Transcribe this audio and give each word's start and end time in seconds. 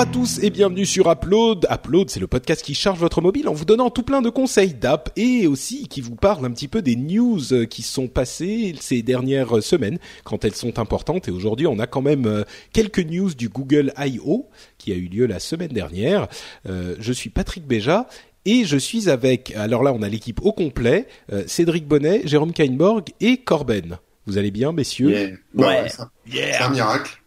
Bonjour 0.00 0.12
à 0.12 0.14
tous 0.14 0.42
et 0.42 0.48
bienvenue 0.48 0.86
sur 0.86 1.10
Upload. 1.10 1.66
Upload, 1.70 2.08
c'est 2.08 2.20
le 2.20 2.26
podcast 2.26 2.64
qui 2.64 2.74
charge 2.74 2.98
votre 2.98 3.20
mobile 3.20 3.50
en 3.50 3.52
vous 3.52 3.66
donnant 3.66 3.90
tout 3.90 4.02
plein 4.02 4.22
de 4.22 4.30
conseils 4.30 4.72
d'app 4.72 5.10
et 5.14 5.46
aussi 5.46 5.88
qui 5.88 6.00
vous 6.00 6.14
parle 6.14 6.46
un 6.46 6.50
petit 6.52 6.68
peu 6.68 6.80
des 6.80 6.96
news 6.96 7.66
qui 7.68 7.82
sont 7.82 8.08
passées 8.08 8.74
ces 8.80 9.02
dernières 9.02 9.62
semaines 9.62 9.98
quand 10.24 10.46
elles 10.46 10.54
sont 10.54 10.78
importantes. 10.78 11.28
Et 11.28 11.30
aujourd'hui, 11.30 11.66
on 11.66 11.78
a 11.78 11.86
quand 11.86 12.00
même 12.00 12.24
euh, 12.24 12.44
quelques 12.72 13.00
news 13.00 13.34
du 13.34 13.50
Google 13.50 13.92
I.O. 13.98 14.48
qui 14.78 14.90
a 14.92 14.94
eu 14.94 15.06
lieu 15.06 15.26
la 15.26 15.38
semaine 15.38 15.68
dernière. 15.68 16.28
Euh, 16.66 16.96
je 16.98 17.12
suis 17.12 17.28
Patrick 17.28 17.66
Béja 17.66 18.06
et 18.46 18.64
je 18.64 18.78
suis 18.78 19.10
avec, 19.10 19.54
alors 19.54 19.82
là, 19.82 19.92
on 19.92 20.00
a 20.00 20.08
l'équipe 20.08 20.40
au 20.42 20.52
complet, 20.52 21.08
euh, 21.30 21.44
Cédric 21.46 21.86
Bonnet, 21.86 22.22
Jérôme 22.24 22.54
Kainborg 22.54 23.10
et 23.20 23.36
Corben. 23.36 23.98
Vous 24.24 24.38
allez 24.38 24.50
bien, 24.50 24.72
messieurs? 24.72 25.10
Yeah. 25.10 25.30
Ouais. 25.52 25.88
C'est 26.26 26.56
un 26.56 26.70
miracle 26.70 27.20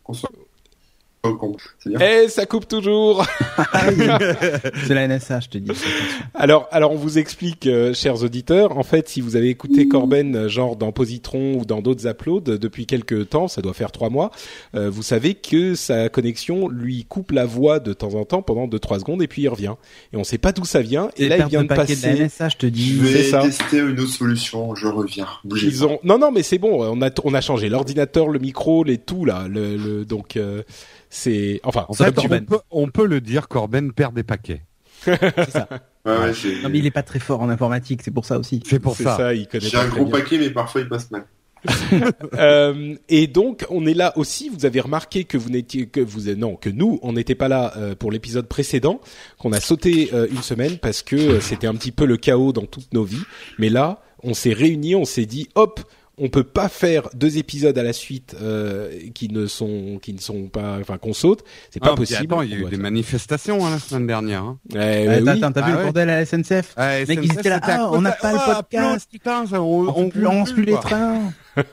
au 1.26 1.36
con. 1.36 1.56
C'est 1.80 1.90
bien. 1.90 2.00
Eh, 2.02 2.28
ça 2.28 2.46
coupe 2.46 2.68
toujours 2.68 3.26
C'est 4.86 4.94
la 4.94 5.08
NSA, 5.08 5.40
je 5.40 5.48
te 5.48 5.58
dis. 5.58 5.72
Alors, 6.34 6.68
alors 6.72 6.92
on 6.92 6.96
vous 6.98 7.18
explique, 7.18 7.66
euh, 7.66 7.94
chers 7.94 8.24
auditeurs. 8.24 8.78
En 8.78 8.84
fait, 8.84 9.08
si 9.08 9.22
vous 9.22 9.38
avez 9.38 9.48
écouté 9.50 9.88
Corben, 9.88 10.36
euh, 10.36 10.50
genre 10.50 10.76
dans 10.76 10.92
Positron 10.92 11.56
ou 11.56 11.66
dans 11.66 11.82
d'autres 11.82 12.08
uploads 12.08 12.58
depuis 12.58 12.86
quelques 12.86 13.30
temps, 13.30 13.48
ça 13.48 13.62
doit 13.62 13.74
faire 13.74 13.92
trois 13.94 14.10
mois, 14.10 14.32
euh, 14.76 14.90
vous 14.90 15.02
savez 15.04 15.36
que 15.36 15.76
sa 15.76 16.10
connexion 16.10 16.68
lui 16.68 17.06
coupe 17.06 17.32
la 17.32 17.46
voix 17.46 17.80
de 17.80 17.94
temps 17.94 18.16
en 18.16 18.26
temps 18.26 18.42
pendant 18.42 18.68
deux 18.68 18.80
trois 18.80 19.00
secondes 19.00 19.22
et 19.22 19.28
puis 19.28 19.44
il 19.44 19.48
revient. 19.50 19.76
Et 20.12 20.18
on 20.18 20.26
sait 20.26 20.38
pas 20.38 20.52
d'où 20.52 20.66
ça 20.66 20.82
vient. 20.82 21.10
Et 21.16 21.30
là, 21.30 21.38
il 21.38 21.46
vient 21.46 21.64
de 21.64 21.68
passer. 21.70 21.96
de 21.96 22.20
la 22.20 22.26
NSA, 22.26 22.50
je 22.50 22.58
te 22.58 22.66
Je 22.66 22.72
dis. 22.72 22.98
c'est 23.02 23.04
vais 23.14 23.24
ça. 23.24 23.42
tester 23.44 23.78
une 23.80 24.00
autre 24.02 24.12
solution. 24.12 24.76
Je 24.76 24.88
reviens. 24.88 25.28
Bougez 25.46 25.68
Ils 25.68 25.86
ont 25.86 26.00
non 26.04 26.18
non 26.18 26.32
mais 26.32 26.44
c'est 26.44 26.58
bon 26.58 26.84
on 26.84 27.02
a 27.02 27.10
on 27.24 27.34
a 27.34 27.42
changé 27.42 27.70
l'ordinateur 27.70 28.28
le 28.28 28.40
micro 28.40 28.84
les 28.84 28.98
tout 28.98 29.24
là 29.26 29.46
le, 29.48 29.78
le- 29.78 30.06
donc 30.06 30.36
euh, 30.38 30.64
c'est 31.14 31.62
enfin 31.64 31.86
En 31.90 31.94
Ça, 31.94 32.06
fait, 32.06 32.20
on 32.20 32.40
peut, 32.44 32.60
on 32.72 32.88
peut 32.88 33.06
le 33.06 33.22
dire, 33.22 33.48
Corben 33.48 33.94
perd 33.94 34.16
des 34.16 34.24
paquets. 34.24 34.64
pas. 35.06 35.14
Ouais, 36.06 36.18
ouais, 36.18 36.34
j'ai 36.34 36.62
Non, 36.62 36.70
mais 36.70 36.80
il 36.80 36.86
est 36.88 36.92
pas 36.92 37.04
très 37.04 37.20
fort 37.20 37.42
en 37.42 37.50
informatique, 37.50 38.02
c'est 38.04 38.12
pour 38.12 38.26
ça 38.26 38.40
aussi. 38.40 38.64
C'est 38.66 38.80
pour 38.80 38.96
c'est 38.96 39.04
ça. 39.04 39.18
ça. 39.18 39.34
il 39.34 39.48
connaît 39.48 39.66
j'ai 39.66 39.78
pas 39.78 39.84
un 39.84 39.90
gros 39.90 40.06
bien. 40.06 40.20
paquet, 40.20 40.40
mais 40.40 40.50
parfois 40.50 40.82
il 40.82 40.90
passe 40.90 41.12
mal. 41.12 41.26
Euh, 42.34 42.96
et 43.10 43.28
donc 43.28 43.66
on 43.70 43.86
est 43.86 43.94
là 43.94 44.18
aussi. 44.18 44.50
Vous 44.50 44.66
avez 44.66 44.82
remarqué 44.82 45.24
que 45.24 45.38
vous 45.38 45.50
n'étiez 45.50 45.86
que 45.86 46.02
vous 46.02 46.34
non 46.36 46.56
que 46.56 46.70
nous 46.70 47.00
on 47.04 47.14
n'était 47.14 47.36
pas 47.36 47.48
là 47.48 47.74
euh, 47.78 47.96
pour 47.96 48.12
l'épisode 48.12 48.48
précédent 48.48 49.00
qu'on 49.38 49.54
a 49.54 49.62
sauté 49.62 50.10
euh, 50.14 50.28
une 50.32 50.42
semaine 50.42 50.78
parce 50.80 51.04
que 51.04 51.16
euh, 51.16 51.40
c'était 51.40 51.68
un 51.68 51.76
petit 51.76 51.92
peu 51.92 52.06
le 52.06 52.18
chaos 52.18 52.52
dans 52.52 52.66
toutes 52.66 52.92
nos 52.92 53.04
vies. 53.04 53.24
Mais 53.60 53.70
là 53.70 54.02
on 54.24 54.34
s'est 54.34 54.52
réunis, 54.52 54.96
on 54.96 55.06
s'est 55.06 55.28
dit 55.28 55.48
hop. 55.56 55.80
On 56.20 56.30
peut 56.30 56.44
pas 56.44 56.70
faire 56.70 57.10
deux 57.16 57.40
épisodes 57.40 57.76
à 57.76 57.82
la 57.82 57.92
suite 57.92 58.36
euh, 58.40 58.92
qui 59.16 59.30
ne 59.30 59.48
sont 59.48 59.98
qui 60.00 60.14
ne 60.14 60.20
sont 60.20 60.48
pas 60.48 60.78
enfin 60.80 61.00
qu'on 61.00 61.12
saute, 61.14 61.44
c'est 61.72 61.80
pas 61.80 61.90
Ah, 61.94 61.96
possible. 61.96 62.26
Attends, 62.32 62.44
il 62.44 62.52
y 62.52 62.54
a 62.54 62.58
On 62.58 62.60
eu 62.60 62.64
des 62.66 62.70
faire. 62.70 62.80
manifestations 62.80 63.66
hein, 63.66 63.72
la 63.72 63.80
semaine 63.80 64.06
dernière. 64.06 64.44
Hein. 64.44 64.60
Eh, 64.74 64.78
Ouais, 64.78 65.22
oui. 65.24 65.30
Attends, 65.30 65.52
t'as 65.52 65.62
vu 65.62 65.68
Ah 65.68 65.72
le 65.72 65.78
ouais. 65.78 65.84
bordel 65.86 66.10
à 66.12 66.20
la 66.20 66.26
SNCF 66.28 66.74
Ah, 66.78 67.00
ils 67.02 67.12
étaient 67.12 67.50
là, 67.50 67.60
ah, 67.64 67.90
on 67.92 68.02
n'a 68.02 68.12
pas 68.12 68.32
le 68.32 68.54
podcast. 68.56 69.10
putain, 69.12 69.48
ça, 69.48 69.60
on, 69.60 69.88
On, 69.88 70.04
on, 70.06 70.12
on 70.16 70.20
lance 70.20 70.52
plus 70.52 70.66
les 70.66 70.74
trains. 70.76 71.34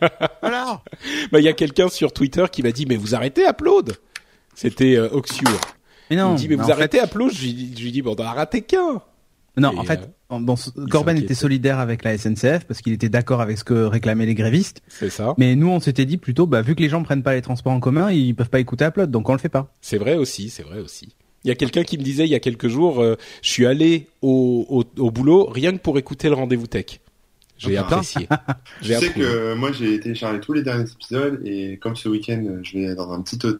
Voilà. 0.40 0.80
Bah, 1.32 1.38
il 1.38 1.44
y 1.44 1.48
a 1.48 1.52
quelqu'un 1.52 1.88
sur 1.88 2.12
Twitter 2.12 2.44
qui 2.50 2.62
m'a 2.62 2.72
dit 2.72 2.86
mais 2.86 2.96
vous 2.96 3.14
arrêtez 3.14 3.46
Upload. 3.46 3.94
C'était 4.54 4.96
euh, 4.96 5.08
Oxure. 5.12 5.48
Mais 6.10 6.16
Il 6.16 6.18
non. 6.18 6.32
me 6.32 6.36
dit 6.38 6.48
mais 6.48 6.56
mais 6.56 6.64
vous 6.64 6.70
arrêtez 6.70 6.98
Upload. 7.02 7.30
Je 7.32 7.42
lui 7.42 7.74
je 7.76 7.82
lui 7.82 7.92
dis 7.92 8.00
bon 8.02 8.14
on 8.18 8.22
en 8.22 8.26
a 8.26 8.32
raté 8.32 8.62
qu'un. 8.62 9.00
fait- 9.54 9.60
Non, 9.60 9.76
en 9.78 9.84
fait, 9.84 10.00
euh, 10.00 10.06
bon, 10.38 10.54
Corben 10.90 11.16
était 11.18 11.34
solidaire 11.34 11.78
avec 11.80 12.04
la 12.04 12.16
SNCF 12.16 12.64
parce 12.66 12.80
qu'il 12.82 12.92
était 12.92 13.08
d'accord 13.08 13.40
avec 13.40 13.58
ce 13.58 13.64
que 13.64 13.74
réclamaient 13.74 14.26
les 14.26 14.34
grévistes. 14.34 14.82
C'est 14.88 15.10
ça. 15.10 15.34
Mais 15.38 15.56
nous, 15.56 15.68
on 15.68 15.80
s'était 15.80 16.04
dit 16.04 16.18
plutôt, 16.18 16.46
bah, 16.46 16.62
vu 16.62 16.74
que 16.74 16.82
les 16.82 16.88
gens 16.88 17.02
prennent 17.02 17.22
pas 17.22 17.34
les 17.34 17.42
transports 17.42 17.72
en 17.72 17.80
commun, 17.80 18.10
ils 18.12 18.34
peuvent 18.34 18.50
pas 18.50 18.60
écouter 18.60 18.84
Upload, 18.84 19.10
donc 19.10 19.28
on 19.28 19.32
le 19.32 19.38
fait 19.38 19.48
pas. 19.48 19.74
C'est 19.80 19.98
vrai 19.98 20.14
aussi, 20.16 20.50
c'est 20.50 20.62
vrai 20.62 20.78
aussi. 20.78 21.16
Il 21.44 21.48
y 21.48 21.50
a 21.50 21.54
quelqu'un 21.54 21.82
qui 21.84 21.96
me 21.96 22.02
disait 22.02 22.24
il 22.26 22.30
y 22.30 22.34
a 22.34 22.40
quelques 22.40 22.68
jours, 22.68 23.00
euh, 23.02 23.16
je 23.42 23.48
suis 23.48 23.64
allé 23.66 24.08
au, 24.20 24.66
au, 24.68 24.84
au 25.02 25.10
boulot 25.10 25.46
rien 25.46 25.72
que 25.72 25.78
pour 25.78 25.98
écouter 25.98 26.28
le 26.28 26.34
rendez-vous 26.34 26.66
tech. 26.66 27.00
J'ai 27.56 27.76
Ah, 27.78 27.82
apprécié. 27.82 28.26
Tu 28.82 28.88
J'ai 28.88 28.94
sais 28.96 29.08
que 29.12 29.54
moi 29.54 29.72
j'ai 29.72 29.98
téléchargé 30.00 30.38
tous 30.40 30.52
les 30.52 30.62
derniers 30.62 30.90
épisodes 30.90 31.40
et 31.44 31.78
comme 31.78 31.96
ce 31.96 32.08
week-end 32.10 32.58
je 32.62 32.78
vais 32.78 32.94
dans 32.94 33.10
un 33.12 33.20
petit 33.22 33.36
hôtel 33.36 33.58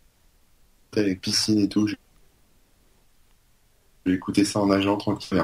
avec 0.95 1.21
piscine 1.21 1.59
et 1.59 1.69
tout, 1.69 1.87
je 1.87 1.95
je 4.07 4.11
vais 4.11 4.17
écouter 4.17 4.45
ça 4.45 4.61
en 4.61 4.67
nageant 4.67 4.97
tranquille. 4.97 5.43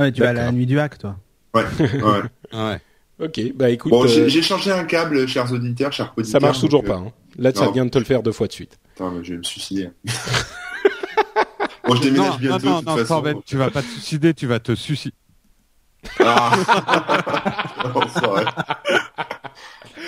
Ouais, 0.00 0.10
tu 0.12 0.20
vas 0.22 0.30
à 0.30 0.32
la 0.32 0.50
nuit 0.52 0.66
du 0.66 0.78
hack, 0.80 0.98
toi. 0.98 1.16
Ouais, 1.54 1.64
ouais. 1.78 2.22
Ouais. 2.52 2.80
Ok, 3.22 3.38
bah 3.54 3.68
écoute, 3.68 3.90
Bon, 3.90 4.04
euh, 4.04 4.28
j'ai 4.28 4.40
changé 4.42 4.72
un 4.72 4.84
câble, 4.84 5.28
chers 5.28 5.52
auditeurs, 5.52 5.92
chers 5.92 6.12
auditeurs. 6.16 6.40
ça 6.40 6.46
marche 6.46 6.60
toujours 6.60 6.82
donc, 6.82 6.88
pas. 6.90 6.96
Hein. 6.96 7.12
Là, 7.38 7.52
ça 7.54 7.66
non. 7.66 7.72
vient 7.72 7.84
de 7.84 7.90
te 7.90 7.98
le 7.98 8.04
faire 8.06 8.22
deux 8.22 8.32
fois 8.32 8.46
de 8.46 8.52
suite. 8.52 8.78
euh, 8.82 9.04
Attends, 9.04 9.10
mais 9.14 9.22
je 9.24 9.32
vais 9.32 9.38
me 9.38 9.42
suicider. 9.42 9.90
bon, 11.86 11.94
je 11.96 12.00
déménage 12.00 12.30
Non, 12.30 12.36
bientôt 12.38 12.52
non, 12.52 12.58
de 12.58 12.66
non, 12.70 12.78
toute 12.78 12.86
non, 12.88 12.96
façon. 12.96 13.06
Corben, 13.14 13.36
tu 13.44 13.56
vas 13.58 13.70
pas 13.70 13.82
te 13.82 13.88
suicider, 13.88 14.32
tu 14.32 14.46
vas 14.46 14.58
te 14.58 14.74
suicider. 14.74 15.14
Ah. 16.18 16.52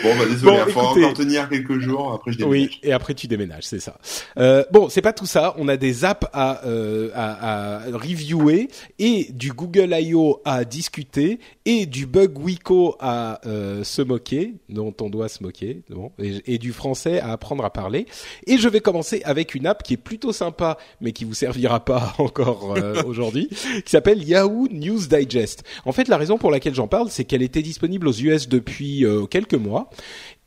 bon, 0.03 0.17
bah 0.19 0.25
désolé, 0.29 0.53
Bon, 0.59 0.65
il 0.67 0.73
faut 0.73 0.83
écoutez. 0.83 1.05
encore 1.05 1.17
tenir 1.17 1.49
quelques 1.49 1.79
jours, 1.81 2.13
après 2.13 2.33
je 2.33 2.39
déménage. 2.39 2.69
Oui, 2.71 2.81
et 2.83 2.93
après 2.93 3.15
tu 3.15 3.27
déménages, 3.27 3.65
c'est 3.65 3.81
ça. 3.81 3.99
Euh, 4.39 4.65
bon, 4.73 4.89
c'est 4.89 5.03
pas 5.03 5.13
tout 5.13 5.27
ça. 5.27 5.55
On 5.59 5.69
a 5.69 5.77
des 5.77 6.05
apps 6.05 6.27
à, 6.33 6.65
euh, 6.67 7.11
à, 7.15 7.77
à 7.77 7.97
reviewer 7.97 8.69
et 8.99 9.29
du 9.33 9.53
Google 9.53 9.95
I.O. 9.99 10.41
à 10.45 10.65
discuter 10.65 11.39
et 11.65 11.87
du 11.87 12.07
Bug 12.07 12.39
Wico 12.39 12.97
à 13.01 13.41
euh, 13.47 13.85
se 13.85 14.03
moquer, 14.03 14.55
dont 14.69 14.95
on 15.01 15.11
doit 15.11 15.29
se 15.29 15.43
moquer, 15.43 15.83
bon, 15.91 16.11
et, 16.19 16.55
et 16.55 16.59
du 16.59 16.73
français 16.73 17.21
à 17.21 17.33
apprendre 17.33 17.65
à 17.65 17.71
parler. 17.73 18.07
Et 18.47 18.59
je 18.59 18.69
vais 18.69 18.81
commencer 18.81 19.23
avec 19.25 19.55
une 19.55 19.67
app 19.67 19.83
qui 19.83 19.95
est 19.95 19.99
plutôt 19.99 20.33
sympa, 20.33 20.79
mais 21.01 21.13
qui 21.13 21.25
vous 21.25 21.35
servira 21.35 21.85
pas 21.85 22.15
encore 22.19 22.75
euh, 22.77 23.03
aujourd'hui, 23.07 23.49
qui 23.49 23.91
s'appelle 23.91 24.23
Yahoo 24.23 24.69
News 24.71 25.07
Digest. 25.07 25.63
En 25.85 25.93
fait, 25.93 26.09
la 26.09 26.17
raison 26.17 26.39
pour 26.39 26.51
laquelle 26.51 26.75
j'en 26.75 26.89
parle, 26.89 27.09
c'est 27.11 27.25
qu'elle 27.25 27.43
était 27.43 27.63
disponible 27.63 28.09
aux 28.09 28.13
US 28.13 28.49
depuis 28.49 29.05
euh, 29.05 29.27
quelques 29.27 29.55
mois. 29.55 29.89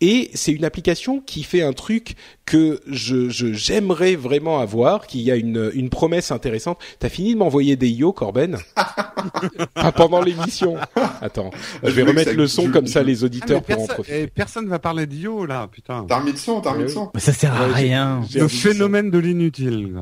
Et 0.02 0.30
c'est 0.34 0.52
une 0.52 0.66
application 0.66 1.22
qui 1.22 1.44
fait 1.44 1.62
un 1.62 1.72
truc 1.72 2.16
que 2.46 2.82
je 2.86 3.30
je- 3.30 3.54
j'aimerais 3.54 4.16
vraiment 4.16 4.60
avoir, 4.60 5.08
qui 5.08 5.32
a 5.32 5.36
une 5.38 5.72
une 5.74 5.90
promesse 5.90 6.32
intéressante. 6.32 6.80
T'as 7.00 7.08
fini 7.10 7.34
de 7.34 7.40
m'envoyer 7.40 7.78
des 7.78 7.90
yo, 7.90 8.12
Corben 8.12 8.58
Pas 9.74 9.92
pendant 9.94 10.22
l'émission. 10.22 10.76
Attends, 11.22 11.50
je 11.82 11.90
vais 11.92 12.04
remettre 12.04 12.32
ça- 12.32 12.36
le 12.36 12.48
son 12.48 12.64
je- 12.68 12.72
comme 12.72 12.88
ça 12.88 13.04
les 13.04 13.22
Ah, 13.24 13.26
auditeurs 13.26 13.62
mais 13.68 13.74
pourront 13.76 13.84
en 13.84 13.88
personne, 13.88 13.96
profiter. 13.96 14.22
eh, 14.24 14.28
personne 14.28 14.68
va 14.68 14.80
parler 14.80 15.08
d'IO 15.08 15.46
là, 15.46 15.68
putain. 15.72 16.06
T'as 16.08 16.20
remis 16.20 16.32
le 16.34 16.38
son, 16.38 16.60
t'as 16.60 16.72
remis 16.72 16.84
le 16.84 16.90
son. 16.90 17.10
Mais 17.14 17.20
ça 17.22 17.32
sert 17.34 17.54
à 17.54 17.66
rien. 17.68 18.22
Le 18.36 18.48
phénomène 18.50 19.10
de 19.12 19.18
l'inutile. 19.18 19.96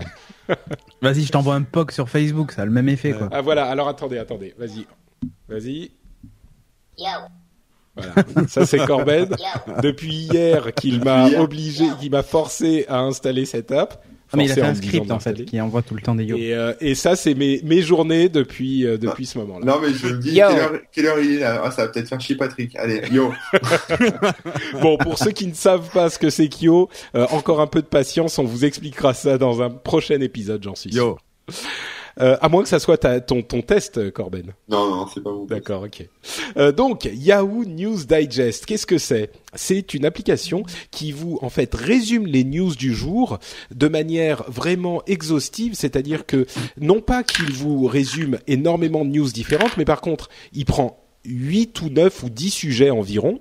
Vas-y, 1.01 1.21
je 1.23 1.31
t'envoie 1.31 1.55
un 1.55 1.61
POC 1.61 1.91
sur 1.91 2.09
Facebook, 2.09 2.51
ça 2.51 2.63
a 2.63 2.65
le 2.65 2.71
même 2.71 2.89
effet, 2.89 3.13
quoi. 3.13 3.29
Ah 3.31 3.41
voilà, 3.41 3.65
alors 3.67 3.87
attendez, 3.87 4.17
attendez, 4.17 4.53
vas-y, 4.57 4.85
vas-y. 5.47 5.91
Yo, 6.97 7.05
Voilà, 7.95 8.13
ça 8.47 8.65
c'est 8.65 8.85
Corben. 8.85 9.29
Depuis 9.81 10.13
hier 10.13 10.73
qu'il 10.73 11.03
m'a 11.03 11.27
obligé, 11.39 11.85
qu'il 11.99 12.11
m'a 12.11 12.23
forcé 12.23 12.85
à 12.87 12.99
installer 12.99 13.45
cette 13.45 13.71
app. 13.71 14.03
Ah, 14.33 14.37
mais 14.37 14.45
il 14.45 14.51
a 14.51 14.55
fait 14.55 14.61
un 14.61 14.73
script, 14.73 15.11
en 15.11 15.19
fait, 15.19 15.45
qui 15.45 15.61
envoie 15.61 15.83
tout 15.83 15.93
le 15.93 16.01
temps 16.01 16.15
des 16.15 16.23
yo. 16.23 16.35
Et, 16.35 16.55
euh, 16.55 16.73
et 16.81 16.95
ça, 16.95 17.15
c'est 17.15 17.35
mes, 17.35 17.61
mes 17.63 17.83
journées 17.83 18.29
depuis, 18.29 18.83
euh, 18.83 18.97
depuis 18.97 19.27
ce 19.27 19.37
moment-là. 19.37 19.63
Non, 19.63 19.79
mais 19.79 19.93
je 19.93 20.07
me 20.07 20.17
dis, 20.17 20.33
quelle 20.33 20.57
heure, 20.57 20.71
quelle 20.91 21.05
heure 21.05 21.19
il 21.19 21.33
est 21.33 21.39
là? 21.41 21.61
Ah, 21.63 21.69
ça 21.69 21.83
va 21.83 21.89
peut-être 21.89 22.09
faire 22.09 22.19
chier 22.19 22.35
Patrick. 22.35 22.75
Allez, 22.75 23.03
yo. 23.11 23.31
Bon, 24.81 24.97
pour 24.97 25.19
ceux 25.19 25.29
qui 25.29 25.45
ne 25.45 25.53
savent 25.53 25.87
pas 25.91 26.09
ce 26.09 26.17
que 26.17 26.31
c'est 26.31 26.47
Kyo, 26.47 26.89
euh, 27.13 27.27
encore 27.29 27.61
un 27.61 27.67
peu 27.67 27.83
de 27.83 27.87
patience, 27.87 28.39
on 28.39 28.43
vous 28.43 28.65
expliquera 28.65 29.13
ça 29.13 29.37
dans 29.37 29.61
un 29.61 29.69
prochain 29.69 30.19
épisode, 30.19 30.63
j'en 30.63 30.73
suis 30.73 30.91
sûr. 30.91 31.17
Yo. 31.49 31.53
Euh, 32.19 32.37
à 32.41 32.49
moins 32.49 32.63
que 32.63 32.69
ça 32.69 32.79
soit 32.79 32.97
ta, 32.97 33.21
ton, 33.21 33.41
ton 33.41 33.61
test, 33.61 34.11
Corben. 34.11 34.53
Non, 34.69 34.89
non, 34.89 35.07
c'est 35.07 35.21
pas 35.21 35.31
bon. 35.31 35.45
D'accord, 35.45 35.83
ok. 35.83 36.07
Euh, 36.57 36.71
donc 36.71 37.09
Yahoo 37.11 37.65
News 37.65 38.03
Digest, 38.05 38.65
qu'est-ce 38.65 38.85
que 38.85 38.97
c'est? 38.97 39.31
C'est 39.55 39.93
une 39.93 40.05
application 40.05 40.63
qui 40.91 41.11
vous 41.11 41.39
en 41.41 41.49
fait 41.49 41.73
résume 41.73 42.25
les 42.25 42.43
news 42.43 42.75
du 42.75 42.93
jour 42.93 43.39
de 43.73 43.87
manière 43.87 44.43
vraiment 44.47 45.03
exhaustive, 45.05 45.73
c'est-à-dire 45.75 46.25
que 46.25 46.45
non 46.79 47.01
pas 47.01 47.23
qu'il 47.23 47.51
vous 47.53 47.85
résume 47.85 48.39
énormément 48.47 49.05
de 49.05 49.09
news 49.11 49.29
différentes, 49.29 49.77
mais 49.77 49.85
par 49.85 50.01
contre 50.01 50.29
il 50.53 50.65
prend 50.65 51.03
8 51.25 51.81
ou 51.81 51.89
9 51.89 52.23
ou 52.23 52.29
10 52.29 52.49
sujets 52.49 52.89
environ. 52.89 53.39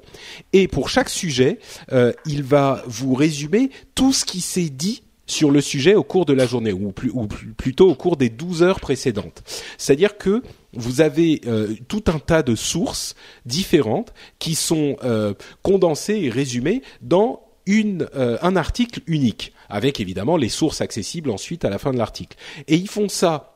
Et 0.52 0.68
pour 0.68 0.88
chaque 0.88 1.08
sujet, 1.08 1.58
euh, 1.92 2.12
il 2.26 2.42
va 2.42 2.82
vous 2.86 3.14
résumer 3.14 3.70
tout 3.94 4.12
ce 4.12 4.24
qui 4.24 4.40
s'est 4.40 4.68
dit 4.68 5.01
sur 5.26 5.50
le 5.50 5.60
sujet 5.60 5.94
au 5.94 6.02
cours 6.02 6.26
de 6.26 6.32
la 6.32 6.46
journée, 6.46 6.72
ou, 6.72 6.92
plutôt 6.92 7.90
au 7.90 7.94
cours 7.94 8.16
des 8.16 8.28
12 8.28 8.62
heures 8.62 8.80
précédentes. 8.80 9.42
C'est-à-dire 9.78 10.18
que 10.18 10.42
vous 10.72 11.00
avez 11.00 11.40
euh, 11.46 11.74
tout 11.88 12.04
un 12.06 12.18
tas 12.18 12.42
de 12.42 12.54
sources 12.54 13.14
différentes 13.46 14.12
qui 14.38 14.54
sont 14.54 14.96
euh, 15.04 15.34
condensées 15.62 16.20
et 16.22 16.30
résumées 16.30 16.82
dans 17.00 17.42
euh, 17.68 18.38
un 18.42 18.56
article 18.56 19.00
unique, 19.06 19.52
avec 19.68 20.00
évidemment 20.00 20.36
les 20.36 20.48
sources 20.48 20.80
accessibles 20.80 21.30
ensuite 21.30 21.64
à 21.64 21.70
la 21.70 21.78
fin 21.78 21.92
de 21.92 21.98
l'article. 21.98 22.36
Et 22.66 22.74
ils 22.74 22.88
font 22.88 23.08
ça 23.08 23.51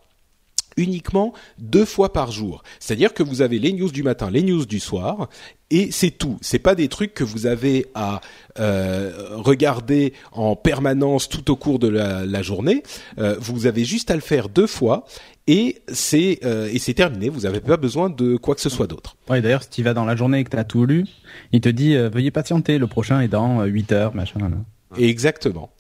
uniquement 0.77 1.33
deux 1.59 1.85
fois 1.85 2.13
par 2.13 2.31
jour. 2.33 2.63
C'est-à-dire 2.81 3.15
que 3.15 3.23
vous 3.23 3.43
avez 3.43 3.59
les 3.59 3.73
news 3.73 3.91
du 3.91 4.03
matin, 4.03 4.31
les 4.31 4.43
news 4.43 4.67
du 4.67 4.81
soir, 4.81 5.29
et 5.71 5.91
c'est 5.91 6.11
tout. 6.13 6.39
C'est 6.43 6.59
pas 6.61 6.75
des 6.75 6.89
trucs 6.89 7.13
que 7.15 7.25
vous 7.25 7.47
avez 7.47 7.87
à 7.95 8.21
euh, 8.61 9.13
regarder 9.37 10.13
en 10.33 10.55
permanence 10.55 11.29
tout 11.29 11.51
au 11.51 11.57
cours 11.57 11.79
de 11.79 11.89
la, 11.89 12.25
la 12.25 12.43
journée. 12.43 12.83
Euh, 13.19 13.37
vous 13.41 13.67
avez 13.67 13.85
juste 13.85 14.11
à 14.11 14.15
le 14.15 14.21
faire 14.21 14.49
deux 14.49 14.67
fois, 14.69 15.05
et 15.49 15.83
c'est 15.89 16.41
euh, 16.45 16.69
et 16.73 16.79
c'est 16.79 16.95
terminé. 16.95 17.29
Vous 17.29 17.41
n'avez 17.41 17.61
pas 17.61 17.77
besoin 17.77 18.11
de 18.11 18.37
quoi 18.37 18.55
que 18.55 18.61
ce 18.61 18.69
soit 18.69 18.87
d'autre. 18.87 19.17
Ouais, 19.29 19.41
d'ailleurs, 19.41 19.63
si 19.65 19.71
tu 19.71 19.83
vas 19.83 19.95
dans 19.95 20.05
la 20.05 20.15
journée 20.17 20.39
et 20.41 20.45
que 20.45 20.51
t'as 20.51 20.65
tout 20.65 20.87
lu, 20.87 21.05
il 21.53 21.61
te 21.61 21.69
dit 21.69 21.97
euh, 21.97 22.09
veuillez 22.09 22.31
patienter, 22.31 22.79
le 22.79 22.87
prochain 22.87 23.21
est 23.21 23.29
dans 23.29 23.61
euh, 23.61 23.65
8 23.67 23.93
heures, 23.93 24.15
machin. 24.15 24.39
là. 24.41 24.57
Exactement. 24.99 25.71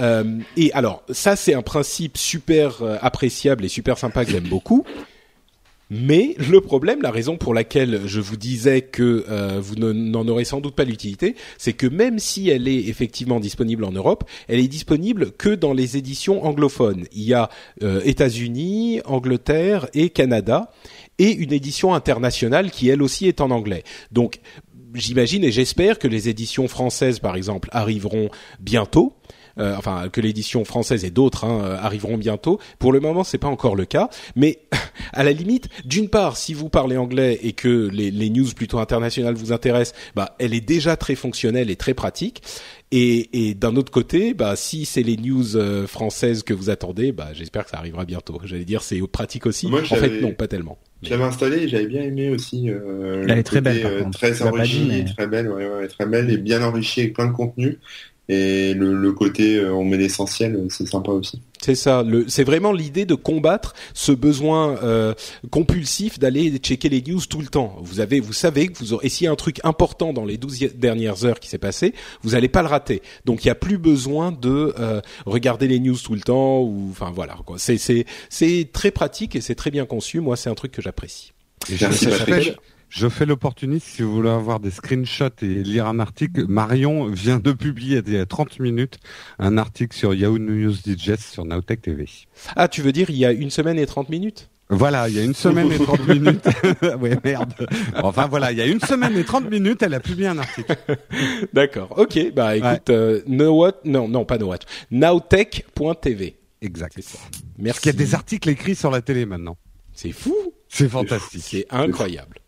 Euh, 0.00 0.38
et 0.56 0.72
alors, 0.72 1.02
ça 1.10 1.36
c'est 1.36 1.54
un 1.54 1.62
principe 1.62 2.16
super 2.16 2.82
euh, 2.82 2.96
appréciable 3.00 3.64
et 3.64 3.68
super 3.68 3.98
sympa 3.98 4.24
que 4.24 4.30
j'aime 4.30 4.48
beaucoup. 4.48 4.84
Mais 5.94 6.34
le 6.38 6.62
problème, 6.62 7.02
la 7.02 7.10
raison 7.10 7.36
pour 7.36 7.52
laquelle 7.52 8.00
je 8.06 8.18
vous 8.20 8.38
disais 8.38 8.80
que 8.80 9.26
euh, 9.28 9.58
vous 9.60 9.74
ne- 9.74 9.92
n'en 9.92 10.26
aurez 10.26 10.46
sans 10.46 10.60
doute 10.60 10.74
pas 10.74 10.84
l'utilité, 10.84 11.36
c'est 11.58 11.74
que 11.74 11.86
même 11.86 12.18
si 12.18 12.48
elle 12.48 12.66
est 12.66 12.88
effectivement 12.88 13.40
disponible 13.40 13.84
en 13.84 13.92
Europe, 13.92 14.24
elle 14.48 14.58
est 14.58 14.68
disponible 14.68 15.32
que 15.32 15.50
dans 15.50 15.74
les 15.74 15.98
éditions 15.98 16.46
anglophones. 16.46 17.04
Il 17.12 17.24
y 17.24 17.34
a 17.34 17.50
États-Unis, 18.04 19.02
Angleterre 19.04 19.88
et 19.92 20.08
Canada, 20.08 20.70
et 21.18 21.30
une 21.30 21.52
édition 21.52 21.92
internationale 21.92 22.70
qui 22.70 22.88
elle 22.88 23.02
aussi 23.02 23.26
est 23.28 23.42
en 23.42 23.50
anglais. 23.50 23.84
Donc 24.12 24.40
j'imagine 24.94 25.44
et 25.44 25.52
j'espère 25.52 25.98
que 25.98 26.08
les 26.08 26.28
éditions 26.30 26.68
françaises, 26.68 27.18
par 27.18 27.36
exemple, 27.36 27.68
arriveront 27.72 28.30
bientôt. 28.60 29.14
Euh, 29.58 29.74
enfin, 29.76 30.08
que 30.10 30.20
l'édition 30.20 30.64
française 30.64 31.04
et 31.04 31.10
d'autres 31.10 31.44
hein, 31.44 31.60
euh, 31.62 31.76
arriveront 31.78 32.16
bientôt. 32.16 32.58
Pour 32.78 32.92
le 32.92 33.00
moment, 33.00 33.22
c'est 33.24 33.38
pas 33.38 33.48
encore 33.48 33.76
le 33.76 33.84
cas, 33.84 34.08
mais 34.34 34.60
à 35.12 35.24
la 35.24 35.32
limite, 35.32 35.68
d'une 35.84 36.08
part, 36.08 36.36
si 36.36 36.54
vous 36.54 36.68
parlez 36.68 36.96
anglais 36.96 37.38
et 37.42 37.52
que 37.52 37.88
les, 37.92 38.10
les 38.10 38.30
news 38.30 38.48
plutôt 38.56 38.78
internationales 38.78 39.34
vous 39.34 39.52
intéressent, 39.52 39.98
bah, 40.14 40.36
elle 40.38 40.54
est 40.54 40.60
déjà 40.66 40.96
très 40.96 41.14
fonctionnelle 41.14 41.70
et 41.70 41.76
très 41.76 41.94
pratique. 41.94 42.42
Et, 42.94 43.48
et 43.48 43.54
d'un 43.54 43.76
autre 43.76 43.90
côté, 43.90 44.34
bah, 44.34 44.54
si 44.54 44.84
c'est 44.84 45.02
les 45.02 45.16
news 45.16 45.56
euh, 45.56 45.86
françaises 45.86 46.42
que 46.42 46.52
vous 46.52 46.68
attendez, 46.68 47.10
bah, 47.12 47.28
j'espère 47.32 47.64
que 47.64 47.70
ça 47.70 47.78
arrivera 47.78 48.04
bientôt. 48.04 48.38
J'allais 48.44 48.66
dire, 48.66 48.82
c'est 48.82 49.00
pratique 49.06 49.46
aussi. 49.46 49.66
Moi, 49.68 49.80
en 49.80 49.94
fait, 49.94 50.20
non, 50.20 50.32
pas 50.32 50.46
tellement. 50.46 50.78
Je 51.02 51.10
l'avais 51.10 51.24
installé 51.24 51.56
et 51.64 51.68
j'avais 51.68 51.86
bien 51.86 52.02
aimé 52.02 52.28
aussi. 52.28 52.70
Euh, 52.70 53.22
Elle 53.22 53.34
le 53.34 53.38
est 53.38 53.42
très 53.42 53.60
belle, 53.60 53.82
par 53.82 53.90
euh, 53.90 54.02
contre. 54.02 54.18
Très 54.18 54.32
Tu 54.32 54.44
l'as 54.44 54.50
pas 54.50 54.56
enrichi, 54.58 54.80
dit, 54.80 54.88
mais- 54.88 55.04
très 55.04 55.26
belle, 55.26 55.48
ouais, 55.50 55.66
ouais, 55.68 55.88
très 55.88 56.06
belle 56.06 56.30
et 56.30 56.36
bien 56.36 56.62
enrichie 56.62 57.00
avec 57.00 57.14
plein 57.14 57.26
de 57.26 57.32
contenu. 57.32 57.78
Et 58.32 58.72
le, 58.74 58.94
le 58.94 59.12
côté 59.12 59.58
euh, 59.58 59.74
on 59.74 59.84
met 59.84 59.98
l'essentiel, 59.98 60.56
euh, 60.56 60.66
c'est 60.70 60.86
sympa 60.86 61.12
aussi. 61.12 61.42
C'est 61.62 61.74
ça. 61.76 62.04
C'est 62.26 62.44
vraiment 62.44 62.72
l'idée 62.72 63.04
de 63.04 63.14
combattre 63.14 63.74
ce 63.94 64.10
besoin 64.10 64.76
euh, 64.82 65.14
compulsif 65.50 66.18
d'aller 66.18 66.56
checker 66.58 66.88
les 66.88 67.02
news 67.02 67.20
tout 67.28 67.40
le 67.40 67.46
temps. 67.46 67.76
Vous 67.82 68.00
avez, 68.00 68.18
vous 68.20 68.32
savez 68.32 68.68
que 68.68 68.78
vous 68.78 68.94
aurez, 68.94 69.06
et 69.06 69.08
s'il 69.08 69.26
y 69.26 69.28
a 69.28 69.32
un 69.32 69.36
truc 69.36 69.60
important 69.62 70.12
dans 70.12 70.24
les 70.24 70.38
12 70.38 70.74
dernières 70.74 71.24
heures 71.24 71.38
qui 71.38 71.48
s'est 71.48 71.58
passé, 71.58 71.94
vous 72.22 72.30
n'allez 72.30 72.48
pas 72.48 72.62
le 72.62 72.68
rater. 72.68 73.00
Donc 73.26 73.44
il 73.44 73.46
n'y 73.46 73.52
a 73.52 73.54
plus 73.54 73.78
besoin 73.78 74.32
de 74.32 74.74
euh, 74.78 75.00
regarder 75.24 75.68
les 75.68 75.78
news 75.78 75.96
tout 76.02 76.14
le 76.14 76.20
temps 76.20 76.62
ou, 76.62 76.88
enfin 76.90 77.12
voilà. 77.14 77.36
C'est, 77.58 77.78
c'est, 77.78 78.06
c'est 78.28 78.68
très 78.72 78.90
pratique 78.90 79.36
et 79.36 79.40
c'est 79.40 79.54
très 79.54 79.70
bien 79.70 79.84
conçu. 79.86 80.20
Moi, 80.20 80.36
c'est 80.36 80.50
un 80.50 80.54
truc 80.54 80.72
que 80.72 80.82
j'apprécie. 80.82 81.32
Merci, 81.80 82.06
Patrick. 82.06 82.56
Je 82.92 83.08
fais 83.08 83.24
l'opportuniste 83.24 83.86
si 83.86 84.02
vous 84.02 84.14
voulez 84.14 84.28
avoir 84.28 84.60
des 84.60 84.70
screenshots 84.70 85.30
et 85.40 85.46
lire 85.46 85.86
un 85.86 85.98
article. 85.98 86.44
Marion 86.46 87.06
vient 87.06 87.38
de 87.38 87.52
publier 87.52 88.02
il 88.06 88.12
y 88.12 88.18
a 88.18 88.26
30 88.26 88.60
minutes 88.60 88.98
un 89.38 89.56
article 89.56 89.96
sur 89.96 90.12
Yahoo 90.12 90.38
News 90.38 90.74
Digest 90.84 91.22
sur 91.22 91.46
Nowtech 91.46 91.80
TV. 91.80 92.06
Ah, 92.54 92.68
tu 92.68 92.82
veux 92.82 92.92
dire 92.92 93.08
il 93.08 93.16
y 93.16 93.24
a 93.24 93.32
une 93.32 93.48
semaine 93.48 93.78
et 93.78 93.86
30 93.86 94.10
minutes? 94.10 94.50
Voilà, 94.68 95.08
il 95.08 95.16
y 95.16 95.18
a 95.18 95.24
une 95.24 95.34
semaine 95.34 95.72
et 95.72 95.78
30 95.78 96.06
minutes. 96.08 96.44
ouais, 97.00 97.18
merde. 97.24 97.54
Enfin 98.02 98.26
voilà, 98.26 98.52
il 98.52 98.58
y 98.58 98.60
a 98.60 98.66
une 98.66 98.80
semaine 98.80 99.16
et 99.16 99.24
30 99.24 99.50
minutes, 99.50 99.82
elle 99.82 99.94
a 99.94 100.00
publié 100.00 100.28
un 100.28 100.36
article. 100.36 100.76
D'accord. 101.54 101.94
Ok. 101.96 102.18
Bah 102.34 102.56
écoute, 102.56 102.90
euh, 102.90 103.22
no 103.26 103.56
what 103.58 103.80
Non, 103.86 104.06
non, 104.06 104.26
pas 104.26 104.36
no. 104.36 104.52
Nowtech.tv. 104.90 106.36
Exact. 106.60 107.00
Ça. 107.00 107.18
Parce 107.18 107.30
Merci. 107.58 107.80
qu'il 107.80 107.92
y 107.92 107.94
a 107.94 107.98
des 107.98 108.14
articles 108.14 108.50
écrits 108.50 108.74
sur 108.74 108.90
la 108.90 109.00
télé 109.00 109.24
maintenant. 109.24 109.56
C'est 109.94 110.12
fou. 110.12 110.36
C'est 110.68 110.90
fantastique. 110.90 111.42
C'est 111.42 111.66
incroyable. 111.70 112.41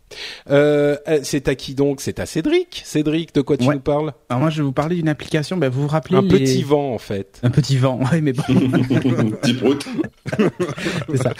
Euh, 0.50 0.96
euh, 1.08 1.20
c'est 1.22 1.48
à 1.48 1.54
qui 1.54 1.74
donc? 1.74 2.00
C'est 2.00 2.18
à 2.20 2.26
Cédric. 2.26 2.82
Cédric, 2.84 3.34
de 3.34 3.40
quoi 3.40 3.56
tu 3.56 3.64
Ouais. 3.66 3.74
nous 3.74 3.80
parles? 3.80 4.12
Alors 4.28 4.40
moi, 4.40 4.50
je 4.50 4.58
vais 4.58 4.62
vous 4.62 4.72
parler 4.72 4.96
d'une 4.96 5.08
application. 5.08 5.56
Bah, 5.56 5.68
vous 5.68 5.82
vous 5.82 5.88
rappelez 5.88 6.16
Un 6.18 6.22
les- 6.22 6.28
petit 6.28 6.62
vent 6.62 6.92
en 6.94 6.98
fait. 6.98 7.40
Un 7.42 7.50
petit 7.50 7.76
vent. 7.76 8.00
Ouais, 8.12 8.20
mais 8.20 8.32
bon, 8.32 8.42
Petit 9.42 9.54
prout. 9.54 9.86
c'est 11.08 11.16
ça. 11.16 11.30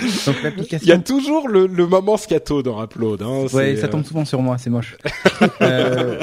Donc 0.56 0.73
Il 0.73 0.88
y 0.88 0.93
a 0.93 0.99
toujours 0.99 1.49
le, 1.49 1.67
le 1.67 1.87
moment 1.87 2.17
scato 2.17 2.62
dans 2.62 2.82
Upload. 2.82 3.23
Hein, 3.23 3.47
Ouais, 3.53 3.76
ça 3.76 3.87
euh, 3.87 3.88
tombe 3.91 4.05
souvent 4.05 4.25
sur 4.25 4.41
moi, 4.43 4.59
c'est 4.59 4.71
moche. 4.71 4.97
Euh, 5.61 6.21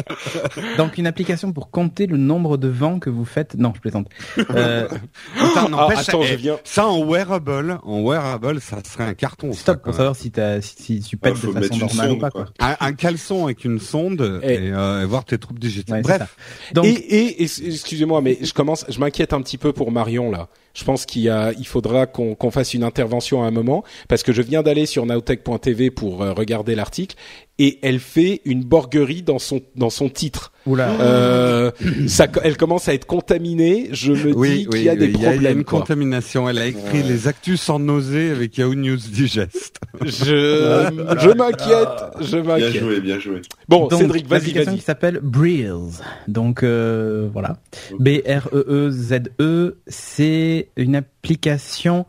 donc 0.77 0.97
une 0.97 1.05
application 1.07 1.51
pour 1.51 1.69
compter 1.69 2.05
le 2.07 2.17
nombre 2.17 2.57
de 2.57 2.67
vents 2.67 2.99
que 2.99 3.09
vous 3.09 3.25
faites. 3.25 3.55
Non, 3.55 3.71
je 3.75 3.79
plaisante. 3.81 4.07
Euh, 4.51 4.87
Putain, 4.87 5.65
Ah, 5.65 5.67
n'empêche, 5.69 6.09
attends, 6.09 6.21
eh, 6.23 6.27
je 6.27 6.35
viens. 6.35 6.57
Ça 6.63 6.87
en 6.87 7.03
wearable, 7.05 7.79
en 7.83 8.01
wearable, 8.01 8.59
ça 8.61 8.77
serait 8.83 9.03
un 9.05 9.13
carton. 9.13 9.53
ça, 9.53 9.59
stop 9.59 9.77
pour 9.83 9.87
même. 9.91 9.97
savoir 9.97 10.15
si, 10.15 10.31
si, 10.61 10.75
si 10.77 10.99
tu 11.01 11.17
pètes 11.17 11.35
Ah, 11.43 11.47
de 11.47 11.51
façon 11.53 11.77
normale 11.77 12.11
ou 12.11 12.17
pas. 12.19 12.29
quoi. 12.31 12.40
Quoi. 12.45 12.67
Un, 12.67 12.75
un 12.87 12.93
caleçon 12.93 13.45
avec 13.45 13.65
une 13.65 13.79
sonde 13.79 14.41
et, 14.43 14.71
euh, 14.71 15.01
et 15.01 15.05
voir 15.05 15.25
tes 15.25 15.37
troupes 15.37 15.59
digitales. 15.59 15.97
Ouais, 16.05 16.17
Bref. 16.17 16.35
Donc 16.73 16.85
Et, 16.85 17.43
excusez-moi, 17.43 18.21
mais 18.21 18.37
je 18.41 18.53
commence, 18.53 18.85
je 18.89 18.99
m'inquiète 18.99 19.33
un 19.33 19.41
petit 19.41 19.57
peu 19.57 19.73
pour 19.73 19.91
Marion 19.91 20.31
là. 20.31 20.47
Je 20.73 20.85
pense 20.85 21.05
qu'il 21.05 21.23
y 21.23 21.29
a, 21.29 21.51
il 21.57 21.67
faudra 21.67 22.05
qu'on 22.05 22.33
qu'on 22.33 22.49
fasse 22.49 22.73
une 22.73 22.83
intervention 22.83 23.43
à 23.43 23.47
un 23.47 23.51
moment 23.51 23.83
parce 24.07 24.23
que 24.23 24.31
je 24.31 24.41
viens 24.41 24.63
d'aller 24.63 24.85
sur 24.85 25.05
nowtech.tv 25.05 25.91
pour 25.91 26.21
euh, 26.21 26.31
regarder 26.33 26.75
l'article 26.75 27.17
et 27.59 27.79
elle 27.83 27.99
fait 27.99 28.41
une 28.45 28.63
borguerie 28.63 29.21
dans 29.21 29.37
son 29.37 29.61
dans 29.75 29.89
son 29.91 30.09
titre. 30.09 30.51
oula. 30.65 30.89
Euh, 30.99 31.71
ça, 32.07 32.27
elle 32.43 32.57
commence 32.57 32.87
à 32.87 32.93
être 32.93 33.05
contaminée. 33.05 33.89
Je 33.91 34.13
me 34.13 34.33
oui, 34.33 34.49
dis 34.49 34.67
oui, 34.67 34.77
qu'il 34.77 34.83
y 34.83 34.89
a 34.89 34.95
des 34.95 35.05
oui, 35.07 35.11
il 35.15 35.21
y 35.21 35.25
a 35.25 35.31
problèmes. 35.31 35.57
une 35.59 35.63
quoi. 35.63 35.79
contamination. 35.79 36.49
Elle 36.49 36.57
a 36.57 36.65
écrit 36.65 37.01
Ouais. 37.01 37.07
les 37.07 37.27
actus 37.27 37.61
sans 37.61 37.77
nausée 37.77 38.31
avec 38.31 38.57
Yahoo 38.57 38.73
News 38.73 38.97
Digest. 38.97 39.79
Je, 40.03 40.07
je 41.19 41.29
m'inquiète, 41.35 41.87
je 42.21 42.37
Bien 42.37 42.43
m'inquiète. 42.43 42.79
joué, 42.79 42.99
bien 43.01 43.19
joué. 43.19 43.41
Bon, 43.69 43.87
Donc, 43.87 43.99
Cédric, 43.99 44.27
vas-y, 44.27 44.53
vas-y. 44.53 44.75
qui 44.77 44.81
s'appelle 44.81 45.19
Breeze. 45.21 46.01
Donc 46.27 46.63
euh, 46.63 47.29
voilà. 47.31 47.57
B 47.99 48.21
R 48.25 48.47
E 48.53 48.65
E 48.67 48.89
Z 48.91 49.29
E, 49.39 49.77
c'est 49.87 50.69
une 50.77 50.95
application 50.95 52.05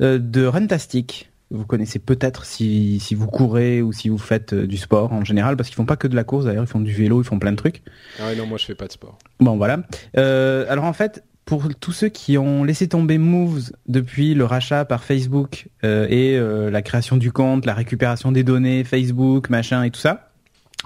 euh, 0.00 0.18
de 0.18 0.46
Runtastic. 0.46 1.30
Vous 1.50 1.66
connaissez 1.66 1.98
peut-être 1.98 2.44
si, 2.44 2.98
si 3.00 3.14
vous 3.14 3.26
courez 3.26 3.82
ou 3.82 3.92
si 3.92 4.08
vous 4.08 4.18
faites 4.18 4.52
euh, 4.54 4.66
du 4.66 4.76
sport 4.76 5.12
en 5.12 5.24
général, 5.24 5.56
parce 5.56 5.68
qu'ils 5.68 5.76
font 5.76 5.84
pas 5.84 5.96
que 5.96 6.08
de 6.08 6.16
la 6.16 6.24
course 6.24 6.46
d'ailleurs, 6.46 6.64
ils 6.64 6.70
font 6.70 6.80
du 6.80 6.92
vélo, 6.92 7.22
ils 7.22 7.24
font 7.24 7.38
plein 7.38 7.52
de 7.52 7.56
trucs. 7.56 7.82
Ah 8.18 8.26
ouais, 8.26 8.36
non, 8.36 8.46
moi 8.46 8.58
je 8.58 8.64
fais 8.64 8.74
pas 8.74 8.86
de 8.86 8.92
sport. 8.92 9.18
Bon 9.40 9.56
voilà. 9.56 9.82
Euh, 10.16 10.66
alors 10.68 10.84
en 10.84 10.92
fait, 10.92 11.22
pour 11.44 11.68
tous 11.78 11.92
ceux 11.92 12.08
qui 12.08 12.38
ont 12.38 12.64
laissé 12.64 12.88
tomber 12.88 13.18
Moves 13.18 13.72
depuis 13.86 14.34
le 14.34 14.44
rachat 14.44 14.84
par 14.84 15.04
Facebook 15.04 15.68
euh, 15.84 16.06
et 16.08 16.36
euh, 16.36 16.70
la 16.70 16.82
création 16.82 17.16
du 17.16 17.30
compte, 17.30 17.66
la 17.66 17.74
récupération 17.74 18.32
des 18.32 18.42
données, 18.42 18.82
Facebook, 18.82 19.50
machin 19.50 19.82
et 19.84 19.90
tout 19.90 20.00
ça, 20.00 20.30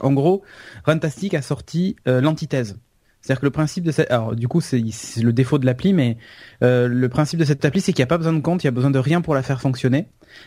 en 0.01 0.13
gros, 0.13 0.43
Runtastic 0.85 1.35
a 1.35 1.43
sorti 1.43 1.97
l'antithèse. 2.07 2.79
C'est-à-dire 3.21 3.41
que 3.41 3.47
le 3.47 3.51
principe 3.51 3.85
de 3.85 3.91
cette, 3.91 4.11
alors 4.11 4.37
du 4.37 4.49
coup 4.49 4.61
c'est 4.61 4.81
le 4.81 5.33
défaut 5.33 5.59
de 5.59 5.67
l'appli, 5.67 5.93
mais 5.93 6.17
euh, 6.63 6.89
le 6.89 7.09
principe 7.09 7.39
de 7.41 7.45
cette 7.45 7.65
appli 7.65 7.81
c'est 7.81 7.93
qu'il 7.93 8.03
n'y 8.03 8.05
a 8.05 8.09
pas 8.09 8.17
besoin 8.19 8.33
de 8.33 8.41
compte, 8.41 8.63
il 8.63 8.67
y 8.67 8.69
a 8.69 8.73
besoin 8.73 8.91
de 8.91 8.99
rien 8.99 9.21
pour 9.21 9.35
la 9.35 9.43
faire 9.43 9.61
fonctionner. 9.61 10.07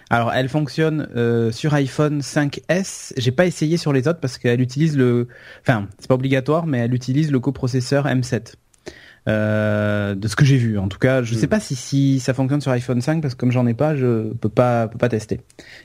Alors 0.09 0.31
elle 0.33 0.49
fonctionne 0.49 1.07
euh, 1.15 1.51
sur 1.51 1.73
iPhone 1.73 2.21
5S. 2.21 3.13
J'ai 3.17 3.31
pas 3.31 3.45
essayé 3.45 3.77
sur 3.77 3.93
les 3.93 4.07
autres 4.07 4.19
parce 4.19 4.37
qu'elle 4.37 4.61
utilise 4.61 4.97
le, 4.97 5.27
enfin 5.61 5.87
c'est 5.99 6.07
pas 6.07 6.15
obligatoire, 6.15 6.65
mais 6.65 6.79
elle 6.79 6.93
utilise 6.93 7.31
le 7.31 7.39
coprocesseur 7.39 8.05
M7. 8.07 8.53
Euh, 9.27 10.15
de 10.15 10.27
ce 10.27 10.35
que 10.35 10.43
j'ai 10.43 10.57
vu, 10.57 10.79
en 10.79 10.87
tout 10.87 10.97
cas, 10.97 11.21
je 11.21 11.35
sais 11.35 11.45
Mm. 11.45 11.49
pas 11.49 11.59
si, 11.59 11.75
si 11.75 12.19
ça 12.19 12.33
fonctionne 12.33 12.59
sur 12.61 12.71
iPhone 12.71 13.01
5 13.01 13.21
parce 13.21 13.35
que 13.35 13.39
comme 13.39 13.51
j'en 13.51 13.67
ai 13.67 13.75
pas, 13.75 13.95
je 13.95 14.33
peux 14.33 14.49
pas 14.49 14.87
peux 14.87 14.97
pas 14.97 15.09
tester. 15.09 15.41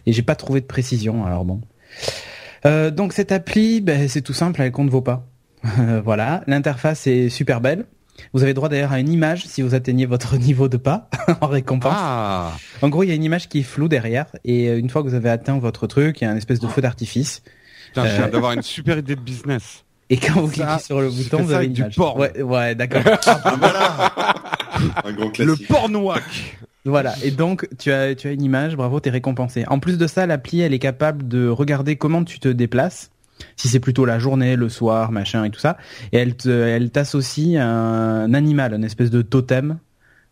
Et 0.06 0.12
j'ai 0.12 0.22
pas 0.22 0.36
trouvé 0.36 0.62
de 0.62 0.66
précision. 0.66 1.26
Alors 1.26 1.44
bon. 1.44 1.60
Euh, 2.64 2.90
donc 2.90 3.12
cette 3.12 3.32
appli, 3.32 3.82
ben, 3.82 4.08
c'est 4.08 4.22
tout 4.22 4.32
simple, 4.32 4.62
elle 4.62 4.72
compte 4.72 4.88
vos 4.88 5.02
pas. 5.02 5.26
voilà, 6.04 6.42
l'interface 6.46 7.06
est 7.06 7.28
super 7.28 7.60
belle. 7.60 7.84
Vous 8.32 8.42
avez 8.42 8.54
droit 8.54 8.68
d'ailleurs 8.70 8.92
à 8.92 8.98
une 8.98 9.10
image 9.10 9.44
si 9.46 9.60
vous 9.62 9.74
atteignez 9.74 10.06
votre 10.06 10.36
niveau 10.38 10.68
de 10.68 10.76
pas 10.76 11.08
en 11.40 11.46
récompense. 11.48 11.92
Ah, 11.96 12.52
En 12.82 12.88
gros, 12.88 13.02
il 13.02 13.08
y 13.08 13.12
a 13.12 13.14
une 13.14 13.24
image 13.24 13.48
qui 13.48 13.60
est 13.60 13.62
floue 13.62 13.88
derrière 13.88 14.26
et 14.44 14.68
euh, 14.68 14.78
une 14.78 14.88
fois 14.90 15.02
que 15.02 15.08
vous 15.08 15.14
avez 15.14 15.28
atteint 15.30 15.58
votre 15.58 15.86
truc, 15.86 16.20
il 16.20 16.24
y 16.24 16.26
a 16.26 16.30
un 16.30 16.36
espèce 16.36 16.60
de 16.60 16.66
feu 16.66 16.80
d'artifice. 16.80 17.42
Putain, 17.88 18.06
je 18.06 18.14
viens 18.14 18.24
Euh, 18.26 18.30
d'avoir 18.30 18.52
une 18.52 18.62
super 18.62 18.98
idée 18.98 19.16
de 19.16 19.20
business. 19.20 19.84
Et 20.08 20.16
quand 20.18 20.40
vous 20.40 20.52
Ça, 20.54 20.64
cliquez 20.66 20.82
sur 20.84 21.00
le 21.00 21.10
bouton, 21.10 21.42
vous 21.42 21.52
avez 21.52 21.66
une 21.66 21.72
du 21.72 21.80
image. 21.80 21.96
porn. 21.96 22.20
Ouais, 22.20 22.40
ouais, 22.40 22.74
d'accord. 22.76 23.02
Ah, 23.26 23.54
voilà 23.58 24.34
Un 25.04 25.12
grand 25.12 25.36
Le 25.38 25.56
pornoac. 25.66 26.22
Voilà, 26.84 27.14
et 27.24 27.32
donc 27.32 27.68
tu 27.80 27.90
as, 27.90 28.14
tu 28.14 28.28
as 28.28 28.30
une 28.30 28.42
image, 28.42 28.76
bravo, 28.76 29.00
t'es 29.00 29.10
récompensé. 29.10 29.64
En 29.66 29.80
plus 29.80 29.98
de 29.98 30.06
ça, 30.06 30.24
l'appli, 30.26 30.60
elle 30.60 30.72
est 30.72 30.78
capable 30.78 31.26
de 31.26 31.48
regarder 31.48 31.96
comment 31.96 32.22
tu 32.22 32.38
te 32.38 32.46
déplaces, 32.46 33.10
si 33.56 33.68
c'est 33.68 33.80
plutôt 33.80 34.04
la 34.04 34.18
journée, 34.18 34.56
le 34.56 34.68
soir, 34.68 35.12
machin 35.12 35.44
et 35.44 35.50
tout 35.50 35.60
ça, 35.60 35.76
et 36.12 36.18
elle 36.18 36.36
te, 36.36 36.48
elle 36.48 36.90
t'associe 36.90 37.60
un 37.60 38.32
animal, 38.34 38.74
une 38.74 38.84
espèce 38.84 39.10
de 39.10 39.22
totem 39.22 39.78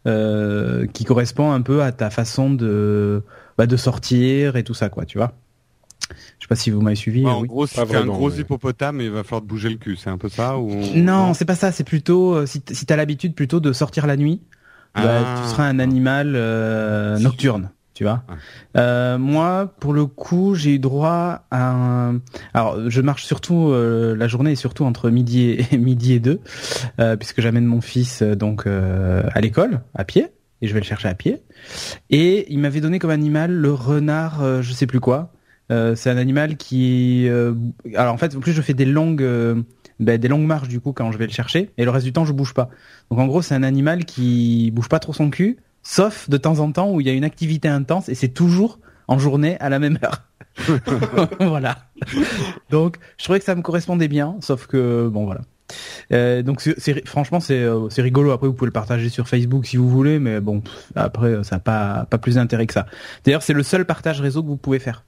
euh, 0.07 0.87
qui 0.93 1.05
correspond 1.05 1.53
un 1.53 1.63
peu 1.63 1.83
à 1.83 1.93
ta 1.93 2.11
façon 2.11 2.51
de, 2.51 3.23
bah, 3.59 3.67
de 3.67 3.77
sortir 3.77 4.57
et 4.57 4.65
tout 4.65 4.75
ça, 4.75 4.89
quoi, 4.89 5.05
tu 5.05 5.19
vois. 5.19 5.33
Je 6.11 6.45
sais 6.45 6.49
pas 6.49 6.57
si 6.57 6.71
vous 6.71 6.83
m'avez 6.83 6.97
suivi. 6.97 7.25
Ouais, 7.25 7.31
euh, 7.31 7.35
en 7.35 7.41
oui. 7.41 7.49
gros, 7.49 7.67
si 7.67 7.75
t'es 7.77 7.97
un 7.97 8.05
gros 8.05 8.31
hippopotame, 8.31 9.01
il 9.01 9.11
va 9.11 9.23
falloir 9.25 9.41
te 9.41 9.47
bouger 9.47 9.71
le 9.71 9.77
cul. 9.77 9.97
C'est 9.97 10.11
un 10.11 10.19
peu 10.19 10.29
ça 10.29 10.59
ou 10.59 10.71
Non, 10.95 11.33
c'est 11.33 11.47
pas 11.47 11.55
ça. 11.55 11.73
C'est 11.73 11.85
plutôt 11.85 12.35
euh, 12.35 12.47
si 12.47 12.61
t'as 12.61 12.97
l'habitude 12.97 13.35
plutôt 13.35 13.59
de 13.61 13.73
sortir 13.73 14.07
la 14.07 14.17
nuit, 14.19 14.43
bah, 14.95 15.03
Ah. 15.05 15.41
tu 15.43 15.49
seras 15.51 15.65
un 15.65 15.79
animal 15.79 16.35
euh, 16.37 17.19
nocturne, 17.19 17.71
tu 17.95 18.03
vois. 18.03 18.25
Euh, 18.77 19.19
moi, 19.19 19.73
pour 19.79 19.93
le 19.93 20.05
coup, 20.05 20.57
j'ai 20.57 20.75
eu 20.75 20.79
droit 20.81 21.47
à 21.51 21.71
un. 21.71 22.21
Alors, 22.53 22.91
je 22.91 23.01
marche 23.01 23.25
surtout 23.25 23.71
euh, 23.71 24.17
la 24.17 24.27
journée 24.27 24.53
et 24.53 24.57
surtout 24.57 24.85
entre 24.85 25.11
midi 25.11 25.65
et 25.71 25.77
midi 25.79 26.13
et 26.13 26.21
deux, 26.21 26.41
euh, 26.99 27.17
puisque 27.17 27.41
j'amène 27.41 27.65
mon 27.65 27.81
fils 27.81 28.23
donc 28.23 28.67
à 28.67 29.41
l'école 29.41 29.81
à 29.95 30.05
pied 30.05 30.27
et 30.61 30.67
je 30.67 30.75
vais 30.75 30.81
le 30.81 30.87
chercher 30.87 31.09
à 31.09 31.15
pied. 31.15 31.43
Et 32.11 32.53
il 32.53 32.59
m'avait 32.59 32.81
donné 32.81 32.99
comme 32.99 33.11
animal 33.11 33.53
le 33.53 33.73
renard, 33.73 34.63
je 34.63 34.73
sais 34.73 34.87
plus 34.87 35.01
quoi. 35.01 35.33
C'est 35.71 36.11
un 36.11 36.17
animal 36.17 36.57
qui. 36.57 37.29
alors 37.95 38.13
en 38.13 38.19
fait, 38.19 38.35
en 38.35 38.41
plus, 38.41 38.53
je 38.53 38.63
fais 38.63 38.75
des 38.75 38.85
longues, 38.85 39.27
ben, 40.01 40.19
des 40.19 40.29
longues 40.29 40.47
marches 40.47 40.69
du 40.69 40.81
coup 40.81 40.93
quand 40.93 41.13
je 41.13 41.19
vais 41.19 41.27
le 41.27 41.33
chercher, 41.33 41.71
et 41.79 41.85
le 41.85 41.91
reste 41.91 42.07
du 42.07 42.13
temps, 42.13 42.25
je 42.25 42.33
bouge 42.33 42.55
pas. 42.55 42.71
Donc 43.11 43.21
en 43.21 43.27
gros, 43.27 43.41
c'est 43.41 43.55
un 43.55 43.63
animal 43.63 44.05
qui 44.05 44.73
bouge 44.73 44.89
pas 44.89 44.99
trop 44.99 45.13
son 45.13 45.31
cul, 45.31 45.59
sauf 45.85 46.29
de 46.29 46.37
temps 46.37 46.59
en 46.59 46.73
temps 46.73 46.91
où 46.91 47.01
il 47.01 47.07
y 47.07 47.11
a 47.11 47.13
une 47.13 47.23
activité 47.25 47.69
intense, 47.69 48.09
et 48.09 48.17
c'est 48.17 48.29
toujours 48.29 48.81
en 49.07 49.19
journée 49.19 49.57
à 49.61 49.69
la 49.69 49.79
même 49.79 49.99
heure. 50.03 50.23
voilà. 51.41 51.79
Donc 52.71 52.97
je 53.19 53.25
trouvais 53.25 53.39
que 53.39 53.45
ça 53.45 53.55
me 53.55 53.63
correspondait 53.63 54.09
bien, 54.09 54.37
sauf 54.41 54.67
que 54.67 55.09
bon 55.09 55.25
voilà. 55.27 55.43
Euh, 56.13 56.43
donc 56.43 56.61
c'est, 56.61 56.79
c'est- 56.79 57.07
franchement 57.07 57.41
c'est 57.41 57.63
euh, 57.63 57.89
c'est 57.91 58.03
rigolo. 58.03 58.31
Après 58.33 58.47
vous 58.47 58.53
pouvez 58.55 58.69
le 58.69 58.73
partager 58.73 59.09
sur 59.09 59.29
Facebook 59.29 59.67
si 59.67 59.77
vous 59.77 59.89
voulez, 59.89 60.19
mais 60.19 60.41
bon 60.41 60.61
pff, 60.61 60.93
après 60.95 61.43
ça 61.45 61.57
n'a 61.57 61.61
pas 61.61 62.07
pas 62.11 62.19
plus 62.19 62.35
d'intérêt 62.37 62.67
que 62.67 62.73
ça. 62.75 62.87
D'ailleurs 63.25 63.43
c'est 63.43 63.53
le 63.53 63.63
seul 63.63 63.85
partage 63.85 64.21
réseau 64.21 64.43
que 64.43 64.49
vous 64.49 64.57
pouvez 64.57 64.79
faire. 64.79 65.05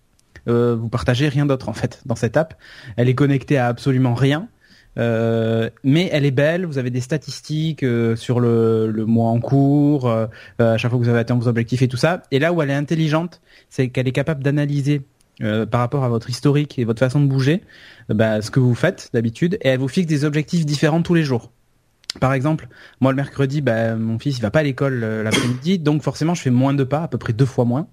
Euh, 0.48 0.76
vous 0.78 0.88
partagez 0.88 1.28
rien 1.28 1.44
d'autre 1.46 1.68
en 1.68 1.72
fait 1.72 2.00
dans 2.06 2.16
cette 2.16 2.36
app. 2.36 2.54
Elle 2.96 3.08
est 3.08 3.14
connectée 3.14 3.58
à 3.58 3.66
absolument 3.68 4.14
rien. 4.14 4.48
Euh, 4.98 5.68
mais 5.84 6.08
elle 6.10 6.24
est 6.24 6.30
belle, 6.30 6.64
vous 6.64 6.78
avez 6.78 6.90
des 6.90 7.00
statistiques 7.02 7.82
euh, 7.82 8.16
sur 8.16 8.40
le, 8.40 8.90
le 8.90 9.04
mois 9.04 9.28
en 9.28 9.40
cours, 9.40 10.08
euh, 10.08 10.26
euh, 10.60 10.74
à 10.74 10.78
chaque 10.78 10.90
fois 10.90 10.98
que 10.98 11.04
vous 11.04 11.10
avez 11.10 11.18
atteint 11.18 11.34
vos 11.34 11.48
objectifs 11.48 11.82
et 11.82 11.88
tout 11.88 11.96
ça. 11.98 12.22
Et 12.30 12.38
là 12.38 12.52
où 12.52 12.62
elle 12.62 12.70
est 12.70 12.74
intelligente, 12.74 13.40
c'est 13.68 13.88
qu'elle 13.88 14.08
est 14.08 14.12
capable 14.12 14.42
d'analyser 14.42 15.02
euh, 15.42 15.66
par 15.66 15.80
rapport 15.80 16.04
à 16.04 16.08
votre 16.08 16.30
historique 16.30 16.78
et 16.78 16.84
votre 16.84 17.00
façon 17.00 17.20
de 17.20 17.26
bouger, 17.26 17.62
bah, 18.08 18.40
ce 18.40 18.50
que 18.50 18.60
vous 18.60 18.74
faites 18.74 19.10
d'habitude, 19.12 19.58
et 19.60 19.68
elle 19.68 19.80
vous 19.80 19.88
fixe 19.88 20.06
des 20.06 20.24
objectifs 20.24 20.64
différents 20.64 21.02
tous 21.02 21.14
les 21.14 21.24
jours. 21.24 21.52
Par 22.18 22.32
exemple, 22.32 22.68
moi 23.02 23.12
le 23.12 23.16
mercredi, 23.16 23.60
bah, 23.60 23.96
mon 23.96 24.18
fils 24.18 24.38
il 24.38 24.42
va 24.42 24.50
pas 24.50 24.60
à 24.60 24.62
l'école 24.62 25.00
l'après-midi, 25.00 25.78
donc 25.78 26.02
forcément 26.02 26.32
je 26.32 26.40
fais 26.40 26.50
moins 26.50 26.72
de 26.72 26.84
pas, 26.84 27.02
à 27.02 27.08
peu 27.08 27.18
près 27.18 27.34
deux 27.34 27.44
fois 27.44 27.66
moins. 27.66 27.88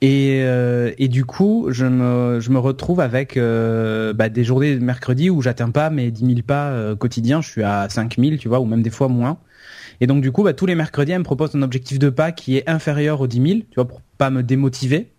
Et, 0.00 0.42
euh, 0.42 0.92
et 0.98 1.08
du 1.08 1.24
coup, 1.24 1.68
je 1.70 1.86
me, 1.86 2.38
je 2.40 2.50
me 2.50 2.58
retrouve 2.58 3.00
avec 3.00 3.36
euh, 3.36 4.12
bah, 4.12 4.28
des 4.28 4.44
journées 4.44 4.74
de 4.74 4.84
mercredi 4.84 5.30
où 5.30 5.40
j'atteins 5.40 5.70
pas 5.70 5.88
mes 5.90 6.10
10 6.10 6.26
000 6.26 6.40
pas 6.46 6.68
euh, 6.68 6.94
quotidiens, 6.94 7.40
je 7.40 7.48
suis 7.48 7.62
à 7.62 7.88
5 7.88 8.16
000, 8.18 8.36
tu 8.36 8.48
vois, 8.48 8.60
ou 8.60 8.66
même 8.66 8.82
des 8.82 8.90
fois 8.90 9.08
moins. 9.08 9.38
Et 10.00 10.06
donc 10.06 10.20
du 10.20 10.30
coup, 10.30 10.42
bah, 10.42 10.52
tous 10.52 10.66
les 10.66 10.74
mercredis, 10.74 11.12
elle 11.12 11.20
me 11.20 11.24
propose 11.24 11.54
un 11.54 11.62
objectif 11.62 11.98
de 11.98 12.10
pas 12.10 12.32
qui 12.32 12.56
est 12.58 12.68
inférieur 12.68 13.20
aux 13.20 13.26
10 13.26 13.48
000, 13.48 13.60
tu 13.60 13.76
vois, 13.76 13.88
pour 13.88 14.02
pas 14.18 14.30
me 14.30 14.42
démotiver. 14.42 15.10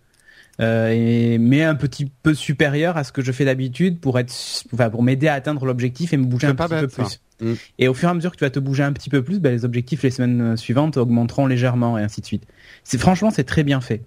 Et, 0.58 1.36
mais 1.38 1.64
un 1.64 1.74
petit 1.74 2.06
peu 2.06 2.32
supérieur 2.32 2.96
à 2.96 3.04
ce 3.04 3.12
que 3.12 3.20
je 3.20 3.30
fais 3.30 3.44
d'habitude 3.44 4.00
pour 4.00 4.18
être, 4.18 4.32
enfin, 4.72 4.88
pour 4.88 5.02
m'aider 5.02 5.28
à 5.28 5.34
atteindre 5.34 5.66
l'objectif 5.66 6.14
et 6.14 6.16
me 6.16 6.24
bouger 6.24 6.46
un 6.46 6.54
petit 6.54 6.68
peu 6.68 6.88
ça. 6.88 7.02
plus. 7.02 7.20
Mm. 7.42 7.54
Et 7.78 7.88
au 7.88 7.94
fur 7.94 8.08
et 8.08 8.12
à 8.12 8.14
mesure 8.14 8.30
que 8.30 8.38
tu 8.38 8.44
vas 8.44 8.50
te 8.50 8.58
bouger 8.58 8.82
un 8.82 8.92
petit 8.92 9.10
peu 9.10 9.22
plus, 9.22 9.38
bah, 9.38 9.50
les 9.50 9.66
objectifs 9.66 10.02
les 10.02 10.10
semaines 10.10 10.56
suivantes 10.56 10.96
augmenteront 10.96 11.46
légèrement 11.46 11.98
et 11.98 12.02
ainsi 12.02 12.20
de 12.22 12.26
suite. 12.26 12.44
C'est 12.84 12.98
franchement 12.98 13.30
c'est 13.30 13.44
très 13.44 13.64
bien 13.64 13.82
fait. 13.82 14.02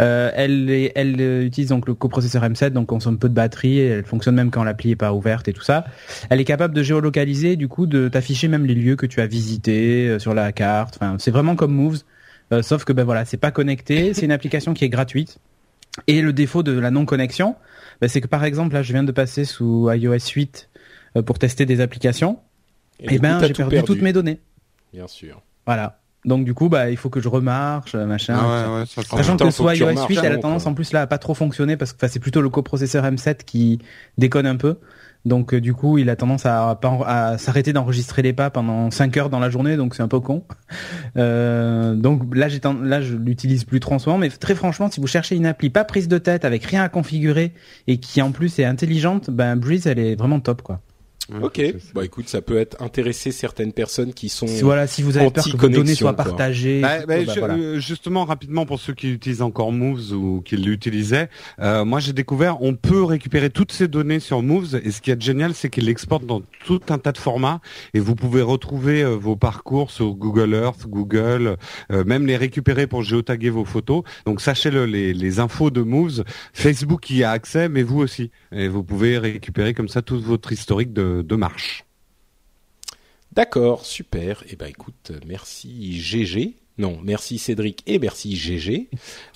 Euh, 0.00 0.30
elle, 0.34 0.70
est- 0.70 0.92
elle 0.94 1.16
euh, 1.20 1.44
utilise 1.44 1.70
donc 1.70 1.88
le 1.88 1.94
coprocesseur 1.94 2.42
M7, 2.44 2.70
donc 2.70 2.86
consomme 2.86 3.18
peu 3.18 3.28
de 3.28 3.34
batterie, 3.34 3.80
elle 3.80 4.04
fonctionne 4.04 4.34
même 4.36 4.50
quand 4.50 4.62
l'appli 4.64 4.92
est 4.92 4.96
pas 4.96 5.12
ouverte 5.12 5.48
et 5.48 5.52
tout 5.52 5.62
ça. 5.62 5.84
Elle 6.30 6.40
est 6.40 6.44
capable 6.44 6.74
de 6.74 6.82
géolocaliser, 6.82 7.56
du 7.56 7.68
coup, 7.68 7.86
de 7.86 8.08
t'afficher 8.08 8.48
même 8.48 8.64
les 8.64 8.74
lieux 8.74 8.96
que 8.96 9.06
tu 9.06 9.20
as 9.20 9.26
visités 9.26 10.08
euh, 10.08 10.18
sur 10.18 10.34
la 10.34 10.52
carte. 10.52 10.96
Enfin, 11.00 11.16
c'est 11.18 11.30
vraiment 11.30 11.56
comme 11.56 11.72
Moves, 11.74 12.02
euh, 12.52 12.62
sauf 12.62 12.84
que 12.84 12.92
ben 12.92 13.04
voilà, 13.04 13.24
c'est 13.24 13.36
pas 13.36 13.50
connecté. 13.50 14.14
C'est 14.14 14.24
une 14.24 14.32
application 14.32 14.72
qui 14.74 14.84
est 14.84 14.88
gratuite. 14.88 15.38
Et 16.06 16.22
le 16.22 16.32
défaut 16.32 16.62
de 16.62 16.78
la 16.78 16.90
non 16.92 17.04
connexion, 17.04 17.56
ben, 18.00 18.08
c'est 18.08 18.20
que 18.20 18.28
par 18.28 18.44
exemple 18.44 18.74
là, 18.74 18.82
je 18.82 18.92
viens 18.92 19.02
de 19.02 19.10
passer 19.12 19.44
sous 19.44 19.90
iOS 19.90 20.14
8 20.34 20.68
euh, 21.16 21.22
pour 21.22 21.38
tester 21.40 21.66
des 21.66 21.80
applications. 21.80 22.38
Et, 23.00 23.06
coup, 23.16 23.22
ben 23.22 23.40
j'ai 23.40 23.52
tout 23.52 23.62
perdu, 23.68 23.86
toutes 23.86 24.02
mes 24.02 24.12
données. 24.12 24.38
Bien 24.92 25.08
sûr. 25.08 25.42
Voilà. 25.66 25.98
Donc 26.24 26.44
du 26.44 26.52
coup, 26.52 26.68
bah 26.68 26.90
il 26.90 26.96
faut 26.96 27.10
que 27.10 27.20
je 27.20 27.28
remarche, 27.28 27.94
euh, 27.94 28.04
machin. 28.04 28.36
Ah 28.38 28.72
ouais, 28.72 28.80
ouais, 28.80 28.86
ça, 28.86 29.02
Sachant 29.18 29.36
que 29.36 29.50
soit 29.52 29.74
iOS 29.76 29.86
remarches 29.90 30.08
8, 30.08 30.18
elle 30.18 30.24
a 30.26 30.28
avant, 30.32 30.40
tendance 30.42 30.66
en 30.66 30.74
plus 30.74 30.92
là 30.92 31.02
à 31.02 31.06
pas 31.06 31.18
trop 31.18 31.34
fonctionner 31.34 31.76
parce 31.76 31.92
que 31.92 31.98
enfin, 31.98 32.08
c'est 32.08 32.18
plutôt 32.18 32.40
le 32.42 32.48
coprocesseur 32.50 33.04
M7 33.04 33.44
qui 33.44 33.78
déconne 34.18 34.46
un 34.46 34.56
peu. 34.56 34.78
Donc 35.24 35.52
euh, 35.54 35.60
du 35.60 35.74
coup, 35.74 35.98
il 35.98 36.10
a 36.10 36.16
tendance 36.16 36.46
à, 36.46 36.76
pas 36.80 36.88
en- 36.88 37.02
à 37.02 37.38
s'arrêter 37.38 37.72
d'enregistrer 37.72 38.22
les 38.22 38.32
pas 38.32 38.50
pendant 38.50 38.90
5 38.90 39.16
heures 39.16 39.30
dans 39.30 39.40
la 39.40 39.50
journée, 39.50 39.76
donc 39.76 39.94
c'est 39.94 40.02
un 40.02 40.08
peu 40.08 40.20
con. 40.20 40.44
Euh, 41.16 41.94
donc 41.94 42.22
là, 42.34 42.48
j'ai 42.48 42.60
là 42.82 43.00
je 43.00 43.14
l'utilise 43.16 43.64
plus 43.64 43.80
trop 43.80 43.94
en 43.94 43.98
ce 43.98 44.08
moment, 44.08 44.18
mais 44.18 44.28
très 44.30 44.54
franchement, 44.54 44.90
si 44.90 45.00
vous 45.00 45.06
cherchez 45.06 45.36
une 45.36 45.46
appli 45.46 45.70
pas 45.70 45.84
prise 45.84 46.08
de 46.08 46.18
tête 46.18 46.44
avec 46.44 46.64
rien 46.64 46.82
à 46.82 46.88
configurer 46.88 47.52
et 47.86 47.98
qui 47.98 48.22
en 48.22 48.32
plus 48.32 48.58
est 48.58 48.64
intelligente, 48.64 49.30
ben 49.30 49.56
Breeze 49.56 49.86
elle 49.86 49.98
est 49.98 50.14
vraiment 50.16 50.40
top 50.40 50.62
quoi. 50.62 50.80
Ouais, 51.30 51.38
Ok. 51.42 51.62
Bah 51.94 52.04
écoute, 52.04 52.28
ça 52.28 52.40
peut 52.40 52.56
être 52.58 52.82
intéresser 52.82 53.32
certaines 53.32 53.72
personnes 53.72 54.14
qui 54.14 54.28
sont. 54.28 54.46
Si, 54.46 54.62
voilà, 54.62 54.86
si 54.86 55.02
vous 55.02 55.16
avez 55.18 55.30
peur 55.30 55.44
que 55.44 55.56
vos 55.56 55.68
données 55.68 55.94
soient 55.94 56.14
quoi. 56.14 56.24
partagées, 56.24 56.80
Bah, 56.80 57.00
bah, 57.06 57.16
bah, 57.24 57.32
je- 57.34 57.38
voilà. 57.38 57.54
euh, 57.54 57.78
justement, 57.80 58.24
rapidement 58.24 58.64
pour 58.66 58.78
ceux 58.80 58.94
qui 58.94 59.10
utilisent 59.12 59.42
encore 59.42 59.72
Moves 59.72 60.12
ou 60.12 60.40
qui 60.42 60.56
l'utilisaient, 60.56 61.28
euh, 61.60 61.84
moi 61.84 62.00
j'ai 62.00 62.12
découvert 62.12 62.62
on 62.62 62.74
peut 62.74 63.02
récupérer 63.04 63.50
toutes 63.50 63.72
ces 63.72 63.88
données 63.88 64.20
sur 64.20 64.42
Moves 64.42 64.80
et 64.82 64.90
ce 64.90 65.00
qui 65.00 65.10
est 65.10 65.20
génial, 65.20 65.54
c'est 65.54 65.68
qu'il 65.70 65.84
l'exporte 65.84 66.24
dans 66.24 66.42
tout 66.64 66.80
un 66.88 66.98
tas 66.98 67.12
de 67.12 67.18
formats 67.18 67.60
et 67.94 68.00
vous 68.00 68.14
pouvez 68.14 68.42
retrouver 68.42 69.02
euh, 69.02 69.10
vos 69.16 69.36
parcours 69.36 69.90
sur 69.90 70.14
Google 70.14 70.54
Earth, 70.54 70.86
Google, 70.86 71.56
euh, 71.92 72.04
même 72.04 72.26
les 72.26 72.36
récupérer 72.36 72.86
pour 72.86 73.02
géotaguer 73.02 73.50
vos 73.50 73.64
photos. 73.64 74.02
Donc 74.24 74.40
sachez-le, 74.40 74.86
les, 74.86 75.12
les 75.12 75.40
infos 75.40 75.70
de 75.70 75.82
Moves, 75.82 76.24
Facebook 76.54 77.10
y 77.10 77.22
a 77.24 77.30
accès, 77.32 77.68
mais 77.68 77.82
vous 77.82 77.98
aussi. 78.00 78.30
Et 78.52 78.68
vous 78.68 78.82
pouvez 78.82 79.18
récupérer 79.18 79.74
comme 79.74 79.88
ça 79.88 80.02
tout 80.02 80.20
votre 80.20 80.52
historique 80.52 80.92
de, 80.92 81.17
de 81.22 81.36
marche. 81.36 81.84
D'accord, 83.32 83.84
super. 83.84 84.42
Et 84.48 84.56
ben 84.56 84.66
écoute, 84.66 85.12
merci 85.26 86.00
GG. 86.00 86.56
Non, 86.78 86.98
merci 87.02 87.38
Cédric 87.38 87.82
et 87.86 87.98
merci 87.98 88.36
GG. 88.36 88.88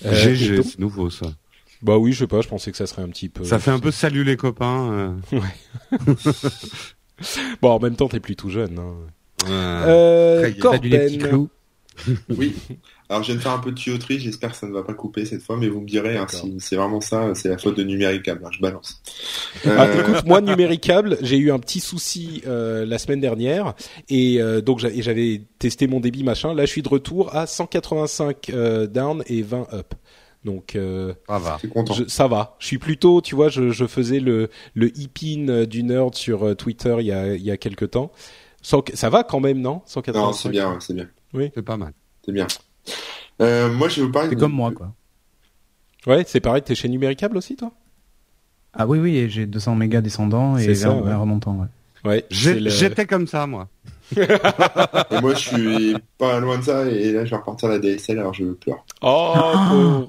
Euh, 0.05 0.11
et 0.11 0.35
GG, 0.35 0.55
donc- 0.57 0.65
c'est 0.65 0.79
nouveau 0.79 1.09
ça. 1.09 1.33
Bah 1.81 1.97
oui, 1.97 2.13
je 2.13 2.19
sais 2.19 2.27
pas, 2.27 2.39
je 2.41 2.47
pensais 2.47 2.71
que 2.71 2.77
ça 2.77 2.87
serait 2.87 3.01
un 3.01 3.09
petit 3.09 3.27
peu. 3.29 3.43
Ça 3.43 3.59
fait 3.59 3.71
un 3.71 3.79
peu 3.79 3.91
salut 3.91 4.23
les 4.23 4.37
copains. 4.37 5.13
euh. 5.33 5.39
Bon, 7.61 7.69
en 7.71 7.79
même 7.79 7.95
temps, 7.95 8.07
t'es 8.09 8.19
plus 8.19 8.35
tout 8.35 8.49
jeune. 8.49 8.79
Hein. 8.79 8.95
Euh, 9.47 9.83
Euh, 9.87 10.41
Très 10.41 10.51
bien. 10.51 10.71
Salut 10.71 10.89
les 10.89 10.99
petits 10.99 11.17
Corben. 11.19 11.47
Oui. 12.29 12.53
Alors 13.09 13.21
je 13.21 13.27
viens 13.27 13.35
de 13.35 13.41
faire 13.41 13.51
un 13.51 13.59
peu 13.59 13.71
de 13.71 13.75
tuyauterie, 13.75 14.19
j'espère 14.19 14.51
que 14.51 14.57
ça 14.57 14.65
ne 14.67 14.71
va 14.73 14.81
pas 14.83 14.93
couper 14.93 15.25
cette 15.25 15.43
fois, 15.43 15.57
mais 15.57 15.67
vous 15.67 15.81
me 15.81 15.87
direz 15.87 16.17
hein, 16.17 16.25
si 16.29 16.55
c'est 16.59 16.75
vraiment 16.75 17.01
ça, 17.01 17.35
c'est 17.35 17.49
la 17.49 17.57
faute 17.57 17.77
de 17.77 17.83
Numéricable, 17.83 18.41
hein, 18.45 18.49
je 18.51 18.59
balance. 18.59 19.01
Ah, 19.65 19.85
Euh, 19.85 20.01
écoute, 20.01 20.25
moi, 20.25 20.41
Numéricable, 20.41 21.17
j'ai 21.21 21.37
eu 21.37 21.51
un 21.51 21.59
petit 21.59 21.79
souci 21.79 22.41
euh, 22.47 22.85
la 22.85 22.97
semaine 22.97 23.19
dernière 23.19 23.73
et 24.09 24.41
euh, 24.41 24.61
donc 24.61 24.79
j'avais 24.79 25.41
testé 25.59 25.87
mon 25.87 25.99
débit 25.99 26.23
machin. 26.23 26.53
Là, 26.53 26.65
je 26.65 26.71
suis 26.71 26.81
de 26.81 26.89
retour 26.89 27.35
à 27.35 27.45
185 27.45 28.49
euh, 28.49 28.87
down 28.87 29.23
et 29.27 29.41
20 29.43 29.67
up. 29.73 29.93
Donc 30.43 30.75
euh, 30.75 31.13
ça 31.29 31.37
va. 31.39 31.53
je 31.55 31.59
suis 31.59 31.69
content. 31.69 31.93
je- 31.93 32.07
ça 32.07 32.27
va. 32.27 32.55
Je 32.59 32.65
suis 32.67 32.77
plutôt, 32.79 33.21
tu 33.21 33.35
vois, 33.35 33.47
je, 33.49 33.69
je 33.69 33.85
faisais 33.85 34.19
le 34.19 34.49
le 34.73 34.91
hip-in 34.97 35.63
du 35.65 35.83
nerd 35.83 36.15
sur 36.15 36.55
Twitter 36.57 36.95
il 36.99 37.05
y 37.05 37.11
a 37.11 37.35
il 37.35 37.43
y 37.43 37.51
a 37.51 37.57
quelque 37.57 37.85
temps. 37.85 38.11
Ça 38.61 39.09
va 39.09 39.23
quand 39.23 39.39
même, 39.41 39.59
non? 39.61 39.81
185. 39.85 40.25
Non, 40.25 40.33
c'est 40.33 40.49
bien, 40.49 40.77
c'est 40.79 40.93
bien, 40.93 41.07
C'est 41.55 41.61
pas 41.61 41.77
mal. 41.77 41.93
c'est 42.25 42.31
bien. 42.31 42.47
Euh, 43.41 43.71
moi, 43.73 43.89
je 43.89 44.01
vais 44.01 44.05
vous 44.05 44.11
parler. 44.11 44.29
C'est 44.29 44.35
de- 44.35 44.39
comme 44.39 44.53
moi 44.53 44.71
quoi. 44.71 44.93
Ouais, 46.05 46.23
c'est 46.27 46.39
pareil. 46.39 46.61
T'es 46.61 46.75
chez 46.75 46.89
Numéricable 46.89 47.37
aussi, 47.37 47.55
toi? 47.55 47.71
Ah 48.73 48.85
oui, 48.87 48.99
oui, 48.99 49.17
et 49.17 49.29
j'ai 49.29 49.45
200 49.45 49.75
mégas 49.75 50.01
descendants 50.01 50.57
et 50.57 50.73
ça, 50.75 50.89
20, 50.89 50.95
ouais. 51.01 51.09
20 51.09 51.17
remontants. 51.17 51.55
Ouais. 51.59 51.67
Ouais. 52.11 52.25
Le- 52.31 52.69
J'étais 52.69 53.05
comme 53.05 53.27
ça, 53.27 53.47
moi. 53.47 53.69
et 54.17 55.21
moi, 55.21 55.33
je 55.33 55.39
suis 55.39 55.95
pas 56.17 56.39
loin 56.39 56.57
de 56.57 56.63
ça, 56.63 56.85
et 56.85 57.11
là, 57.13 57.23
je 57.23 57.29
vais 57.31 57.37
repartir 57.37 57.69
à 57.69 57.73
la 57.73 57.79
DSL, 57.79 58.19
alors 58.19 58.33
je 58.33 58.43
pleure. 58.53 58.83
Oh, 59.01 59.33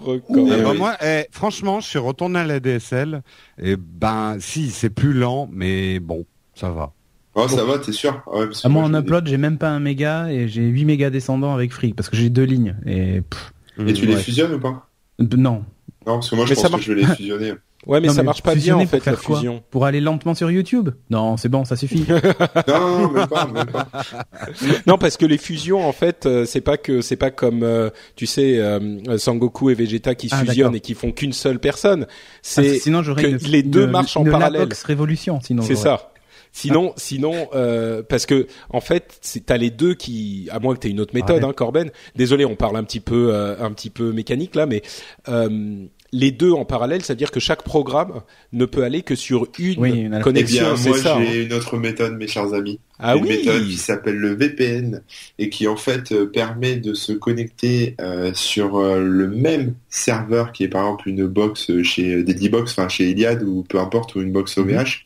pauvre 0.02 0.20
Eh 0.28 0.32
corps. 0.34 0.46
ben, 0.46 0.70
oui. 0.72 0.78
moi, 0.78 0.96
eh, 1.02 1.26
franchement, 1.30 1.80
je 1.80 1.86
suis 1.88 1.98
retourné 2.00 2.40
à 2.40 2.44
la 2.44 2.58
DSL. 2.58 3.22
Et 3.58 3.76
ben, 3.76 4.38
si, 4.40 4.70
c'est 4.70 4.90
plus 4.90 5.12
lent, 5.12 5.48
mais 5.52 6.00
bon, 6.00 6.26
ça 6.54 6.70
va. 6.70 6.92
Oh, 7.36 7.48
ça 7.48 7.64
va, 7.64 7.78
t'es 7.78 7.92
sûr? 7.92 8.22
Ouais, 8.26 8.46
parce 8.46 8.60
que 8.62 8.66
Ah, 8.66 8.68
moi, 8.70 8.82
en 8.84 8.94
upload, 8.94 9.26
j'ai 9.26 9.38
même 9.38 9.58
pas 9.58 9.70
un 9.70 9.80
méga 9.80 10.30
et 10.30 10.46
j'ai 10.48 10.62
8 10.62 10.84
mégas 10.84 11.10
descendants 11.10 11.52
avec 11.54 11.72
Free 11.72 11.92
parce 11.92 12.08
que 12.08 12.16
j'ai 12.16 12.30
deux 12.30 12.44
lignes. 12.44 12.76
Et 12.86 13.22
pff, 13.22 13.52
Et 13.88 13.92
tu 13.92 14.06
les 14.06 14.16
fusionnes 14.16 14.54
ou 14.54 14.60
pas? 14.60 14.88
Euh, 15.20 15.26
non. 15.36 15.64
Non, 16.06 16.14
parce 16.16 16.30
que 16.30 16.36
moi, 16.36 16.44
je 16.44 16.50
Mais 16.50 16.54
ça 16.56 16.68
pense 16.68 16.78
que 16.80 16.86
je 16.86 16.92
vais 16.92 17.00
les 17.02 17.06
fusionner. 17.06 17.54
Ouais, 17.86 18.00
mais 18.00 18.08
Non, 18.08 18.14
ça 18.14 18.22
marche 18.22 18.40
pas 18.42 18.54
bien 18.54 18.76
en 18.76 18.86
fait 18.86 18.96
pour 18.96 19.10
la 19.10 19.16
faire 19.18 19.22
quoi? 19.22 19.36
fusion. 19.36 19.62
Pour 19.70 19.84
aller 19.84 20.00
lentement 20.00 20.34
sur 20.34 20.50
YouTube? 20.50 20.88
Non, 21.10 21.36
c'est 21.36 21.50
bon, 21.50 21.66
ça 21.66 21.76
suffit. 21.76 22.06
non, 22.66 22.98
non, 23.02 23.10
même 23.10 23.26
pas, 23.26 23.46
même 23.46 23.66
pas. 23.66 23.88
Non, 24.86 24.96
parce 24.96 25.18
que 25.18 25.26
les 25.26 25.36
fusions, 25.36 25.86
en 25.86 25.92
fait, 25.92 26.24
euh, 26.24 26.46
c'est 26.46 26.62
pas 26.62 26.78
que 26.78 27.02
c'est 27.02 27.16
pas 27.16 27.30
comme 27.30 27.62
euh, 27.62 27.90
tu 28.16 28.24
sais 28.24 28.58
euh, 28.58 29.18
Sangoku 29.18 29.68
et 29.68 29.74
Vegeta 29.74 30.14
qui 30.14 30.30
se 30.30 30.34
Ah, 30.34 30.44
fusionnent 30.46 30.74
et 30.74 30.80
qui 30.80 30.94
font 30.94 31.12
qu'une 31.12 31.34
seule 31.34 31.58
personne. 31.58 32.06
Ah, 32.08 32.08
C'est 32.40 32.78
sinon, 32.78 33.02
j'aurais 33.02 33.22
que 33.24 33.28
une, 33.28 33.36
les 33.52 33.62
deux 33.62 33.84
une- 33.84 33.90
marchent 33.90 34.16
en 34.16 34.24
une 34.24 34.30
parallèle. 34.30 34.62
Labox 34.62 34.82
révolution. 34.84 35.40
Sinon, 35.42 35.62
c'est 35.62 35.74
ça. 35.76 36.10
Sinon, 36.56 36.92
sinon, 36.96 37.48
euh, 37.54 38.02
parce 38.08 38.26
que 38.26 38.46
en 38.70 38.80
fait, 38.80 39.18
c'est- 39.22 39.44
t'as 39.46 39.56
les 39.56 39.70
deux 39.70 39.94
qui, 39.94 40.48
à 40.52 40.60
moins 40.60 40.74
que 40.74 40.78
t'aies 40.80 40.88
une 40.90 41.00
autre 41.00 41.12
méthode, 41.14 41.42
Ouais. 41.42 41.48
hein, 41.48 41.52
Corben. 41.52 41.90
Désolé, 42.14 42.44
on 42.44 42.54
parle 42.54 42.76
un 42.76 42.84
petit 42.84 43.00
peu, 43.00 43.34
euh, 43.34 43.56
un 43.58 43.72
petit 43.72 43.90
peu 43.90 44.12
mécanique 44.12 44.54
là, 44.54 44.64
mais 44.64 44.80
euh, 45.28 45.84
les 46.12 46.30
deux 46.30 46.52
en 46.52 46.64
parallèle, 46.64 47.02
c'est-à-dire 47.02 47.32
que 47.32 47.40
chaque 47.40 47.64
programme 47.64 48.20
ne 48.52 48.66
peut 48.66 48.84
aller 48.84 49.02
que 49.02 49.16
sur 49.16 49.48
une 49.58 49.80
Oui, 49.80 49.90
une- 50.02 50.14
Eh 50.16 50.22
connexion. 50.22 50.62
bien, 50.64 50.76
c'est 50.76 50.88
moi, 50.90 50.98
ça. 50.98 51.16
hein. 51.16 51.24
j'ai 51.28 51.42
une 51.42 51.52
autre 51.54 51.76
méthode, 51.76 52.12
mes 52.16 52.28
chers 52.28 52.54
amis. 52.54 52.78
Ah 53.00 53.16
une 53.16 53.24
méthode 53.24 53.66
qui 53.66 53.76
s'appelle 53.76 54.16
le 54.16 54.34
VPN 54.34 55.02
et 55.40 55.48
qui 55.50 55.66
en 55.66 55.74
fait 55.76 56.12
euh, 56.12 56.26
permet 56.26 56.76
de 56.76 56.94
se 56.94 57.12
connecter 57.12 57.96
euh, 58.00 58.32
sur 58.34 58.76
euh, 58.76 59.00
le 59.00 59.26
même 59.26 59.74
serveur 59.88 60.52
qui 60.52 60.62
est 60.62 60.68
par 60.68 60.82
exemple 60.82 61.08
une 61.08 61.26
box 61.26 61.82
chez 61.82 62.22
Dedibox, 62.22 62.70
enfin 62.70 62.88
chez 62.88 63.10
Iliad 63.10 63.42
ou 63.42 63.64
peu 63.68 63.80
importe 63.80 64.14
ou 64.14 64.20
une 64.20 64.30
box 64.30 64.58
OVH 64.58 65.04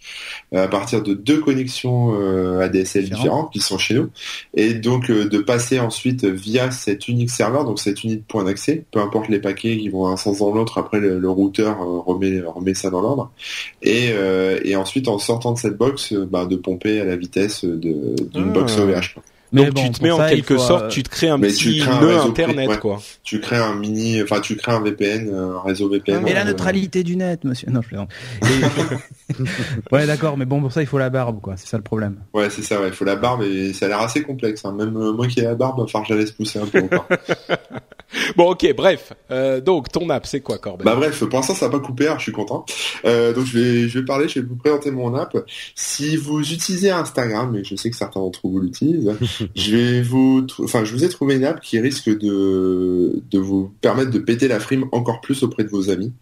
euh, 0.52 0.64
à 0.64 0.68
partir 0.68 1.02
de 1.02 1.14
deux 1.14 1.40
connexions 1.40 2.14
euh, 2.20 2.60
ADSL 2.60 3.04
Différentes. 3.04 3.22
différentes 3.22 3.52
qui 3.54 3.60
sont 3.60 3.78
chez 3.78 3.94
nous. 3.94 4.10
Et 4.52 4.74
donc 4.74 5.10
de 5.10 5.38
passer 5.38 5.80
ensuite 5.80 6.26
via 6.26 6.70
cet 6.70 7.08
unique 7.08 7.30
serveur 7.30 7.64
donc 7.64 7.80
cet 7.80 8.04
unique 8.04 8.26
point 8.28 8.44
d'accès 8.44 8.84
peu 8.90 9.00
importe 9.00 9.28
les 9.28 9.40
paquets 9.40 9.78
qui 9.78 9.88
vont 9.88 10.08
un 10.08 10.18
sens 10.18 10.40
dans 10.40 10.52
l'autre 10.52 10.76
après 10.76 11.00
le, 11.00 11.18
le 11.18 11.30
routeur 11.30 11.78
remet 11.78 12.42
remet 12.42 12.74
ça 12.74 12.90
dans 12.90 13.00
l'ordre. 13.00 13.32
Et, 13.80 14.10
et 14.64 14.76
ensuite 14.76 15.08
en 15.08 15.18
sortant 15.18 15.52
de 15.52 15.58
cette 15.58 15.78
box 15.78 16.12
bah, 16.12 16.44
de 16.44 16.56
pomper 16.56 17.00
à 17.00 17.04
la 17.04 17.16
vitesse 17.16 17.64
de 17.64 17.77
d'une 17.80 18.14
Ah. 18.34 18.40
box 18.52 18.78
OVH 18.78 19.14
quoi. 19.14 19.22
Mais 19.50 19.64
Donc 19.64 19.76
bon, 19.76 19.82
tu 19.84 19.90
te 19.92 20.02
mets 20.02 20.10
en 20.10 20.18
ça, 20.18 20.28
quelque 20.28 20.56
faut, 20.56 20.60
sorte, 20.62 20.82
euh, 20.84 20.88
tu 20.88 21.02
te 21.02 21.08
crées 21.08 21.30
un 21.30 21.38
mais 21.38 21.50
tu 21.50 21.68
petit 21.70 21.78
crées 21.78 21.90
un 21.90 22.00
nœud 22.02 22.08
réseau 22.16 22.28
internet 22.28 22.68
ouais. 22.68 22.78
quoi. 22.78 23.00
tu 23.24 23.40
crées 23.40 23.56
un 23.56 23.74
mini 23.76 24.22
enfin 24.22 24.40
tu 24.42 24.56
crées 24.56 24.72
un 24.72 24.80
VPN 24.82 25.32
un 25.34 25.60
réseau 25.62 25.88
VPN 25.88 26.20
Mais 26.22 26.34
la 26.34 26.42
euh, 26.42 26.44
neutralité 26.44 27.02
du 27.02 27.16
net, 27.16 27.44
monsieur. 27.44 27.70
Non, 27.70 27.80
je 27.80 27.88
plaisante. 27.88 28.10
Et- 28.42 29.34
ouais, 29.94 30.06
d'accord, 30.06 30.36
mais 30.36 30.44
bon, 30.44 30.60
pour 30.60 30.70
ça, 30.70 30.82
il 30.82 30.86
faut 30.86 30.98
la 30.98 31.08
barbe, 31.08 31.40
quoi. 31.40 31.54
C'est 31.56 31.66
ça 31.66 31.78
le 31.78 31.82
problème. 31.82 32.16
ouais 32.34 32.50
c'est 32.50 32.60
ça 32.62 32.78
ouais 32.78 32.88
il 32.88 32.92
faut 32.92 33.06
la 33.06 33.16
barbe 33.16 33.42
et 33.42 33.72
ça 33.72 33.86
a 33.86 33.88
l'air 33.88 34.00
assez 34.00 34.22
complexe 34.22 34.66
hein. 34.66 34.72
même 34.72 34.94
euh, 34.98 35.12
moi 35.14 35.26
qui 35.26 35.40
ai 35.40 35.44
la 35.44 35.54
barbe 35.54 35.76
il 35.78 35.80
va 35.82 35.86
falloir 35.86 36.06
que 36.06 36.12
je 36.12 36.18
la 36.18 36.20
laisse 36.20 36.32
pousser 36.32 36.58
un 36.58 36.66
peu 36.66 36.82
encore. 36.82 37.06
Bon, 38.36 38.50
ok, 38.50 38.74
bref. 38.76 39.12
Euh, 39.30 39.60
donc 39.60 39.90
ton 39.90 40.08
app, 40.10 40.26
c'est 40.26 40.40
quoi, 40.40 40.58
Corben 40.58 40.84
Bah 40.84 40.96
bref, 40.96 41.18
pour 41.24 41.38
l'instant 41.38 41.54
ça 41.54 41.66
n'a 41.66 41.72
pas 41.72 41.80
coupé, 41.80 42.06
alors 42.06 42.18
je 42.18 42.24
suis 42.24 42.32
content. 42.32 42.64
Euh, 43.04 43.32
donc 43.32 43.46
je 43.46 43.58
vais, 43.58 43.88
je 43.88 43.98
vais 43.98 44.04
parler, 44.04 44.28
je 44.28 44.40
vais 44.40 44.46
vous 44.46 44.56
présenter 44.56 44.90
mon 44.90 45.14
app. 45.14 45.36
Si 45.74 46.16
vous 46.16 46.40
utilisez 46.40 46.90
Instagram, 46.90 47.56
et 47.56 47.64
je 47.64 47.74
sais 47.76 47.90
que 47.90 47.96
certains 47.96 48.20
d'entre 48.20 48.40
vous 48.44 48.60
l'utilisent, 48.60 49.12
je 49.54 49.76
vais 49.76 50.02
vous, 50.02 50.46
enfin 50.62 50.84
je 50.84 50.92
vous 50.92 51.04
ai 51.04 51.08
trouvé 51.08 51.36
une 51.36 51.44
app 51.44 51.60
qui 51.60 51.78
risque 51.80 52.08
de, 52.08 53.22
de 53.30 53.38
vous 53.38 53.72
permettre 53.80 54.10
de 54.10 54.18
péter 54.18 54.48
la 54.48 54.60
frime 54.60 54.86
encore 54.92 55.20
plus 55.20 55.42
auprès 55.42 55.64
de 55.64 55.68
vos 55.68 55.90
amis. 55.90 56.12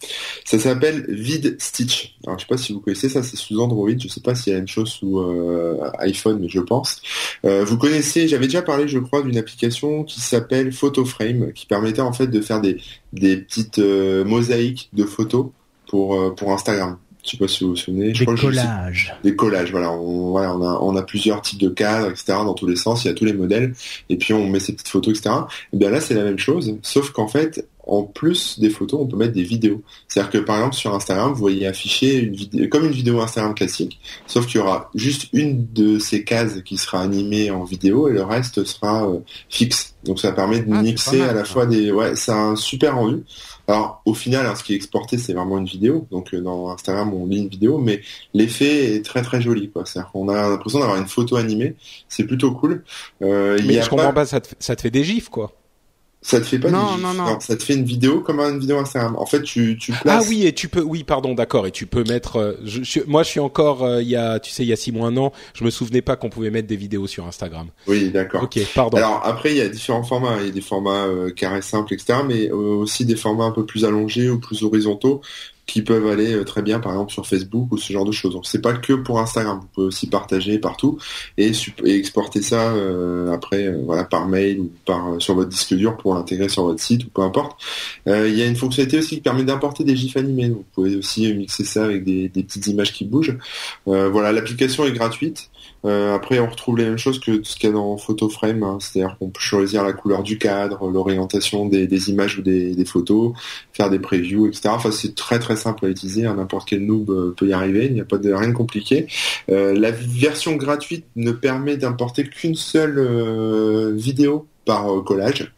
Ça 0.45 0.59
s'appelle 0.59 1.07
Vid 1.09 1.61
Stitch. 1.61 2.16
Alors 2.26 2.38
je 2.38 2.45
sais 2.45 2.49
pas 2.49 2.59
si 2.59 2.73
vous 2.73 2.81
connaissez 2.81 3.09
ça, 3.09 3.23
c'est 3.23 3.37
sous 3.37 3.61
Android. 3.61 3.90
Je 3.99 4.09
sais 4.09 4.21
pas 4.21 4.35
s'il 4.35 4.52
y 4.52 4.57
a 4.57 4.59
une 4.59 4.69
chose 4.69 4.88
sous 4.88 5.21
euh, 5.21 5.90
iPhone, 5.99 6.38
mais 6.40 6.49
je 6.49 6.61
pense. 6.61 7.00
Vous 7.45 7.78
connaissez, 7.78 8.28
j'avais 8.28 8.47
déjà 8.47 8.62
parlé, 8.62 8.88
je 8.88 8.99
crois, 8.99 9.23
d'une 9.23 9.38
application 9.38 10.05
qui 10.05 10.21
s'appelle 10.21 10.73
PhotoFrame, 10.73 11.52
qui 11.52 11.66
permettait 11.76 12.00
en 12.02 12.12
fait 12.12 12.26
de 12.26 12.40
faire 12.40 12.61
des 12.61 12.78
des 13.12 13.37
petites 13.37 13.79
euh, 13.79 14.24
mosaïques 14.24 14.88
de 14.92 15.05
photos 15.05 15.46
pour 15.88 16.14
euh, 16.20 16.31
pour 16.35 16.53
Instagram. 16.53 16.96
Je 17.24 17.33
sais 17.33 17.37
pas 17.38 17.48
si 17.48 17.64
vous 17.64 17.70
vous 17.70 17.77
souvenez. 17.77 18.14
Je 18.14 18.20
Des 18.20 18.24
crois 18.24 18.35
que 18.37 18.40
je 18.40 18.46
sais- 18.57 18.62
collages. 18.62 19.14
des 19.24 19.35
collages. 19.35 19.70
Voilà, 19.72 19.90
on, 19.90 20.31
voilà, 20.31 20.55
on 20.55 20.62
a 20.62 20.79
on 20.81 20.94
a 20.96 21.03
plusieurs 21.03 21.42
types 21.42 21.61
de 21.61 21.68
cadres, 21.68 22.07
etc. 22.11 22.24
Dans 22.29 22.55
tous 22.55 22.66
les 22.68 22.77
sens, 22.77 23.05
il 23.05 23.09
y 23.09 23.11
a 23.11 23.14
tous 23.14 23.24
les 23.24 23.33
modèles. 23.33 23.74
Et 24.09 24.16
puis 24.16 24.33
on 24.33 24.46
met 24.48 24.61
ces 24.61 24.72
petites 24.74 24.87
photos, 24.88 25.18
etc. 25.18 25.35
Et 25.72 25.77
bien 25.77 25.90
là, 25.90 26.01
c'est 26.01 26.14
la 26.14 26.22
même 26.22 26.38
chose, 26.38 26.77
sauf 26.83 27.11
qu'en 27.11 27.27
fait, 27.27 27.66
en 27.87 28.03
plus 28.03 28.59
des 28.59 28.68
photos, 28.70 29.01
on 29.03 29.07
peut 29.07 29.16
mettre 29.16 29.33
des 29.33 29.44
vidéos. 29.44 29.83
C'est-à-dire 30.09 30.31
que 30.33 30.38
par 30.38 30.57
exemple 30.57 30.75
sur 30.75 30.94
Instagram, 30.94 31.31
vous 31.33 31.38
voyez 31.38 31.66
afficher 31.66 32.18
une 32.18 32.35
vidéo 32.35 32.68
comme 32.68 32.85
une 32.85 32.90
vidéo 32.92 33.20
Instagram 33.20 33.55
classique, 33.55 34.01
sauf 34.27 34.46
qu'il 34.46 34.57
y 34.61 34.62
aura 34.62 34.90
juste 34.94 35.29
une 35.33 35.66
de 35.72 35.99
ces 35.99 36.25
cases 36.25 36.62
qui 36.64 36.77
sera 36.79 37.01
animée 37.01 37.51
en 37.51 37.62
vidéo 37.64 38.09
et 38.09 38.12
le 38.12 38.22
reste 38.25 38.64
sera 38.64 39.09
euh, 39.09 39.20
fixe. 39.49 39.94
Donc 40.05 40.20
ça 40.20 40.33
permet 40.33 40.61
de 40.61 40.72
Ah, 40.72 40.83
mixer 40.83 41.18
mal, 41.18 41.31
à 41.31 41.33
la 41.33 41.44
ça. 41.44 41.53
fois 41.53 41.66
des 41.66 41.90
ouais, 41.92 42.16
c'est 42.16 42.33
un 42.33 42.57
super 42.57 42.96
rendu. 42.96 43.22
Alors 43.68 44.01
au 44.05 44.14
final, 44.14 44.46
hein, 44.46 44.55
ce 44.55 44.62
qui 44.62 44.72
est 44.72 44.77
exporté, 44.77 45.18
c'est 45.18 45.33
vraiment 45.33 45.59
une 45.59 45.64
vidéo. 45.66 46.07
Donc 46.11 46.35
euh, 46.35 46.40
dans 46.40 46.70
Instagram, 46.70 47.12
on 47.14 47.27
lit 47.27 47.38
une 47.38 47.49
vidéo, 47.49 47.79
mais 47.79 48.01
l'effet 48.35 48.94
est 48.96 49.05
très 49.05 49.22
très 49.22 49.40
joli. 49.40 49.70
C'est-à-dire 49.85 50.11
qu'on 50.12 50.29
a 50.29 50.49
l'impression 50.49 50.79
d'avoir 50.81 50.99
une 50.99 51.07
photo 51.09 51.37
animée. 51.37 51.75
C'est 52.09 52.25
plutôt 52.25 52.53
cool. 52.53 52.85
Euh, 53.22 53.57
il 53.59 53.64
y 53.64 53.68
Mais 53.68 53.79
a 53.79 53.83
je 53.83 53.90
comprends 53.90 54.07
pas- 54.09 54.12
pas, 54.12 54.27
ça 54.27 54.40
te, 54.40 54.51
ça 54.61 54.75
te 54.77 54.83
fait 54.83 54.90
des 54.90 55.05
gifs, 55.05 55.29
quoi. 55.29 55.53
Ça 56.22 56.40
te 56.40 56.44
fait 56.46 56.59
pas 56.59 56.70
Non, 56.70 56.96
des 56.96 57.02
non, 57.02 57.11
gifs, 57.11 57.18
non. 57.18 57.40
Ça 57.40 57.57
te 57.57 57.62
fait 57.62 57.74
une 57.74 57.85
vidéo 57.85 58.20
comme 58.20 58.40
une 58.40 58.59
vidéo 58.59 58.79
Instagram. 58.79 59.14
En 59.16 59.26
fait, 59.26 59.42
tu 59.42 59.76
tu 59.79 59.92
Ah 59.92 60.02
places. 60.02 60.29
oui, 60.29 60.44
et 60.44 60.52
tu 60.52 60.66
peux, 60.68 60.81
oui, 60.83 61.05
pardon, 61.05 61.35
d'accord, 61.35 61.68
et 61.68 61.70
tu 61.70 61.87
peux 61.87 62.02
mettre. 62.02 62.37
euh, 62.37 62.52
je, 62.64 62.83
je- 62.83 63.00
moi, 63.07 63.22
je 63.22 63.29
suis 63.29 63.38
encore, 63.40 63.85
euh, 63.85 64.02
il 64.02 64.09
y 64.09 64.16
a, 64.16 64.40
tu 64.40 64.50
sais, 64.50 64.64
il 64.64 64.68
y 64.68 64.72
a 64.72 64.76
six 64.76 64.90
mois, 64.90 65.07
un 65.07 65.16
an, 65.18 65.33
je 65.55 65.62
me 65.62 65.70
souvenais 65.70 66.02
pas 66.02 66.16
qu'on 66.16 66.29
pouvait 66.29 66.50
mettre 66.50 66.66
des 66.66 66.74
vidéos 66.76 67.07
sur 67.07 67.26
Instagram. 67.26 67.68
Oui, 67.87 68.11
d'accord. 68.11 68.42
Ok, 68.42 68.59
pardon. 68.74 68.96
Alors 68.96 69.20
après, 69.24 69.52
il 69.52 69.59
y 69.59 69.61
a 69.61 69.68
différents 69.68 70.02
formats. 70.02 70.38
Il 70.40 70.46
y 70.46 70.48
a 70.48 70.52
des 70.52 70.61
formats 70.61 71.05
euh, 71.07 71.31
carrés 71.31 71.62
simples, 71.62 71.94
etc. 71.94 72.18
Mais 72.26 72.48
euh, 72.48 72.55
aussi 72.55 73.05
des 73.05 73.16
formats 73.16 73.44
un 73.44 73.52
peu 73.52 73.64
plus 73.64 73.85
allongés 73.85 74.29
ou 74.29 74.40
plus 74.40 74.64
horizontaux 74.64 75.20
qui 75.66 75.83
peuvent 75.83 76.07
aller 76.07 76.33
euh, 76.33 76.44
très 76.44 76.62
bien, 76.62 76.79
par 76.79 76.92
exemple, 76.92 77.12
sur 77.12 77.26
Facebook 77.26 77.72
ou 77.72 77.76
ce 77.76 77.92
genre 77.92 78.05
de 78.05 78.12
choses. 78.12 78.33
Donc 78.33 78.46
c'est 78.46 78.61
pas 78.61 78.72
que 78.72 78.92
pour 78.92 79.18
Instagram. 79.18 79.59
Vous 79.61 79.68
pouvez 79.74 79.87
aussi 79.88 80.07
partager 80.07 80.59
partout 80.59 80.98
et, 81.37 81.50
exporter 81.85 82.40
ça 82.40 82.72
euh, 82.72 83.33
après, 83.33 83.66
euh, 83.66 83.83
voilà, 83.85 84.05
par 84.05 84.29
mail 84.29 84.61
ou 84.61 84.72
par 84.85 85.14
euh, 85.14 85.18
sur 85.18 85.35
votre 85.35 85.48
disque 85.48 85.74
dur 85.74 85.96
pour 85.96 86.14
l'intégrer 86.14 86.48
sur 86.48 86.64
votre 86.64 86.81
site 86.81 87.05
ou 87.05 87.09
peu 87.09 87.22
importe. 87.22 87.61
Euh, 88.07 88.29
il 88.29 88.38
y 88.38 88.42
a 88.42 88.46
une 88.46 88.57
fonctionnalité 88.57 88.98
aussi 88.98 89.16
qui 89.16 89.20
permet 89.20 89.42
d'importer 89.42 89.83
des 89.83 89.96
gifs 89.96 90.16
animés. 90.16 90.50
Vous 90.50 90.64
pouvez 90.72 90.96
aussi 90.96 91.33
mixer 91.35 91.64
ça 91.64 91.85
avec 91.85 92.05
des, 92.05 92.29
des 92.29 92.42
petites 92.44 92.68
images 92.68 92.92
qui 92.92 93.05
bougent. 93.05 93.37
Voilà, 93.87 94.33
l'application 94.33 94.85
est 94.87 94.92
gratuite. 94.92 95.50
Euh, 95.87 96.14
après, 96.14 96.38
on 96.40 96.49
retrouve 96.49 96.79
les 96.79 96.85
mêmes 96.85 96.99
choses 96.99 97.20
que 97.20 97.42
ce 97.42 97.57
qu'il 97.57 97.68
y 97.68 97.72
a 97.72 97.75
dans 97.75 97.96
PhotoFrame, 97.96 98.62
hein. 98.62 98.79
c'est-à-dire 98.81 99.16
qu'on 99.18 99.31
peut 99.31 99.40
choisir 99.40 99.85
la 99.85 99.92
couleur 99.92 100.22
du 100.22 100.38
cadre, 100.38 100.90
l'orientation 100.90 101.66
des, 101.66 102.11
images 102.11 102.38
ou 102.38 102.42
des, 102.42 102.85
photos, 102.85 103.33
faire 103.72 103.90
des 103.90 103.99
previews, 103.99 104.46
etc. 104.49 104.70
Enfin, 104.72 104.90
c'est 104.90 105.14
très 105.14 105.38
très 105.38 105.57
simple 105.57 105.87
à 105.87 105.88
utiliser, 105.88 106.27
hein. 106.27 106.35
n'importe 106.35 106.68
quel 106.68 106.85
noob 106.85 107.11
euh, 107.11 107.35
peut 107.37 107.49
y 107.49 107.53
arriver, 107.53 107.87
il 107.87 107.94
n'y 107.94 108.01
a 108.01 108.05
pas 108.05 108.18
de 108.18 108.33
rien 108.33 108.49
de 108.49 108.53
compliqué. 108.53 109.07
Euh, 109.51 109.75
la 109.75 109.90
version 109.90 110.57
gratuite 110.57 111.07
ne 111.14 111.33
permet 111.33 111.77
d'importer 111.77 112.25
qu'une 112.25 112.55
seule 112.55 113.94
vidéo 113.94 114.46
par 114.64 115.05
collage. 115.05 115.53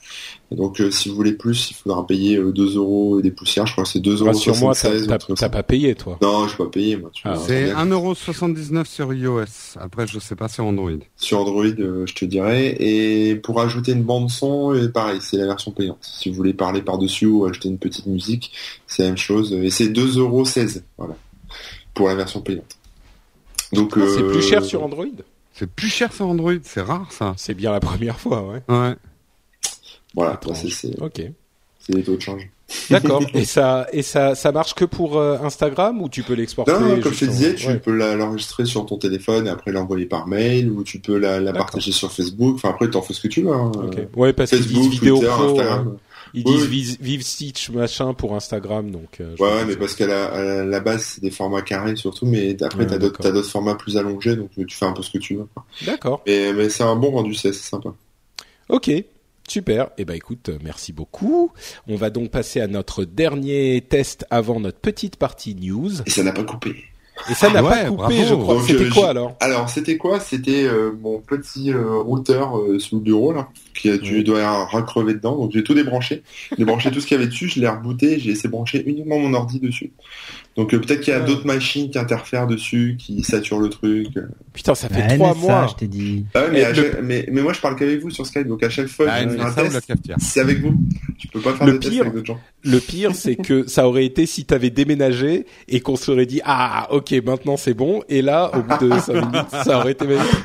Donc, 0.50 0.80
euh, 0.80 0.90
si 0.90 1.10
vous 1.10 1.14
voulez 1.14 1.32
plus, 1.34 1.70
il 1.70 1.74
faudra 1.74 2.06
payer 2.06 2.36
euh, 2.38 2.52
2 2.52 2.76
euros 2.76 3.18
et 3.18 3.22
des 3.22 3.30
poussières. 3.30 3.66
Je 3.66 3.72
crois 3.72 3.84
que 3.84 3.90
c'est 3.90 4.00
2 4.00 4.22
euros. 4.22 4.32
T'as 4.32 4.32
76, 4.32 5.06
t'as- 5.36 5.48
pas 5.50 5.62
payé, 5.62 5.94
toi. 5.94 6.16
Non, 6.22 6.48
je 6.48 6.56
pas 6.56 6.64
payer, 6.66 6.96
moi. 6.96 7.10
tu 7.12 7.20
Ah, 7.26 7.34
vois, 7.34 7.46
C'est 7.46 7.64
bien. 7.66 7.76
1,79€ 7.76 8.86
sur 8.86 9.12
iOS. 9.12 9.44
Après, 9.78 10.06
je 10.06 10.18
sais 10.18 10.36
pas 10.36 10.48
sur 10.48 10.64
Android. 10.64 10.90
sur 11.16 11.40
Android, 11.40 11.64
euh, 11.66 12.06
je 12.06 12.14
te 12.14 12.24
dirais. 12.24 12.76
Et 12.80 13.34
pour 13.36 13.60
ajouter 13.60 13.92
une 13.92 14.04
bande 14.04 14.30
son, 14.30 14.74
euh, 14.74 14.88
pareil, 14.88 15.18
c'est 15.20 15.36
la 15.36 15.46
version 15.46 15.70
payante. 15.70 15.98
Si 16.00 16.30
vous 16.30 16.36
voulez 16.36 16.54
parler 16.54 16.80
par-dessus 16.80 17.26
ou 17.26 17.44
ajouter 17.44 17.68
une 17.68 17.78
petite 17.78 18.06
musique, 18.06 18.50
c'est 18.86 19.02
la 19.02 19.08
même 19.10 19.18
chose. 19.18 19.52
Et 19.52 19.68
c'est 19.68 19.88
2,16€, 19.88 20.82
voilà, 20.96 21.14
pour 21.92 22.08
la 22.08 22.14
version 22.14 22.40
payante. 22.40 22.78
Donc, 23.74 23.92
Ah, 23.96 24.00
c'est 24.14 24.22
euh, 24.22 24.32
plus 24.32 24.40
cher 24.42 24.64
sur 24.64 24.82
Android? 24.82 25.04
C'est 25.52 25.68
plus 25.70 25.88
cher 25.90 26.10
sur 26.12 26.26
Android, 26.26 26.52
c'est 26.62 26.80
rare 26.80 27.10
ça. 27.12 27.34
C'est 27.36 27.52
bien 27.52 27.70
la 27.72 27.80
première 27.80 28.18
fois, 28.18 28.42
ouais. 28.48 28.62
Ouais. 28.74 28.94
Voilà, 30.18 30.40
c'est 30.54 30.70
c'est- 30.70 31.00
Ok. 31.00 31.22
c'est 31.80 31.94
les 31.94 32.02
taux 32.02 32.16
de 32.16 32.20
change. 32.20 32.48
D'accord. 32.90 33.22
et 33.32 33.46
ça, 33.46 33.86
et 33.94 34.02
ça, 34.02 34.34
ça 34.34 34.52
marche 34.52 34.74
que 34.74 34.84
pour 34.84 35.16
euh, 35.16 35.38
Instagram 35.42 36.02
ou 36.02 36.10
tu 36.10 36.22
peux 36.22 36.34
l'exporter 36.34 36.72
Non, 36.72 37.00
comme 37.00 37.14
je 37.14 37.20
te 37.20 37.24
disais, 37.24 37.54
tu 37.54 37.66
ouais. 37.68 37.78
peux 37.78 37.92
l'enregistrer 38.14 38.66
sur 38.66 38.84
ton 38.84 38.98
téléphone 38.98 39.46
et 39.46 39.50
après 39.50 39.72
l'envoyer 39.72 40.04
par 40.04 40.26
mail 40.26 40.70
ou 40.70 40.82
tu 40.84 40.98
peux 40.98 41.16
la, 41.16 41.40
partager 41.54 41.92
sur 41.92 42.12
Facebook. 42.12 42.56
Enfin, 42.56 42.68
après, 42.70 42.90
t'en 42.90 43.00
fais 43.00 43.14
ce 43.14 43.22
que 43.22 43.28
tu 43.28 43.42
veux. 43.42 43.52
hein. 43.54 43.72
Euh, 43.76 44.04
Ouais, 44.16 44.34
parce 44.34 44.50
Facebook, 44.50 44.90
vidéo 44.90 45.16
Twitter, 45.16 45.32
pro. 45.32 45.44
Instagram. 45.58 45.96
ils 46.34 46.44
Oui, 46.46 46.68
disent 46.68 46.98
vive, 47.00 47.22
Stitch 47.22 47.70
machin 47.70 48.12
pour 48.12 48.34
Instagram, 48.36 48.90
donc. 48.90 49.18
euh, 49.22 49.34
Ouais, 49.38 49.64
mais 49.66 49.76
parce 49.76 49.94
qu'à 49.94 50.06
la, 50.06 50.26
à 50.26 50.42
la- 50.42 50.64
la 50.66 50.80
base, 50.80 51.02
c'est 51.14 51.22
des 51.22 51.30
formats 51.30 51.62
carrés 51.62 51.96
surtout, 51.96 52.26
mais 52.26 52.54
après, 52.62 52.80
Ouais, 52.80 52.86
t'as 52.86 52.98
d'autres, 52.98 53.48
formats 53.48 53.76
plus 53.76 53.96
allongés, 53.96 54.36
donc 54.36 54.50
tu 54.54 54.76
fais 54.76 54.84
un 54.84 54.92
peu 54.92 55.02
ce 55.02 55.10
que 55.10 55.16
tu 55.18 55.36
veux. 55.36 55.46
D'accord. 55.86 56.20
Mais, 56.26 56.52
mais 56.52 56.68
c'est 56.68 56.82
un 56.82 56.96
bon 56.96 57.12
rendu, 57.12 57.32
c'est 57.32 57.54
c'est 57.54 57.70
sympa. 57.70 57.94
Ok. 58.68 58.90
Super. 59.48 59.90
Eh 59.98 60.04
ben 60.04 60.14
écoute, 60.14 60.50
euh, 60.50 60.58
merci 60.62 60.92
beaucoup. 60.92 61.50
On 61.88 61.96
va 61.96 62.10
donc 62.10 62.30
passer 62.30 62.60
à 62.60 62.66
notre 62.66 63.04
dernier 63.04 63.84
test 63.88 64.26
avant 64.30 64.60
notre 64.60 64.78
petite 64.78 65.16
partie 65.16 65.54
news. 65.54 65.90
Et 66.06 66.10
ça 66.10 66.22
n'a 66.22 66.32
pas 66.32 66.44
coupé. 66.44 66.76
Et 67.30 67.34
ça 67.34 67.50
n'a 67.50 67.58
Ah 67.60 67.62
pas 67.62 67.84
coupé, 67.86 67.96
bravo. 67.96 68.14
je 68.24 68.34
crois. 68.34 68.62
C'était 68.66 68.88
quoi 68.90 69.08
alors? 69.10 69.36
Alors, 69.40 69.68
c'était 69.68 69.96
quoi? 69.96 70.20
C'était 70.20 70.64
euh, 70.64 70.92
mon 71.00 71.18
petit 71.18 71.72
euh, 71.72 71.96
routeur 71.98 72.58
euh, 72.58 72.78
sous 72.78 72.96
le 72.96 73.02
bureau, 73.02 73.32
là, 73.32 73.48
qui 73.78 73.90
a 73.90 73.96
dû 73.98 74.16
Oui. 74.16 74.24
doit 74.24 74.64
recrever 74.66 75.14
dedans. 75.14 75.36
Donc, 75.36 75.52
j'ai 75.52 75.62
tout 75.62 75.74
débranché. 75.74 76.22
J'ai 76.50 76.56
débranché 76.56 76.90
tout 76.90 77.00
ce 77.00 77.06
qu'il 77.06 77.16
y 77.16 77.20
avait 77.20 77.28
dessus, 77.28 77.48
je 77.48 77.60
l'ai 77.60 77.68
rebooté, 77.68 78.18
j'ai 78.18 78.30
laissé 78.30 78.48
brancher 78.48 78.82
uniquement 78.86 79.18
mon 79.18 79.32
ordi 79.34 79.60
dessus. 79.60 79.90
Donc, 80.56 80.74
euh, 80.74 80.80
peut-être 80.80 81.00
qu'il 81.02 81.12
y 81.12 81.16
a 81.16 81.20
Ouais. 81.20 81.26
d'autres 81.26 81.46
machines 81.46 81.88
qui 81.88 81.98
interfèrent 81.98 82.48
dessus, 82.48 82.96
qui 82.98 83.22
saturent 83.22 83.60
le 83.60 83.68
truc. 83.68 84.08
Putain, 84.52 84.74
ça 84.74 84.88
fait 84.88 85.06
Bah, 85.06 85.14
trois 85.14 85.34
mois. 85.36 85.66
je 85.70 85.74
t'ai 85.76 85.86
dit. 85.86 86.24
Ah 86.34 86.42
ouais, 86.42 86.48
mais, 86.50 86.68
le- 86.68 86.74
chaque- 86.74 87.02
mais, 87.02 87.28
mais 87.30 87.42
moi, 87.42 87.52
je 87.52 87.60
parle 87.60 87.76
qu'avec 87.76 88.00
vous 88.00 88.10
sur 88.10 88.26
Skype, 88.26 88.48
donc 88.48 88.62
à 88.64 88.68
chaque 88.70 88.88
fois 88.88 89.06
Ah, 89.08 89.22
je 89.22 89.28
fais 89.28 89.40
un 89.40 89.52
test, 89.52 89.86
cafetière 89.86 90.16
c'est 90.20 90.40
avec 90.40 90.60
vous. 90.60 90.74
Tu 91.16 91.28
peux 91.28 91.40
pas 91.40 91.52
faire 91.54 91.66
Le 91.66 91.74
de 91.74 91.78
test 91.78 91.92
pire- 91.92 92.02
avec 92.02 92.14
d'autres 92.14 92.26
gens. 92.26 92.40
Le 92.64 92.78
pire, 92.80 93.14
c'est 93.14 93.36
que 93.36 93.68
ça 93.68 93.86
aurait 93.86 94.04
été 94.04 94.26
si 94.26 94.44
t'avais 94.44 94.70
déménagé 94.70 95.46
et 95.68 95.78
qu'on 95.80 95.94
serait 95.94 96.26
dit 96.26 96.40
ah 96.44 96.88
ok 96.90 97.12
maintenant 97.24 97.56
c'est 97.56 97.72
bon 97.74 98.02
et 98.08 98.20
là 98.20 98.50
au 98.56 98.62
bout 98.62 98.84
de 98.84 98.98
cinq 98.98 99.14
minutes 99.14 99.46
ça 99.64 99.78
aurait 99.78 99.92
été 99.92 100.06
magnifique. 100.06 100.40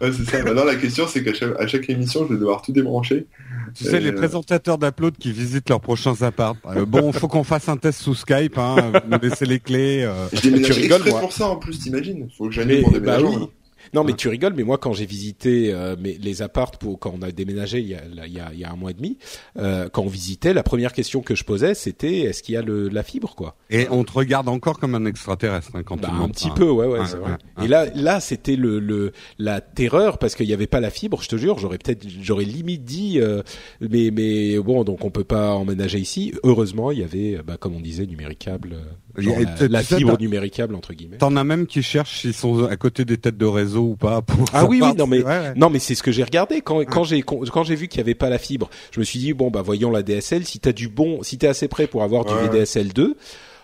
Ouais, 0.00 0.10
c'est 0.10 0.24
ça. 0.24 0.42
Maintenant, 0.42 0.64
la 0.64 0.76
question, 0.76 1.04
c'est 1.06 1.22
qu'à 1.22 1.34
chaque, 1.34 1.60
à 1.60 1.66
chaque 1.66 1.88
émission, 1.90 2.26
je 2.26 2.32
vais 2.34 2.40
devoir 2.40 2.62
tout 2.62 2.69
débrancher. 2.72 3.26
Tu 3.74 3.84
sais, 3.84 3.96
Euh, 3.96 3.98
les 4.00 4.12
présentateurs 4.12 4.78
d'Upload 4.78 5.16
qui 5.16 5.32
visitent 5.32 5.68
leurs 5.68 5.80
prochains 5.80 6.20
apparts. 6.22 6.56
Euh, 6.66 6.84
bon, 6.86 7.12
faut 7.12 7.28
qu'on 7.28 7.44
fasse 7.44 7.68
un 7.68 7.76
test 7.76 8.00
sous 8.00 8.14
Skype, 8.14 8.58
hein. 8.58 8.92
Vous 8.92 9.00
nous 9.10 9.18
laissez 9.22 9.46
les 9.46 9.60
clés. 9.60 10.02
euh. 10.04 10.26
Je 10.32 10.40
déménage 10.42 10.66
Tu 10.74 10.80
rigoles, 10.80 10.96
exprès 10.98 11.10
moi. 11.12 11.20
pour 11.20 11.32
ça, 11.32 11.48
en 11.48 11.56
plus, 11.56 11.78
t'imagines. 11.78 12.28
Faut 12.36 12.46
que 12.46 12.52
j'annule 12.52 12.82
mon 12.82 12.98
bah 13.00 13.18
oui. 13.22 13.48
Non 13.92 14.04
mais 14.04 14.12
Ouais. 14.12 14.16
tu 14.16 14.28
rigoles 14.28 14.54
mais 14.54 14.62
moi 14.62 14.78
quand 14.78 14.92
j'ai 14.92 15.06
visité 15.06 15.72
euh, 15.72 15.96
mes, 15.98 16.16
les 16.18 16.42
apparts 16.42 16.72
pour 16.72 16.98
quand 16.98 17.12
on 17.18 17.22
a 17.22 17.30
déménagé 17.32 17.80
il 17.80 17.88
y 17.88 17.94
a, 17.94 18.02
il 18.26 18.32
y 18.32 18.40
a, 18.40 18.50
il 18.52 18.58
y 18.58 18.64
a 18.64 18.70
un 18.70 18.76
mois 18.76 18.90
et 18.90 18.94
demi 18.94 19.18
euh, 19.58 19.88
quand 19.88 20.02
on 20.02 20.08
visitait 20.08 20.54
la 20.54 20.62
première 20.62 20.92
question 20.92 21.20
que 21.22 21.34
je 21.34 21.44
posais 21.44 21.74
c'était 21.74 22.20
est-ce 22.20 22.42
qu'il 22.42 22.54
y 22.54 22.58
a 22.58 22.62
le, 22.62 22.88
la 22.88 23.02
fibre 23.02 23.34
quoi? 23.34 23.56
Et 23.70 23.86
on 23.90 24.04
te 24.04 24.12
regarde 24.12 24.48
encore 24.48 24.78
comme 24.78 24.94
un 24.94 25.04
extraterrestre 25.06 25.70
hein, 25.74 25.82
quand 25.82 26.00
Bah, 26.00 26.10
tu 26.16 26.22
un 26.22 26.28
petit 26.28 26.50
peu, 26.50 26.68
ouais, 26.70 26.86
ouais, 26.86 27.00
Ouais, 27.00 27.06
c'est 27.06 27.16
vrai. 27.16 27.32
ouais. 27.58 27.64
Et 27.64 27.68
là, 27.68 27.86
là, 27.94 28.20
c'était 28.20 28.56
le, 28.56 28.78
le, 28.80 29.12
la 29.38 29.60
terreur 29.60 30.18
parce 30.18 30.34
qu'il 30.34 30.46
n'y 30.46 30.52
avait 30.52 30.66
pas 30.66 30.80
la 30.80 30.90
fibre. 30.90 31.22
Je 31.22 31.28
te 31.28 31.36
jure, 31.36 31.58
j'aurais 31.58 31.78
peut-être, 31.78 32.04
j'aurais 32.20 32.44
limite 32.44 32.84
dit, 32.84 33.20
euh, 33.20 33.42
mais, 33.80 34.10
mais 34.10 34.58
bon, 34.58 34.82
donc 34.84 35.04
on 35.04 35.10
peut 35.10 35.24
pas 35.24 35.54
emménager 35.54 35.98
ici. 35.98 36.32
Heureusement, 36.42 36.90
il 36.90 36.98
y 36.98 37.02
avait, 37.04 37.40
bah, 37.46 37.56
comme 37.58 37.74
on 37.76 37.80
disait, 37.80 38.06
numéricable, 38.06 38.76
Il 39.18 39.24
y 39.24 39.32
a- 39.32 39.34
genre 39.34 39.42
la, 39.60 39.68
la 39.68 39.82
fibre 39.82 40.18
numéricable 40.20 40.74
entre 40.74 40.92
guillemets. 40.94 41.18
T'en 41.18 41.36
as 41.36 41.44
même 41.44 41.66
qui 41.66 41.82
cherchent 41.82 42.20
s'ils 42.20 42.34
sont 42.34 42.64
à 42.66 42.76
côté 42.76 43.04
des 43.04 43.16
têtes 43.18 43.36
de 43.36 43.46
réseau 43.46 43.82
ou 43.84 43.96
pas. 43.96 44.22
Pour 44.22 44.44
Ah 44.52 44.64
oui, 44.66 44.80
oui, 44.82 44.94
non, 44.96 45.06
mais- 45.06 45.18
ouais, 45.22 45.24
ouais. 45.24 45.52
Non, 45.56 45.70
mais 45.70 45.78
c'est 45.78 45.94
ce 45.94 46.02
que 46.02 46.12
j'ai 46.12 46.24
regardé 46.24 46.60
quand 46.60 46.84
quand 46.84 47.04
j'ai 47.04 47.22
quand 47.22 47.64
j'ai 47.64 47.74
vu 47.74 47.88
qu'il 47.88 47.98
y 47.98 48.02
avait 48.02 48.14
pas 48.14 48.30
la 48.30 48.38
fibre. 48.38 48.70
Je 48.92 49.00
me 49.00 49.04
suis 49.04 49.18
dit 49.18 49.32
bon 49.32 49.50
bah 49.50 49.62
voyons 49.62 49.90
la 49.90 50.02
DSL. 50.02 50.44
Si 50.46 50.60
t'as 50.60 50.72
du 50.72 50.88
bon, 50.88 51.22
si 51.22 51.38
t'es 51.38 51.46
assez 51.48 51.68
prêt 51.68 51.86
pour 51.86 52.02
avoir 52.02 52.24
du. 52.24 52.32
VDSL 52.34 52.92
2, 52.92 53.16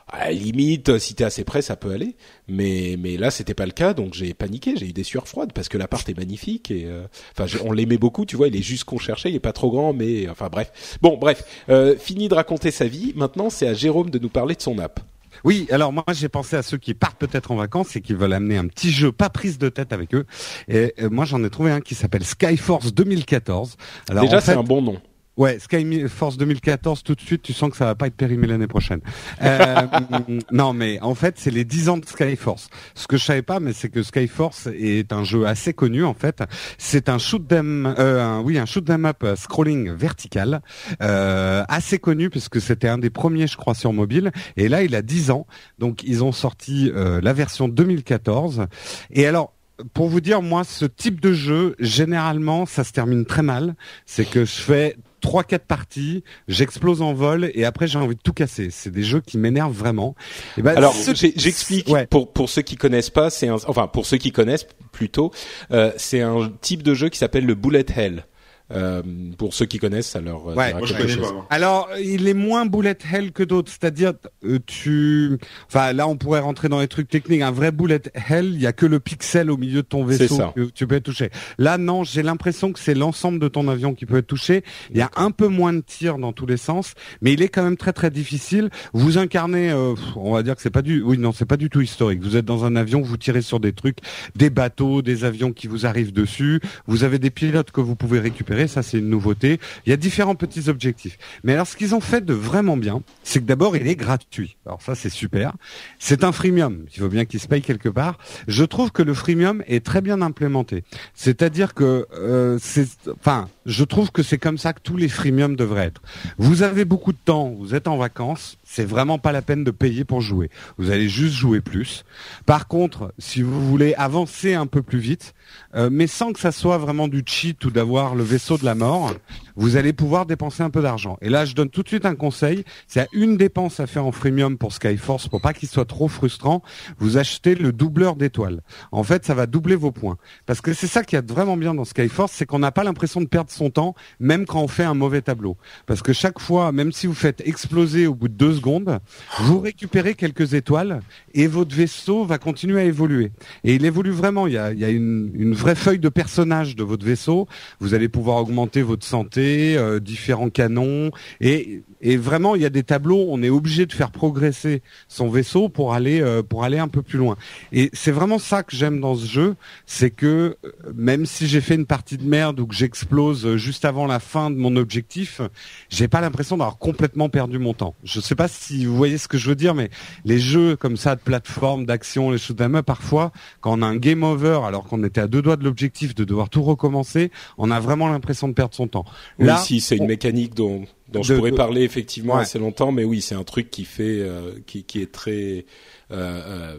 à 0.08 0.26
la 0.26 0.32
limite, 0.32 0.98
si 0.98 1.14
t'es 1.14 1.24
assez 1.24 1.42
prêt, 1.42 1.62
ça 1.62 1.74
peut 1.76 1.90
aller. 1.90 2.14
Mais 2.48 2.96
mais 2.98 3.16
là, 3.16 3.30
c'était 3.30 3.54
pas 3.54 3.66
le 3.66 3.72
cas, 3.72 3.92
donc 3.94 4.14
j'ai 4.14 4.34
paniqué. 4.34 4.74
J'ai 4.76 4.86
eu 4.88 4.92
des 4.92 5.02
sueurs 5.02 5.26
froides 5.26 5.52
parce 5.52 5.68
que 5.68 5.78
l'appart 5.78 6.08
est 6.08 6.16
magnifique 6.16 6.70
et 6.70 6.84
euh, 6.86 7.02
enfin 7.36 7.46
on 7.64 7.72
l'aimait 7.72 7.98
beaucoup. 7.98 8.24
Tu 8.24 8.36
vois, 8.36 8.48
il 8.48 8.56
est 8.56 8.62
juste 8.62 8.84
qu'on 8.84 8.98
cherchait. 8.98 9.30
Il 9.30 9.34
est 9.34 9.40
pas 9.40 9.52
trop 9.52 9.70
grand, 9.70 9.92
mais 9.92 10.28
enfin 10.28 10.48
bref. 10.50 10.98
Bon, 11.02 11.16
bref. 11.16 11.42
Euh, 11.70 11.96
fini 11.98 12.28
de 12.28 12.34
raconter 12.34 12.70
sa 12.70 12.86
vie. 12.86 13.12
Maintenant, 13.16 13.50
c'est 13.50 13.66
à 13.66 13.74
Jérôme 13.74 14.10
de 14.10 14.18
nous 14.18 14.28
parler 14.28 14.54
de 14.54 14.62
son 14.62 14.78
app. 14.78 15.00
Oui, 15.46 15.68
alors 15.70 15.92
moi 15.92 16.02
j'ai 16.12 16.28
pensé 16.28 16.56
à 16.56 16.62
ceux 16.64 16.76
qui 16.76 16.92
partent 16.92 17.18
peut-être 17.20 17.52
en 17.52 17.54
vacances 17.54 17.94
et 17.94 18.00
qui 18.00 18.14
veulent 18.14 18.32
amener 18.32 18.56
un 18.56 18.66
petit 18.66 18.90
jeu 18.90 19.12
pas 19.12 19.30
prise 19.30 19.58
de 19.58 19.68
tête 19.68 19.92
avec 19.92 20.12
eux. 20.12 20.26
Et 20.66 20.92
euh, 21.00 21.08
moi 21.08 21.24
j'en 21.24 21.44
ai 21.44 21.50
trouvé 21.50 21.70
un 21.70 21.80
qui 21.80 21.94
s'appelle 21.94 22.24
Skyforce 22.24 22.92
2014. 22.92 23.76
Alors 24.10 24.24
Déjà, 24.24 24.38
en 24.38 24.40
c'est 24.40 24.52
un 24.54 24.64
bon 24.64 24.82
nom. 24.82 25.00
Ouais, 25.36 25.58
Skyforce 25.58 26.38
2014, 26.38 27.02
tout 27.02 27.14
de 27.14 27.20
suite, 27.20 27.42
tu 27.42 27.52
sens 27.52 27.70
que 27.70 27.76
ça 27.76 27.84
va 27.84 27.94
pas 27.94 28.06
être 28.06 28.16
périmé 28.16 28.46
l'année 28.46 28.66
prochaine. 28.66 29.00
Euh, 29.42 29.82
non, 30.50 30.72
mais 30.72 30.98
en 31.02 31.14
fait, 31.14 31.34
c'est 31.38 31.50
les 31.50 31.64
10 31.66 31.90
ans 31.90 31.98
de 31.98 32.06
Skyforce. 32.06 32.70
Ce 32.94 33.06
que 33.06 33.18
je 33.18 33.24
savais 33.24 33.42
pas, 33.42 33.60
mais 33.60 33.74
c'est 33.74 33.90
que 33.90 34.02
Skyforce 34.02 34.68
est 34.74 35.12
un 35.12 35.24
jeu 35.24 35.46
assez 35.46 35.74
connu, 35.74 36.04
en 36.04 36.14
fait. 36.14 36.42
C'est 36.78 37.10
un 37.10 37.18
shoot 37.18 37.52
'em, 37.52 37.84
euh, 37.98 38.24
un- 38.24 38.40
oui, 38.40 38.56
un 38.56 38.64
shoot 38.64 38.88
'em 38.88 39.04
up 39.04 39.18
euh, 39.24 39.36
scrolling 39.36 39.90
vertical, 39.92 40.62
euh, 41.02 41.64
assez 41.68 41.98
connu 41.98 42.30
puisque 42.30 42.58
c'était 42.60 42.88
un 42.88 42.96
des 42.98 43.10
premiers, 43.10 43.46
je 43.46 43.58
crois, 43.58 43.74
sur 43.74 43.92
mobile. 43.92 44.32
Et 44.56 44.68
là, 44.70 44.82
il 44.84 44.94
a 44.94 45.02
10 45.02 45.30
ans. 45.30 45.46
Donc, 45.78 46.02
ils 46.02 46.24
ont 46.24 46.32
sorti 46.32 46.90
euh, 46.94 47.20
la 47.22 47.34
version 47.34 47.68
2014. 47.68 48.66
Et 49.10 49.26
alors, 49.26 49.52
pour 49.92 50.08
vous 50.08 50.22
dire, 50.22 50.40
moi, 50.40 50.64
ce 50.64 50.86
type 50.86 51.20
de 51.20 51.34
jeu, 51.34 51.76
généralement, 51.78 52.64
ça 52.64 52.82
se 52.84 52.92
termine 52.92 53.26
très 53.26 53.42
mal. 53.42 53.74
C'est 54.06 54.24
que 54.24 54.46
je 54.46 54.52
fais 54.54 54.96
trois, 55.26 55.42
quatre 55.42 55.66
parties, 55.66 56.22
j'explose 56.46 57.02
en 57.02 57.12
vol 57.12 57.50
et 57.54 57.64
après 57.64 57.88
j'ai 57.88 57.98
envie 57.98 58.14
de 58.14 58.20
tout 58.22 58.32
casser. 58.32 58.68
C'est 58.70 58.90
des 58.92 59.02
jeux 59.02 59.20
qui 59.20 59.38
m'énervent 59.38 59.76
vraiment. 59.76 60.14
Et 60.56 60.62
ben, 60.62 60.76
Alors, 60.76 60.94
ce- 60.94 61.14
j'explique 61.36 61.88
Ouais. 61.88 62.06
pour 62.06 62.32
pour 62.32 62.48
ceux 62.48 62.62
qui 62.62 62.76
connaissent 62.76 63.10
pas, 63.10 63.28
c'est 63.28 63.50
enfin 63.50 63.88
pour 63.88 64.06
ceux 64.06 64.18
qui 64.18 64.30
connaissent 64.30 64.66
plutôt, 64.92 65.32
euh, 65.72 65.90
c'est 65.96 66.20
un 66.20 66.50
type 66.60 66.84
de 66.84 66.94
jeu 66.94 67.08
qui 67.08 67.18
s'appelle 67.18 67.44
le 67.44 67.54
bullet 67.56 67.84
hell. 67.96 68.24
Euh, 68.72 69.02
pour 69.38 69.54
ceux 69.54 69.66
qui 69.66 69.78
connaissent, 69.78 70.08
ça 70.08 70.20
leur 70.20 70.50
euh, 70.50 70.54
Ouais, 70.54 70.66
dira 70.68 70.78
Moi, 70.80 70.88
je 70.88 70.92
quelque 70.94 71.02
connais 71.04 71.14
chose. 71.14 71.26
pas. 71.28 71.32
moi. 71.34 71.46
Alors, 71.50 71.88
il 72.02 72.26
est 72.26 72.34
moins 72.34 72.66
bullet 72.66 72.98
hell 73.12 73.30
que 73.32 73.44
d'autres, 73.44 73.70
c'est-à-dire 73.70 74.12
euh, 74.44 74.58
tu, 74.66 75.38
enfin 75.68 75.92
là 75.92 76.08
on 76.08 76.16
pourrait 76.16 76.40
rentrer 76.40 76.68
dans 76.68 76.80
les 76.80 76.88
trucs 76.88 77.08
techniques. 77.08 77.42
Un 77.42 77.52
vrai 77.52 77.70
bullet 77.70 78.02
hell, 78.28 78.46
il 78.54 78.60
y 78.60 78.66
a 78.66 78.72
que 78.72 78.86
le 78.86 78.98
pixel 78.98 79.50
au 79.52 79.56
milieu 79.56 79.82
de 79.82 79.86
ton 79.86 80.08
C'est 80.08 80.18
vaisseau 80.18 80.36
ça. 80.36 80.52
que 80.56 80.64
tu 80.70 80.86
peux 80.86 80.96
être 80.96 81.04
touché. 81.04 81.30
Là 81.58 81.78
non, 81.78 82.02
j'ai 82.02 82.22
l'impression 82.24 82.72
que 82.72 82.78
c'est 82.80 82.94
l'ensemble 82.94 83.38
de 83.38 83.46
ton 83.48 83.68
avion 83.68 83.94
qui 83.94 84.04
peut 84.04 84.16
être 84.18 84.26
touché. 84.26 84.64
Il 84.90 84.96
y 84.96 85.00
a 85.02 85.10
un 85.16 85.30
peu 85.30 85.46
moins 85.46 85.72
de 85.72 85.80
tirs 85.80 86.18
dans 86.18 86.32
tous 86.32 86.46
les 86.46 86.56
sens, 86.56 86.94
mais 87.22 87.32
il 87.34 87.42
est 87.42 87.48
quand 87.48 87.62
même 87.62 87.76
très 87.76 87.92
très 87.92 88.10
difficile. 88.10 88.70
Vous 88.92 89.16
incarnez, 89.18 89.70
euh, 89.70 89.94
on 90.16 90.32
va 90.32 90.42
dire 90.42 90.56
que 90.56 90.62
c'est 90.62 90.70
pas 90.70 90.82
du, 90.82 91.02
oui 91.02 91.18
non 91.18 91.30
c'est 91.32 91.44
pas 91.46 91.56
du 91.56 91.70
tout 91.70 91.82
historique. 91.82 92.20
Vous 92.22 92.36
êtes 92.36 92.44
dans 92.44 92.64
un 92.64 92.74
avion, 92.74 93.00
vous 93.00 93.16
tirez 93.16 93.42
sur 93.42 93.60
des 93.60 93.72
trucs, 93.72 93.98
des 94.34 94.50
bateaux, 94.50 95.02
des 95.02 95.24
avions 95.24 95.52
qui 95.52 95.68
vous 95.68 95.86
arrivent 95.86 96.12
dessus. 96.12 96.60
Vous 96.88 97.04
avez 97.04 97.18
des 97.20 97.30
pilotes 97.30 97.70
que 97.70 97.80
vous 97.80 97.94
pouvez 97.94 98.18
récupérer, 98.18 98.55
ça 98.66 98.82
c'est 98.82 98.98
une 98.98 99.10
nouveauté. 99.10 99.60
Il 99.84 99.90
y 99.90 99.92
a 99.92 99.96
différents 99.96 100.34
petits 100.34 100.68
objectifs. 100.68 101.18
Mais 101.44 101.52
alors 101.52 101.66
ce 101.66 101.76
qu'ils 101.76 101.94
ont 101.94 102.00
fait 102.00 102.24
de 102.24 102.34
vraiment 102.34 102.76
bien, 102.76 103.02
c'est 103.22 103.40
que 103.40 103.44
d'abord 103.44 103.76
il 103.76 103.86
est 103.86 103.96
gratuit. 103.96 104.56
Alors 104.64 104.80
ça 104.80 104.94
c'est 104.94 105.10
super. 105.10 105.52
C'est 105.98 106.24
un 106.24 106.32
freemium. 106.32 106.86
Il 106.94 107.00
faut 107.00 107.08
bien 107.08 107.24
qu'il 107.24 107.40
se 107.40 107.48
paye 107.48 107.62
quelque 107.62 107.88
part. 107.88 108.18
Je 108.48 108.64
trouve 108.64 108.90
que 108.90 109.02
le 109.02 109.14
freemium 109.14 109.62
est 109.66 109.84
très 109.84 110.00
bien 110.00 110.22
implémenté. 110.22 110.84
C'est-à-dire 111.14 111.74
que 111.74 112.06
euh, 112.14 112.58
c'est, 112.60 112.88
enfin, 113.18 113.48
je 113.66 113.84
trouve 113.84 114.10
que 114.12 114.22
c'est 114.22 114.38
comme 114.38 114.58
ça 114.58 114.72
que 114.72 114.80
tous 114.80 114.96
les 114.96 115.08
freemiums 115.08 115.56
devraient 115.56 115.86
être. 115.86 116.02
Vous 116.38 116.62
avez 116.62 116.84
beaucoup 116.84 117.12
de 117.12 117.18
temps, 117.24 117.48
vous 117.58 117.74
êtes 117.74 117.88
en 117.88 117.96
vacances, 117.96 118.58
c'est 118.64 118.84
vraiment 118.84 119.18
pas 119.18 119.32
la 119.32 119.42
peine 119.42 119.64
de 119.64 119.70
payer 119.70 120.04
pour 120.04 120.20
jouer. 120.20 120.50
Vous 120.78 120.90
allez 120.90 121.08
juste 121.08 121.34
jouer 121.34 121.60
plus. 121.60 122.04
Par 122.46 122.68
contre, 122.68 123.12
si 123.18 123.42
vous 123.42 123.68
voulez 123.68 123.94
avancer 123.94 124.54
un 124.54 124.66
peu 124.66 124.82
plus 124.82 124.98
vite, 124.98 125.34
euh, 125.74 125.88
mais 125.90 126.06
sans 126.06 126.32
que 126.32 126.38
ça 126.38 126.52
soit 126.52 126.78
vraiment 126.78 127.08
du 127.08 127.22
cheat 127.26 127.64
ou 127.64 127.70
d'avoir 127.70 128.14
le 128.14 128.22
vaisseau 128.22 128.45
de 128.54 128.64
la 128.64 128.74
mort, 128.74 129.18
vous 129.56 129.76
allez 129.76 129.92
pouvoir 129.92 130.26
dépenser 130.26 130.62
un 130.62 130.70
peu 130.70 130.82
d'argent. 130.82 131.18
Et 131.22 131.28
là, 131.28 131.44
je 131.44 131.54
donne 131.54 131.70
tout 131.70 131.82
de 131.82 131.88
suite 131.88 132.06
un 132.06 132.14
conseil. 132.14 132.64
C'est 132.86 133.00
à 133.00 133.06
une 133.12 133.36
dépense 133.36 133.80
à 133.80 133.86
faire 133.86 134.04
en 134.04 134.12
freemium 134.12 134.58
pour 134.58 134.72
Skyforce 134.72 135.28
pour 135.28 135.40
pas 135.40 135.52
qu'il 135.52 135.68
soit 135.68 135.84
trop 135.84 136.08
frustrant. 136.08 136.62
Vous 136.98 137.16
achetez 137.16 137.54
le 137.54 137.72
doubleur 137.72 138.16
d'étoiles. 138.16 138.60
En 138.92 139.02
fait, 139.02 139.24
ça 139.24 139.34
va 139.34 139.46
doubler 139.46 139.74
vos 139.74 139.92
points. 139.92 140.18
Parce 140.44 140.60
que 140.60 140.72
c'est 140.72 140.86
ça 140.86 141.02
qui 141.02 141.16
est 141.16 141.30
vraiment 141.30 141.56
bien 141.56 141.74
dans 141.74 141.84
Skyforce, 141.84 142.32
c'est 142.32 142.46
qu'on 142.46 142.58
n'a 142.58 142.72
pas 142.72 142.84
l'impression 142.84 143.20
de 143.20 143.26
perdre 143.26 143.50
son 143.50 143.70
temps, 143.70 143.94
même 144.20 144.46
quand 144.46 144.60
on 144.60 144.68
fait 144.68 144.84
un 144.84 144.94
mauvais 144.94 145.22
tableau. 145.22 145.56
Parce 145.86 146.02
que 146.02 146.12
chaque 146.12 146.38
fois, 146.38 146.72
même 146.72 146.92
si 146.92 147.06
vous 147.06 147.14
faites 147.14 147.42
exploser 147.46 148.06
au 148.06 148.14
bout 148.14 148.28
de 148.28 148.34
deux 148.34 148.54
secondes, 148.54 148.98
vous 149.40 149.60
récupérez 149.60 150.14
quelques 150.14 150.54
étoiles 150.54 151.00
et 151.34 151.46
votre 151.46 151.74
vaisseau 151.74 152.24
va 152.24 152.38
continuer 152.38 152.80
à 152.80 152.84
évoluer. 152.84 153.32
Et 153.64 153.74
il 153.74 153.84
évolue 153.84 154.10
vraiment. 154.10 154.46
Il 154.46 154.52
y 154.52 154.58
a, 154.58 154.90
une 154.90 155.54
vraie 155.54 155.74
feuille 155.74 155.98
de 155.98 156.08
personnage 156.08 156.76
de 156.76 156.84
votre 156.84 157.04
vaisseau. 157.04 157.46
Vous 157.80 157.94
allez 157.94 158.08
pouvoir 158.08 158.38
augmenter 158.38 158.82
votre 158.82 159.06
santé, 159.06 159.45
euh, 159.46 160.00
différents 160.00 160.50
canons. 160.50 161.10
Et, 161.40 161.82
et 162.00 162.16
vraiment, 162.16 162.54
il 162.54 162.62
y 162.62 162.66
a 162.66 162.70
des 162.70 162.82
tableaux. 162.82 163.26
On 163.28 163.42
est 163.42 163.50
obligé 163.50 163.86
de 163.86 163.92
faire 163.92 164.10
progresser 164.10 164.82
son 165.08 165.28
vaisseau 165.28 165.68
pour 165.68 165.94
aller 165.94 166.20
euh, 166.20 166.42
pour 166.42 166.64
aller 166.64 166.78
un 166.78 166.88
peu 166.88 167.02
plus 167.02 167.18
loin. 167.18 167.36
Et 167.72 167.90
c'est 167.92 168.10
vraiment 168.10 168.38
ça 168.38 168.62
que 168.62 168.76
j'aime 168.76 169.00
dans 169.00 169.14
ce 169.14 169.26
jeu, 169.26 169.56
c'est 169.86 170.10
que 170.10 170.56
euh, 170.64 170.72
même 170.94 171.26
si 171.26 171.46
j'ai 171.46 171.60
fait 171.60 171.74
une 171.74 171.86
partie 171.86 172.16
de 172.16 172.24
merde 172.24 172.60
ou 172.60 172.66
que 172.66 172.74
j'explose 172.74 173.46
euh, 173.46 173.56
juste 173.56 173.84
avant 173.84 174.06
la 174.06 174.20
fin 174.20 174.50
de 174.50 174.56
mon 174.56 174.76
objectif, 174.76 175.40
j'ai 175.88 176.08
pas 176.08 176.20
l'impression 176.20 176.56
d'avoir 176.56 176.78
complètement 176.78 177.28
perdu 177.28 177.58
mon 177.58 177.74
temps. 177.74 177.94
Je 178.04 178.20
sais 178.20 178.34
pas 178.34 178.48
si 178.48 178.84
vous 178.86 178.96
voyez 178.96 179.18
ce 179.18 179.28
que 179.28 179.38
je 179.38 179.48
veux 179.48 179.54
dire, 179.54 179.74
mais 179.74 179.90
les 180.24 180.38
jeux 180.38 180.76
comme 180.76 180.96
ça 180.96 181.14
de 181.14 181.20
plateforme, 181.20 181.86
d'action, 181.86 182.30
les 182.30 182.38
shoot 182.38 182.60
'em 182.60 182.76
up, 182.76 182.86
parfois, 182.86 183.32
quand 183.60 183.78
on 183.78 183.82
a 183.82 183.86
un 183.86 183.96
game 183.96 184.22
over 184.22 184.60
alors 184.64 184.84
qu'on 184.84 185.02
était 185.04 185.20
à 185.20 185.26
deux 185.26 185.42
doigts 185.42 185.56
de 185.56 185.64
l'objectif 185.64 186.14
de 186.14 186.24
devoir 186.24 186.48
tout 186.48 186.62
recommencer, 186.62 187.30
on 187.58 187.70
a 187.70 187.80
vraiment 187.80 188.08
l'impression 188.08 188.48
de 188.48 188.54
perdre 188.54 188.74
son 188.74 188.88
temps. 188.88 189.04
Oui, 189.38 189.48
si 189.64 189.80
c'est 189.80 189.96
une 189.96 190.04
on- 190.04 190.08
mécanique 190.08 190.54
dont 190.54 190.84
dont 191.12 191.22
je 191.22 191.32
De- 191.34 191.38
pourrais 191.38 191.50
de- 191.52 191.56
parler 191.56 191.82
effectivement 191.82 192.34
Ouais. 192.34 192.42
assez 192.42 192.58
longtemps, 192.58 192.90
mais 192.90 193.04
oui, 193.04 193.20
c'est 193.20 193.36
un 193.36 193.44
truc 193.44 193.70
qui 193.70 193.84
fait, 193.84 194.18
euh, 194.20 194.52
qui, 194.66 194.82
qui 194.84 195.00
est 195.00 195.12
très 195.12 195.64
euh, 196.10 196.74
euh, 196.74 196.78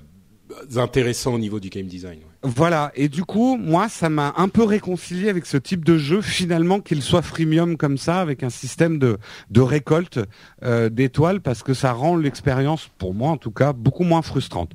intéressant 0.75 1.33
au 1.33 1.39
niveau 1.39 1.59
du 1.59 1.69
game 1.69 1.85
design. 1.87 2.19
ouais. 2.19 2.23
Voilà, 2.43 2.91
et 2.95 3.09
du 3.09 3.23
coup, 3.23 3.57
moi, 3.57 3.89
ça 3.89 4.09
m'a 4.09 4.33
un 4.37 4.47
peu 4.47 4.63
réconcilié 4.63 5.27
avec 5.29 5.45
ce 5.45 5.57
type 5.57 5.83
de 5.83 5.97
jeu, 5.97 6.21
finalement, 6.21 6.79
qu'il 6.81 7.01
soit 7.01 7.21
freemium 7.21 7.77
comme 7.77 7.97
ça, 7.97 8.19
avec 8.21 8.43
un 8.43 8.49
système 8.49 8.99
de, 8.99 9.17
de 9.49 9.61
récolte 9.61 10.19
euh, 10.63 10.89
d'étoiles, 10.89 11.41
parce 11.41 11.63
que 11.63 11.73
ça 11.73 11.91
rend 11.93 12.15
l'expérience, 12.15 12.89
pour 12.97 13.13
moi 13.13 13.31
en 13.31 13.37
tout 13.37 13.51
cas, 13.51 13.73
beaucoup 13.73 14.03
moins 14.03 14.21
frustrante. 14.21 14.71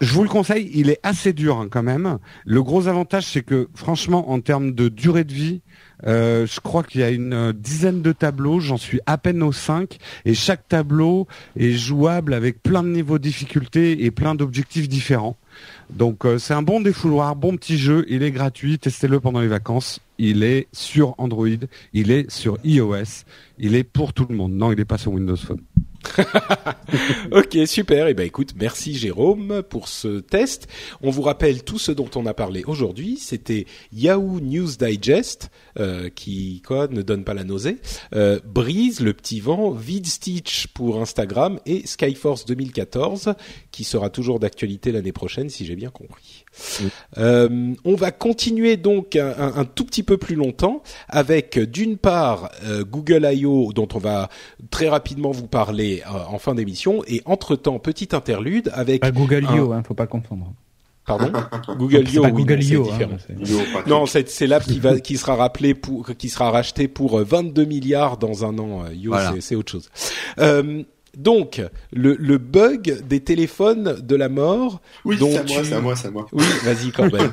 Je 0.00 0.12
vous 0.12 0.22
le 0.22 0.28
conseille, 0.28 0.70
il 0.74 0.90
est 0.90 1.00
assez 1.02 1.32
dur 1.32 1.58
hein, 1.58 1.68
quand 1.70 1.82
même. 1.82 2.18
Le 2.44 2.62
gros 2.62 2.88
avantage, 2.88 3.24
c'est 3.26 3.42
que, 3.42 3.68
franchement, 3.74 4.30
en 4.30 4.40
termes 4.40 4.72
de 4.72 4.88
durée 4.88 5.24
de 5.24 5.32
vie, 5.34 5.62
euh, 6.06 6.46
je 6.46 6.60
crois 6.60 6.82
qu'il 6.82 7.00
y 7.00 7.04
a 7.04 7.10
une 7.10 7.32
euh, 7.32 7.52
dizaine 7.52 8.02
de 8.02 8.12
tableaux, 8.12 8.60
j'en 8.60 8.76
suis 8.76 9.00
à 9.06 9.18
peine 9.18 9.42
aux 9.42 9.52
cinq, 9.52 9.98
et 10.24 10.34
chaque 10.34 10.68
tableau 10.68 11.26
est 11.56 11.72
jouable 11.72 12.34
avec 12.34 12.62
plein 12.62 12.82
de 12.82 12.88
niveaux 12.88 13.18
de 13.18 13.22
difficulté 13.22 14.04
et 14.04 14.10
plein 14.10 14.34
d'objectifs 14.34 14.88
différents. 14.88 15.36
Donc 15.90 16.24
euh, 16.24 16.38
c'est 16.38 16.54
un 16.54 16.62
bon 16.62 16.80
défouloir, 16.80 17.34
bon 17.34 17.56
petit 17.56 17.78
jeu, 17.78 18.04
il 18.08 18.22
est 18.22 18.30
gratuit, 18.30 18.78
testez-le 18.78 19.20
pendant 19.20 19.40
les 19.40 19.48
vacances. 19.48 20.00
Il 20.18 20.42
est 20.42 20.68
sur 20.72 21.14
Android, 21.18 21.46
il 21.92 22.10
est 22.10 22.30
sur 22.30 22.58
iOS, 22.64 23.24
il 23.58 23.74
est 23.74 23.84
pour 23.84 24.12
tout 24.12 24.26
le 24.28 24.36
monde. 24.36 24.52
Non, 24.52 24.72
il 24.72 24.78
n'est 24.78 24.84
pas 24.84 24.98
sur 24.98 25.12
Windows 25.12 25.36
Phone. 25.36 25.60
Ok, 27.32 27.56
super. 27.66 28.06
Et 28.06 28.14
ben 28.14 28.26
écoute, 28.26 28.54
merci 28.58 28.94
Jérôme 28.96 29.62
pour 29.68 29.88
ce 29.88 30.20
test. 30.20 30.68
On 31.02 31.10
vous 31.10 31.22
rappelle 31.22 31.62
tout 31.62 31.78
ce 31.78 31.92
dont 31.92 32.10
on 32.14 32.26
a 32.26 32.34
parlé 32.34 32.64
aujourd'hui. 32.66 33.18
C'était 33.20 33.66
Yahoo 33.92 34.40
News 34.40 34.70
Digest, 34.78 35.50
euh, 35.78 36.08
qui 36.08 36.62
quoi 36.66 36.88
ne 36.88 37.02
donne 37.02 37.24
pas 37.24 37.34
la 37.34 37.44
nausée, 37.44 37.78
euh, 38.14 38.40
Breeze, 38.44 39.00
le 39.00 39.12
petit 39.12 39.40
vent, 39.40 39.70
VidStitch 39.70 40.68
pour 40.68 41.00
Instagram 41.00 41.58
et 41.66 41.86
Skyforce 41.86 42.44
2014, 42.46 43.34
qui 43.70 43.84
sera 43.84 44.10
toujours 44.10 44.38
d'actualité 44.40 44.92
l'année 44.92 45.12
prochaine, 45.12 45.48
si 45.50 45.64
j'ai 45.66 45.76
bien 45.76 45.90
compris. 45.90 46.44
Euh, 47.18 47.74
on 47.84 47.94
va 47.94 48.10
continuer 48.10 48.76
donc 48.76 49.16
un, 49.16 49.28
un- 49.38 49.56
un 49.56 49.64
tout 49.64 49.84
petit 49.84 50.02
peu 50.02 50.16
plus 50.18 50.34
longtemps 50.34 50.82
avec 51.08 51.58
d'une 51.58 51.96
part 51.96 52.50
euh, 52.64 52.84
Google 52.84 53.28
I.O. 53.32 53.72
dont 53.72 53.88
on 53.94 53.98
va 53.98 54.28
très 54.70 54.88
rapidement 54.88 55.30
vous 55.30 55.46
parler 55.46 56.02
euh, 56.06 56.18
en 56.28 56.38
fin 56.38 56.54
d'émission 56.54 57.02
et 57.06 57.22
entre-temps 57.24 57.78
petit 57.78 58.08
interlude 58.12 58.70
avec 58.74 59.00
Pas 59.00 59.10
Google 59.10 59.46
un- 59.48 59.56
Yo, 59.56 59.72
hein, 59.72 59.82
faut 59.86 59.94
pas 59.94 60.06
confondre. 60.06 60.52
Pardon 61.08 61.32
Google 61.78 62.08
Yo 62.08 62.24
oui, 62.26 62.30
Google 62.32 62.54
non, 62.56 62.60
c'est 62.62 62.68
Yo. 62.74 62.84
différent. 62.84 63.10
hein, 63.12 63.34
Yo. 63.44 63.58
Non, 63.88 64.06
c'est 64.06 64.28
c'est 64.28 64.46
l'app 64.46 64.62
qui 64.62 64.78
va 64.78 65.00
qui 65.00 65.16
sera 65.16 65.34
rappelé 65.34 65.74
pour 65.74 66.06
qui 66.16 66.28
sera 66.28 66.50
racheté 66.52 66.86
pour 66.86 67.18
euh, 67.18 67.24
22 67.24 67.64
milliards 67.64 68.16
dans 68.18 68.44
un 68.44 68.56
an. 68.58 68.84
euh, 68.84 68.94
Yo, 68.94 69.10
Voilà. 69.10 69.34
c'est 69.40 69.56
autre 69.56 69.72
chose. 69.72 69.90
Euh, 70.38 70.82
donc 71.18 71.60
le, 71.92 72.14
le 72.18 72.38
bug 72.38 73.02
des 73.06 73.20
téléphones 73.20 73.96
de 74.00 74.16
la 74.16 74.28
mort. 74.30 74.80
Oui, 75.04 75.16
c'est 75.18 75.24
à 75.38 75.42
moi, 75.42 75.56
tu- 75.62 75.64
c'est 75.68 75.74
à 75.74 75.80
moi, 75.80 75.96
c'est 75.96 76.08
à 76.08 76.10
moi. 76.10 76.26
Oui, 76.32 76.44
vas-y 76.64 76.90
Corbel. 76.92 77.30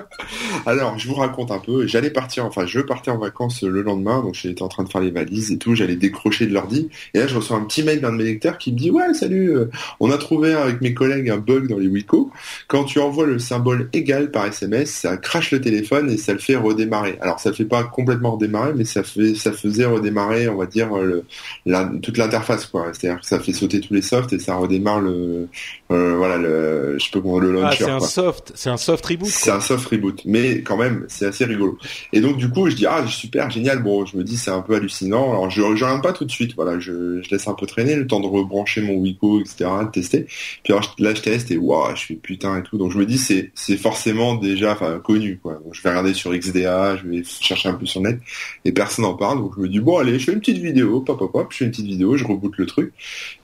Alors, 0.66 0.98
je 0.98 1.06
vous 1.08 1.14
raconte 1.14 1.50
un 1.50 1.58
peu. 1.58 1.86
J'allais 1.86 2.10
partir, 2.10 2.44
enfin, 2.44 2.66
je 2.66 2.80
partais 2.80 3.10
en 3.10 3.18
vacances 3.18 3.62
le 3.62 3.82
lendemain, 3.82 4.22
donc 4.22 4.34
j'étais 4.34 4.62
en 4.62 4.68
train 4.68 4.84
de 4.84 4.88
faire 4.88 5.00
les 5.00 5.10
valises 5.10 5.52
et 5.52 5.58
tout. 5.58 5.74
J'allais 5.74 5.96
décrocher 5.96 6.46
de 6.46 6.54
l'ordi. 6.54 6.88
Et 7.14 7.18
là, 7.18 7.26
je 7.26 7.34
reçois 7.36 7.56
un 7.56 7.64
petit 7.64 7.82
mail 7.82 8.00
d'un 8.00 8.12
de 8.12 8.16
mes 8.16 8.24
lecteurs 8.24 8.58
qui 8.58 8.72
me 8.72 8.78
dit, 8.78 8.90
ouais, 8.90 9.12
salut, 9.14 9.50
euh, 9.56 9.66
on 10.00 10.10
a 10.10 10.18
trouvé 10.18 10.54
avec 10.54 10.80
mes 10.80 10.94
collègues 10.94 11.30
un 11.30 11.36
bug 11.38 11.68
dans 11.68 11.78
les 11.78 11.86
Wiko. 11.88 12.30
Quand 12.68 12.84
tu 12.84 12.98
envoies 12.98 13.26
le 13.26 13.38
symbole 13.38 13.88
égal 13.92 14.30
par 14.30 14.46
SMS, 14.46 14.90
ça 14.90 15.16
crache 15.16 15.50
le 15.50 15.60
téléphone 15.60 16.10
et 16.10 16.16
ça 16.16 16.32
le 16.32 16.38
fait 16.38 16.56
redémarrer. 16.56 17.18
Alors, 17.20 17.38
ça 17.40 17.50
le 17.50 17.54
fait 17.54 17.64
pas 17.64 17.84
complètement 17.84 18.32
redémarrer, 18.32 18.72
mais 18.74 18.84
ça 18.84 19.02
fait, 19.02 19.34
ça 19.34 19.52
faisait 19.52 19.84
redémarrer, 19.86 20.48
on 20.48 20.56
va 20.56 20.66
dire, 20.66 20.94
le, 20.96 21.24
la- 21.64 21.90
toute 22.02 22.16
l'interface, 22.18 22.66
quoi. 22.66 22.86
C'est-à-dire 22.92 23.20
ça 23.28 23.40
fait 23.40 23.52
sauter 23.52 23.80
tous 23.80 23.92
les 23.92 24.02
softs 24.02 24.32
et 24.32 24.38
ça 24.38 24.54
redémarre 24.54 25.00
le, 25.00 25.48
euh, 25.90 26.14
voilà, 26.16 26.36
le, 26.38 26.96
je 27.00 27.10
pas 27.10 27.20
comment 27.20 27.40
le 27.40 27.48
Ah, 27.58 27.62
launcher. 27.70 27.84
c'est 27.84 27.90
un 27.90 27.98
quoi. 27.98 28.06
soft, 28.06 28.52
c'est 28.54 28.70
un 28.70 28.76
soft 28.76 29.04
reboot. 29.04 29.28
C'est 29.28 29.50
un 29.50 29.60
soft 29.60 29.84
reboot, 29.88 30.22
mais 30.26 30.62
quand 30.62 30.76
même, 30.76 31.04
c'est 31.08 31.26
assez 31.26 31.44
rigolo. 31.44 31.76
Et 32.12 32.20
donc 32.20 32.36
du 32.36 32.48
coup, 32.48 32.70
je 32.70 32.76
dis 32.76 32.86
ah 32.86 33.04
super 33.08 33.50
génial. 33.50 33.82
Bon, 33.82 34.06
je 34.06 34.16
me 34.16 34.22
dis 34.22 34.36
c'est 34.36 34.52
un 34.52 34.60
peu 34.60 34.76
hallucinant. 34.76 35.30
Alors 35.32 35.50
je 35.50 35.60
je 35.74 35.84
regarde 35.84 36.02
pas 36.04 36.12
tout 36.12 36.24
de 36.24 36.30
suite. 36.30 36.54
Voilà, 36.54 36.78
je, 36.78 37.20
je 37.20 37.30
laisse 37.30 37.48
un 37.48 37.54
peu 37.54 37.66
traîner 37.66 37.96
le 37.96 38.06
temps 38.06 38.20
de 38.20 38.26
rebrancher 38.28 38.80
mon 38.80 38.94
Wiko, 38.94 39.40
etc. 39.40 39.70
De 39.82 39.90
tester. 39.90 40.26
Puis 40.62 40.72
alors, 40.72 40.94
là 41.00 41.12
je 41.12 41.20
teste 41.22 41.50
et 41.50 41.56
waouh, 41.56 41.96
je 41.96 42.04
fais 42.06 42.14
putain 42.14 42.58
et 42.58 42.62
tout. 42.62 42.78
Donc 42.78 42.92
je 42.92 42.98
me 42.98 43.06
dis 43.06 43.18
c'est 43.18 43.50
c'est 43.54 43.76
forcément 43.76 44.36
déjà 44.36 44.72
enfin 44.72 45.00
connu 45.00 45.40
quoi. 45.42 45.54
Donc 45.64 45.74
je 45.74 45.82
vais 45.82 45.88
regarder 45.88 46.14
sur 46.14 46.32
XDA, 46.32 46.96
je 46.98 47.08
vais 47.08 47.22
chercher 47.24 47.70
un 47.70 47.74
peu 47.74 47.86
sur 47.86 48.00
net 48.02 48.20
et 48.64 48.70
personne 48.70 49.04
n'en 49.04 49.14
parle. 49.14 49.38
Donc 49.38 49.54
je 49.56 49.62
me 49.62 49.68
dis 49.68 49.80
bon 49.80 49.98
allez, 49.98 50.20
je 50.20 50.26
fais 50.26 50.32
une 50.32 50.38
petite 50.40 50.58
vidéo, 50.58 51.00
pop 51.00 51.18
pop 51.18 51.32
pop, 51.32 51.48
je 51.50 51.56
fais 51.56 51.64
une 51.64 51.72
petite 51.72 51.86
vidéo, 51.86 52.16
je 52.16 52.24
reboot 52.24 52.52
le 52.56 52.66
truc. 52.66 52.92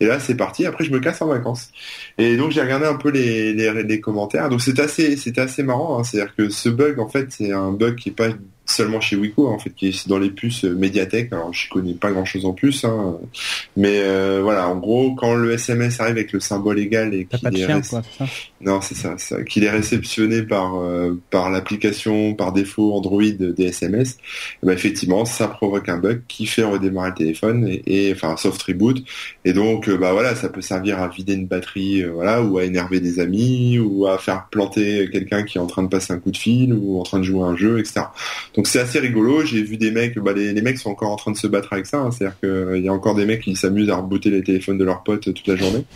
Et 0.00 0.06
là 0.06 0.20
c'est 0.20 0.36
parti. 0.36 0.66
Après 0.66 0.84
je 0.84 0.92
me 0.92 1.00
casse 1.00 1.22
en 1.22 1.26
vacances. 1.26 1.70
Et 2.18 2.36
donc 2.36 2.50
j'ai 2.52 2.62
regardé 2.62 2.86
un 2.86 2.96
peu 2.96 3.10
les, 3.10 4.00
commentaires. 4.00 4.48
Donc 4.48 4.60
c'est 4.60 4.78
assez 4.80 5.62
marrant. 5.62 5.98
Hein. 5.98 6.04
C'est-à-dire 6.04 6.34
que 6.34 6.48
ce 6.48 6.68
bug 6.68 6.98
en 6.98 7.08
fait 7.08 7.26
c'est 7.30 7.52
un 7.52 7.72
bug 7.72 7.96
qui 7.96 8.10
est 8.10 8.12
pas 8.12 8.28
seulement 8.64 9.00
chez 9.00 9.16
Wiko 9.16 9.48
en 9.48 9.58
fait 9.58 9.70
qui 9.70 9.88
est 9.88 10.08
dans 10.08 10.18
les 10.18 10.30
puces 10.30 10.64
euh, 10.64 10.74
Mediatek. 10.74 11.32
Alors 11.32 11.52
je 11.52 11.68
connais 11.68 11.94
pas 11.94 12.10
grand 12.12 12.24
chose 12.24 12.44
en 12.44 12.52
plus, 12.52 12.84
hein. 12.84 13.16
mais 13.76 13.98
euh, 14.02 14.40
voilà 14.42 14.68
en 14.68 14.76
gros 14.76 15.14
quand 15.14 15.34
le 15.34 15.52
SMS 15.52 15.98
arrive 16.00 16.16
avec 16.16 16.32
le 16.32 16.40
symbole 16.40 16.78
égal 16.78 17.12
et 17.14 17.24
qu'il 17.26 17.48
est 17.48 17.66
chien, 17.66 17.80
réc- 17.80 17.88
quoi, 17.90 18.02
c'est 18.10 18.24
ça? 18.24 18.30
Non, 18.60 18.80
c'est 18.80 18.94
ça, 18.94 19.14
c'est 19.18 19.34
ça. 19.34 19.42
Qu'il 19.42 19.64
est 19.64 19.70
réceptionné 19.70 20.42
par 20.42 20.76
euh, 20.80 21.20
par 21.30 21.50
l'application 21.50 22.34
par 22.34 22.52
défaut 22.52 22.92
Android 22.94 23.22
des 23.22 23.64
SMS, 23.64 24.18
eh 24.62 24.66
ben, 24.66 24.72
effectivement, 24.72 25.24
ça 25.24 25.48
provoque 25.48 25.88
un 25.88 25.98
bug 25.98 26.22
qui 26.28 26.46
fait 26.46 26.62
redémarrer 26.62 27.08
le 27.10 27.14
téléphone 27.16 27.66
et, 27.68 27.82
et- 27.86 28.12
enfin 28.12 28.30
un 28.30 28.36
soft 28.36 28.62
reboot. 28.62 29.02
Et 29.44 29.52
donc, 29.52 29.88
euh, 29.88 29.96
bah 29.96 30.12
voilà, 30.12 30.36
ça 30.36 30.48
peut 30.48 30.60
servir 30.62 31.00
à 31.00 31.08
vider 31.08 31.34
une 31.34 31.46
batterie, 31.46 32.04
voilà, 32.04 32.40
ou 32.42 32.58
à 32.58 32.64
énerver 32.64 33.00
des 33.00 33.18
amis, 33.18 33.78
ou 33.80 34.06
à 34.06 34.18
faire 34.18 34.46
planter 34.50 35.08
quelqu'un 35.10 35.42
qui 35.42 35.58
est 35.58 35.60
en 35.60 35.66
train 35.66 35.82
de 35.82 35.88
passer 35.88 36.12
un 36.12 36.18
coup 36.18 36.30
de 36.30 36.36
fil 36.36 36.72
ou 36.72 37.00
en 37.00 37.02
train 37.02 37.18
de 37.18 37.24
jouer 37.24 37.42
à 37.42 37.46
un 37.46 37.56
jeu, 37.56 37.80
etc. 37.80 38.02
Donc 38.54 38.66
c'est 38.66 38.80
assez 38.80 38.98
rigolo. 38.98 39.44
J'ai 39.44 39.62
vu 39.62 39.76
des 39.78 39.90
mecs, 39.90 40.18
bah 40.18 40.32
les, 40.34 40.52
les 40.52 40.60
mecs 40.62 40.78
sont 40.78 40.90
encore 40.90 41.10
en 41.10 41.16
train 41.16 41.30
de 41.32 41.36
se 41.36 41.46
battre 41.46 41.72
avec 41.72 41.86
ça. 41.86 42.00
hein. 42.00 42.10
C'est-à-dire 42.10 42.38
qu'il 42.40 42.84
y 42.84 42.88
a 42.88 42.92
encore 42.92 43.14
des 43.14 43.24
mecs 43.24 43.40
qui 43.40 43.56
s'amusent 43.56 43.88
à 43.90 43.96
rebooter 43.96 44.30
les 44.30 44.42
téléphones 44.42 44.76
de 44.78 44.84
leurs 44.84 45.02
potes 45.02 45.32
toute 45.32 45.46
la 45.46 45.56
journée. 45.56 45.84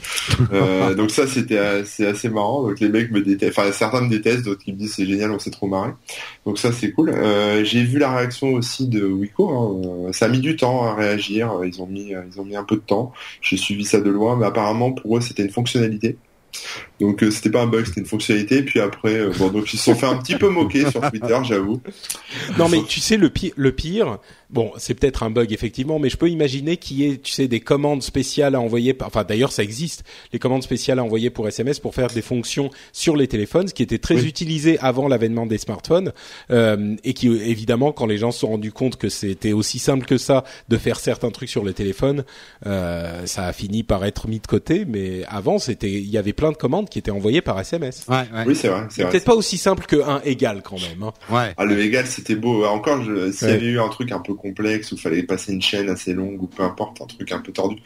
Euh, 0.53 0.95
donc 0.95 1.11
ça 1.11 1.27
c'était 1.27 1.59
euh, 1.59 1.83
assez 1.83 2.29
marrant. 2.29 2.63
Donc 2.63 2.79
les 2.81 2.89
mecs 2.89 3.11
me 3.11 3.21
détestent, 3.21 3.59
enfin 3.59 3.71
certains 3.73 4.01
me 4.03 4.09
détestent, 4.09 4.45
d'autres 4.45 4.63
qui 4.65 4.73
me 4.73 4.79
disent 4.79 4.95
c'est 4.95 5.07
génial, 5.07 5.31
on 5.33 5.39
s'est 5.39 5.51
trop 5.51 5.67
marré. 5.67 5.91
Donc 6.47 6.59
ça 6.59 6.73
c'est 6.73 6.93
cool. 6.93 7.11
Euh, 7.11 7.65
j'ai 7.65 7.83
vu 7.83 7.99
la 7.99 8.15
réaction 8.15 8.53
aussi 8.55 8.87
de 8.89 9.05
Wiko. 9.05 9.49
hein. 9.51 10.07
Euh, 10.09 10.13
Ça 10.13 10.27
a 10.27 10.29
mis 10.29 10.41
du 10.41 10.57
temps 10.57 10.85
à 10.85 10.95
réagir. 10.95 11.53
Ils 11.65 11.81
ont 11.83 11.87
mis 11.87 12.13
ils 12.33 12.41
ont 12.41 12.45
mis 12.45 12.57
un 12.57 12.65
peu 12.65 12.77
de 12.77 12.81
temps. 12.81 13.13
J'ai 13.43 13.57
suivi 13.57 13.85
ça 13.85 14.01
de 14.01 14.11
loin, 14.11 14.37
mais 14.37 14.47
apparemment 14.47 14.93
pour 14.93 15.17
eux 15.19 15.21
c'était 15.21 15.43
une 15.45 15.51
fonctionnalité. 15.51 16.17
Donc 17.01 17.23
euh, 17.23 17.31
c'était 17.31 17.51
pas 17.51 17.63
un 17.63 17.67
bug, 17.67 17.85
c'était 17.87 18.01
une 18.01 18.07
fonctionnalité. 18.07 18.63
Puis 18.63 18.81
après, 18.81 19.15
euh, 19.15 19.33
bon 19.39 19.49
donc 19.49 19.73
ils 19.73 19.77
se 19.79 19.85
sont 19.85 19.95
fait 19.95 20.07
un 20.07 20.17
petit 20.17 20.37
peu 20.37 20.49
moquer 20.49 20.91
sur 20.91 21.01
Twitter, 21.11 21.37
j'avoue. 21.45 21.81
Non 22.59 22.69
mais 22.69 22.83
tu 22.85 23.01
sais 23.01 23.17
le 23.17 23.29
pire, 23.29 23.53
le 23.57 23.73
pire, 23.73 24.19
bon 24.49 24.73
c'est 24.79 24.95
peut-être 24.95 25.23
un 25.23 25.31
bug 25.31 25.53
effectivement, 25.53 25.99
mais 25.99 26.09
je 26.09 26.17
peux 26.17 26.31
imaginer 26.31 26.79
qu'il 26.79 26.99
y 26.99 27.05
ait 27.11 27.19
tu 27.19 27.33
sais 27.33 27.49
des 27.49 27.61
commandes 27.61 28.03
spéciales 28.03 28.55
à 28.55 28.61
envoyer, 28.61 28.97
enfin 29.05 29.25
d'ailleurs 29.25 29.53
ça 29.53 29.63
existe, 29.63 30.05
les 30.33 30.39
commandes 30.39 30.63
spéciales 30.63 30.99
à 30.99 31.05
envoyer 31.05 31.29
pour 31.29 31.47
SMS 31.47 31.81
pour 31.81 31.95
faire 31.95 32.09
des 32.09 32.23
fonctions 32.23 32.71
sur 32.93 33.15
les 33.17 33.29
téléphones, 33.29 33.69
ce 33.69 33.75
qui 33.75 33.83
était 33.83 33.99
très 33.99 34.15
Oui. 34.17 34.27
utilisé 34.27 34.79
avant 34.79 35.07
l'avènement 35.09 35.45
des 35.47 35.59
smartphones 35.59 36.13
euh, 36.51 36.97
et 37.05 37.13
qui 37.13 37.29
évidemment 37.29 37.93
quand 37.93 38.07
les 38.07 38.17
gens 38.17 38.31
se 38.31 38.41
sont 38.41 38.49
rendus 38.49 38.73
compte 38.73 38.97
que 38.97 39.11
c'était 39.11 39.53
aussi 39.53 39.79
simple 39.79 40.07
que 40.07 40.17
ça 40.17 40.45
de 40.71 40.79
faire 40.79 40.99
certains 40.99 41.31
trucs 41.31 41.51
sur 41.51 41.65
les 41.65 41.75
téléphones, 41.75 42.25
euh, 42.67 43.27
ça 43.27 43.45
a 43.45 43.53
fini 43.53 43.83
par 43.83 44.05
être 44.07 44.29
mis 44.29 44.41
de 44.41 44.47
côté, 44.47 44.87
mais 44.87 45.25
avant 45.29 45.59
c'était 45.59 45.93
il 45.93 46.09
y 46.09 46.17
avait 46.17 46.33
plein 46.33 46.53
de 46.53 46.57
commandes 46.57 46.86
qui 46.91 46.99
étaient 46.99 47.11
envoyées 47.11 47.41
par 47.41 47.59
SMS. 47.61 48.05
Ouais, 48.09 48.17
ouais. 48.17 48.45
Oui 48.47 48.55
c'est 48.57 48.69
vrai, 48.69 48.83
c'est 48.89 49.09
peut-être 49.09 49.25
pas 49.25 49.35
aussi 49.35 49.59
simple 49.59 49.85
que 49.87 49.97
un 50.03 50.21
égal 50.25 50.63
quand 50.63 50.77
même. 50.81 51.03
Hein. 51.03 51.13
ouais. 51.31 51.53
Ah, 51.57 51.65
le 51.65 51.79
égal, 51.81 52.07
c'était 52.07 52.35
beau. 52.37 52.65
Encore, 52.65 53.03
je- 53.03 53.31
s'il 53.33 53.49
y 53.49 53.53
avait 53.53 53.67
eu 53.67 53.81
un 53.81 53.89
truc 53.89 54.13
un 54.13 54.21
peu 54.21 54.35
complexe 54.35 54.93
où 54.93 54.95
il 54.97 55.01
fallait 55.01 55.23
passer 55.23 55.53
une 55.53 55.63
chaîne 55.63 55.89
assez 55.89 56.13
longue 56.13 56.43
ou 56.43 56.47
peu 56.47 56.63
importe, 56.63 57.01
un 57.03 57.07
truc 57.07 57.31
un 57.33 57.39
peu 57.41 57.53
tordu, 57.53 57.77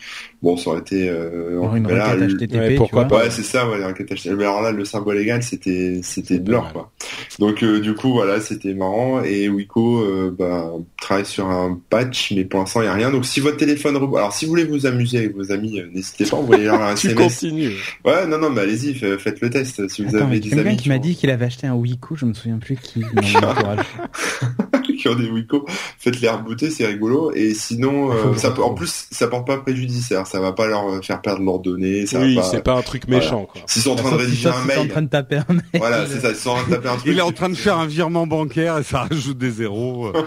bon, 0.42 0.56
ça 0.56 0.70
aurait 0.70 0.80
été. 0.80 1.08
Euh, 1.08 1.60
une 1.76 1.88
là, 1.88 2.12
requête 2.12 2.20
le- 2.30 2.36
HTTP, 2.36 2.54
ouais, 2.58 2.68
tu 2.70 2.74
pourquoi 2.76 3.04
pas. 3.06 3.16
Ouais, 3.18 3.30
c'est 3.30 3.42
ça, 3.42 3.68
ouais. 3.68 3.78
Mais 3.78 4.44
alors 4.44 4.62
là, 4.62 4.72
le 4.72 4.84
symbole 4.84 5.18
égal, 5.18 5.42
c'était, 5.42 6.00
c'était 6.02 6.38
de 6.38 6.50
l'or, 6.50 6.72
quoi. 6.72 6.90
Donc, 7.38 7.62
euh, 7.62 7.80
du 7.80 7.94
coup, 7.94 8.12
voilà, 8.12 8.40
c'était 8.40 8.74
marrant. 8.74 9.22
Et 9.22 9.48
Wiko, 9.48 10.00
euh, 10.00 10.34
bah, 10.36 10.72
travaille 11.00 11.26
sur 11.26 11.46
un 11.46 11.78
patch, 11.90 12.32
mais 12.36 12.44
pour 12.44 12.60
l'instant, 12.60 12.80
il 12.80 12.84
n'y 12.84 12.90
a 12.90 12.94
rien. 12.94 13.10
Donc, 13.10 13.24
si 13.24 13.40
votre 13.40 13.56
téléphone, 13.56 13.96
alors, 13.96 14.32
si 14.32 14.44
vous 14.44 14.50
voulez 14.50 14.64
vous 14.64 14.86
amuser 14.86 15.18
avec 15.18 15.34
vos 15.34 15.50
amis, 15.52 15.80
euh, 15.80 15.86
n'hésitez 15.94 16.24
pas, 16.24 16.36
envoyez 16.36 16.64
leur 16.64 16.80
un 16.82 16.94
Tu 17.00 17.08
SMS. 17.08 17.22
continues. 17.40 17.72
Ouais, 18.04 18.26
non, 18.26 18.38
non, 18.38 18.50
mais 18.50 18.62
allez-y, 18.62 18.89
fa- 18.94 19.18
faites 19.18 19.40
le 19.40 19.50
test. 19.50 19.88
Si 19.88 20.02
vous 20.02 20.14
Attends, 20.16 20.26
avez 20.26 20.40
des 20.40 20.48
quelqu'un 20.50 20.66
amis 20.66 20.76
qui 20.76 20.88
m'a 20.88 20.98
dit 20.98 21.16
qu'il 21.16 21.30
avait 21.30 21.46
acheté 21.46 21.66
un 21.66 21.74
Wiko, 21.74 22.16
je 22.16 22.26
me 22.26 22.34
souviens 22.34 22.58
plus 22.58 22.76
qui 22.76 23.02
qui 25.00 25.08
ont 25.08 25.14
des 25.14 25.28
Wiko, 25.30 25.64
faites-les 25.98 26.28
rebooter, 26.28 26.70
c'est 26.70 26.86
rigolo. 26.86 27.32
Et 27.34 27.54
sinon, 27.54 28.12
euh, 28.12 28.34
ça 28.36 28.50
peut, 28.50 28.62
en 28.62 28.74
plus, 28.74 29.06
ça 29.10 29.28
porte 29.28 29.46
pas 29.46 29.56
préjudice. 29.58 30.12
Ça 30.24 30.40
va 30.40 30.52
pas 30.52 30.66
leur 30.66 31.02
faire 31.04 31.20
perdre 31.22 31.42
leurs 31.42 31.58
données. 31.58 32.06
Ça 32.06 32.20
oui, 32.20 32.34
pas... 32.36 32.42
c'est 32.42 32.62
pas 32.62 32.74
un 32.74 32.82
truc 32.82 33.08
méchant. 33.08 33.48
S'ils 33.66 33.82
sont 33.82 33.92
en 33.92 33.96
train 33.96 34.12
de 34.12 34.16
rédiger 34.16 34.48
un 34.48 34.52
t'es 34.52 34.58
en 34.76 34.80
mail, 34.80 34.88
train 34.88 35.02
de 35.02 35.08
taper 35.08 35.36
un 35.48 35.52
mail. 35.54 35.62
voilà, 35.76 36.06
c'est 36.06 36.20
ça. 36.20 36.30
Ils 36.30 36.36
sont 36.36 36.50
en 36.50 36.54
train 36.56 36.68
de 36.68 36.74
taper 36.74 36.88
un 36.88 36.96
truc. 36.96 37.06
Il 37.12 37.18
est 37.18 37.22
en 37.22 37.32
train 37.32 37.48
de 37.48 37.54
faire 37.54 37.78
un 37.78 37.86
virement 37.86 38.26
bancaire 38.26 38.78
et 38.78 38.82
ça 38.82 39.06
rajoute 39.10 39.38
des 39.38 39.50
zéros. 39.50 40.12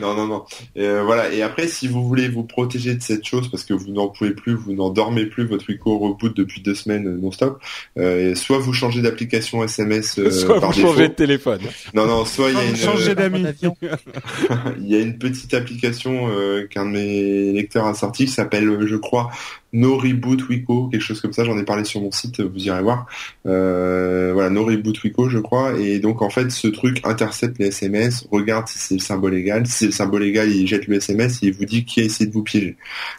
Non, 0.00 0.14
non, 0.14 0.26
non. 0.26 0.44
Euh, 0.76 1.02
voilà. 1.04 1.32
Et 1.32 1.42
après, 1.42 1.68
si 1.68 1.86
vous 1.88 2.06
voulez 2.06 2.28
vous 2.28 2.42
protéger 2.42 2.94
de 2.94 3.02
cette 3.02 3.24
chose 3.24 3.48
parce 3.50 3.64
que 3.64 3.72
vous 3.74 3.90
n'en 3.92 4.08
pouvez 4.08 4.32
plus, 4.32 4.54
vous 4.54 4.72
n'en 4.72 4.90
dormez 4.90 5.26
plus, 5.26 5.46
votre 5.46 5.64
Wiko 5.68 5.98
reboot 5.98 6.36
depuis 6.36 6.60
deux 6.62 6.74
semaines 6.74 7.16
non-stop, 7.24 7.60
euh, 7.98 8.34
soit 8.34 8.58
vous 8.58 8.72
changez 8.72 9.02
d'application 9.02 9.64
SMS 9.64 10.18
euh, 10.18 10.30
Soit 10.44 10.60
par 10.60 10.70
vous 10.70 10.76
défaut. 10.76 10.92
changez 10.92 11.08
de 11.08 11.14
téléphone. 11.14 11.60
Non, 11.94 12.06
non, 12.06 12.24
soit 12.24 12.50
il 12.50 12.54
y 12.54 12.58
a 12.58 12.64
une, 12.64 12.74
euh, 12.74 13.14
d'amis. 13.14 13.44
il 14.80 14.88
y 14.88 14.96
a 14.96 15.00
une 15.00 15.18
petite 15.18 15.54
application 15.54 16.28
euh, 16.30 16.66
qu'un 16.68 16.86
de 16.86 16.90
mes 16.90 17.52
lecteurs 17.52 17.86
a 17.86 17.94
sorti 17.94 18.26
qui 18.26 18.32
s'appelle, 18.32 18.86
je 18.86 18.96
crois, 18.96 19.30
No 19.74 19.96
Reboot 19.96 20.48
Wiko, 20.48 20.86
quelque 20.86 21.00
chose 21.00 21.20
comme 21.20 21.32
ça. 21.32 21.44
J'en 21.44 21.58
ai 21.58 21.64
parlé 21.64 21.84
sur 21.84 22.00
mon 22.00 22.12
site, 22.12 22.40
vous 22.40 22.66
irez 22.66 22.80
voir. 22.80 23.06
Euh, 23.44 24.30
voilà, 24.32 24.48
No 24.48 24.64
Reboot 24.64 25.02
Wiko, 25.02 25.28
je 25.28 25.38
crois. 25.38 25.76
Et 25.78 25.98
donc 25.98 26.22
en 26.22 26.30
fait, 26.30 26.50
ce 26.52 26.68
truc 26.68 27.00
intercepte 27.04 27.58
les 27.58 27.66
SMS, 27.66 28.24
regarde 28.30 28.68
si 28.68 28.78
c'est 28.78 28.94
le 28.94 29.00
symbole 29.00 29.34
égal. 29.34 29.66
Si 29.66 29.72
c'est 29.72 29.86
le 29.86 29.90
symbole 29.90 30.22
égal, 30.22 30.48
il 30.48 30.68
jette 30.68 30.86
le 30.86 30.94
SMS 30.96 31.42
et 31.42 31.46
il 31.48 31.54
vous 31.54 31.64
dit 31.64 31.84
qui 31.84 32.00
a 32.00 32.04
essayé 32.04 32.28
de 32.28 32.32
vous 32.32 32.44
piéger. 32.44 32.76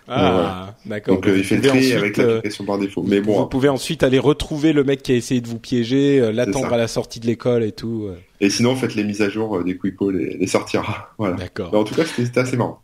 Ah, 0.08 0.74
d'accord. 0.86 1.16
Donc 1.16 1.28
euh, 1.28 1.32
Vous 1.34 1.38
il 1.40 1.44
fait 1.44 1.58
le 1.58 1.64
tri 1.64 1.78
ensuite, 1.78 1.94
avec 1.94 2.20
euh, 2.20 2.28
l'application 2.28 2.64
par 2.64 2.80
défaut. 2.80 3.04
Mais 3.06 3.20
vous 3.20 3.34
bon, 3.34 3.48
pouvez 3.48 3.68
ensuite 3.68 4.02
aller 4.04 4.20
retrouver 4.20 4.72
le 4.72 4.86
mec 4.86 5.04
qui 5.04 5.12
a 5.12 5.16
essayé 5.16 5.42
de 5.42 5.48
vous 5.50 5.60
piéger, 5.60 6.32
l'attendre 6.32 6.72
à 6.72 6.78
la 6.78 6.88
sortie 6.88 7.20
de 7.20 7.28
l'école 7.28 7.64
et 7.64 7.74
tout. 7.74 8.10
et 8.40 8.50
sinon 8.50 8.78
faites 8.78 8.96
les 8.96 9.04
mises 9.04 9.22
à 9.22 9.30
jour 9.30 9.62
des 9.62 9.78
Wiko, 9.84 10.10
les, 10.10 10.38
les 10.38 10.48
sortira. 10.48 11.14
Voilà. 11.18 11.36
D'accord. 11.36 11.74
En 11.74 11.84
tout 11.84 11.96
cas, 11.96 12.06
c'était 12.06 12.40
assez 12.40 12.56
marrant. 12.56 12.82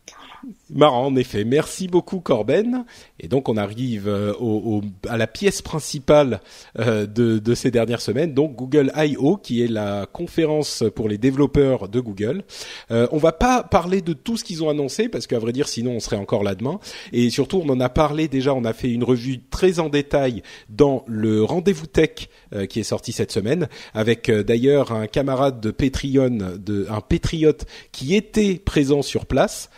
Marrant, 0.74 1.08
en 1.08 1.16
effet. 1.18 1.44
Merci 1.44 1.88
beaucoup, 1.88 2.22
Corben. 2.22 2.86
Et 3.20 3.28
donc, 3.28 3.50
on 3.50 3.58
arrive 3.58 4.08
euh, 4.08 4.34
au, 4.40 4.80
au- 4.80 5.10
à 5.10 5.18
la 5.18 5.28
pièce 5.28 5.62
principale 5.62 6.40
euh, 6.80 7.06
de, 7.06 7.40
de 7.40 7.56
ces 7.56 7.72
dernières 7.72 8.00
semaines, 8.00 8.34
donc 8.34 8.56
Google 8.56 8.92
I.O., 8.96 9.36
qui 9.36 9.62
est 9.62 9.68
la 9.68 10.06
conférence 10.12 10.84
pour 10.96 11.10
les 11.10 11.18
développeurs 11.18 11.90
de 11.90 12.00
Google. 12.00 12.44
Euh, 12.90 13.06
on 13.12 13.18
va 13.18 13.34
pas 13.34 13.64
parler 13.64 14.02
de 14.02 14.14
tout 14.14 14.38
ce 14.38 14.46
qu'ils 14.46 14.64
ont 14.64 14.70
annoncé, 14.70 15.10
parce 15.10 15.28
qu'à 15.28 15.40
vrai 15.40 15.52
dire, 15.52 15.68
sinon, 15.68 15.92
on 15.92 16.00
serait 16.00 16.16
encore 16.16 16.44
là 16.44 16.56
demain. 16.56 16.80
Et 17.12 17.30
surtout, 17.30 17.62
on 17.66 17.70
en 17.70 17.80
a 17.82 17.90
parlé 17.90 18.30
déjà, 18.30 18.54
on 18.54 18.64
a 18.64 18.72
fait 18.74 18.92
une 18.92 19.04
revue 19.04 19.42
très 19.50 19.80
en 19.80 19.90
détail 19.90 20.42
dans 20.70 21.04
le 21.06 21.44
Rendez-vous 21.44 21.88
Tech 21.88 22.30
euh, 22.56 22.66
qui 22.66 22.80
est 22.80 22.84
sorti 22.84 23.12
cette 23.12 23.32
semaine, 23.34 23.68
avec 23.94 24.32
d'ailleurs 24.32 24.94
un 24.94 25.08
camarade 25.08 25.60
de 25.60 25.72
Patreon, 25.72 26.56
de, 26.58 26.88
un 26.90 27.02
patriote 27.02 27.66
qui 27.92 28.16
était 28.16 28.56
présent 28.56 29.02
sur 29.02 29.26
place 29.26 29.70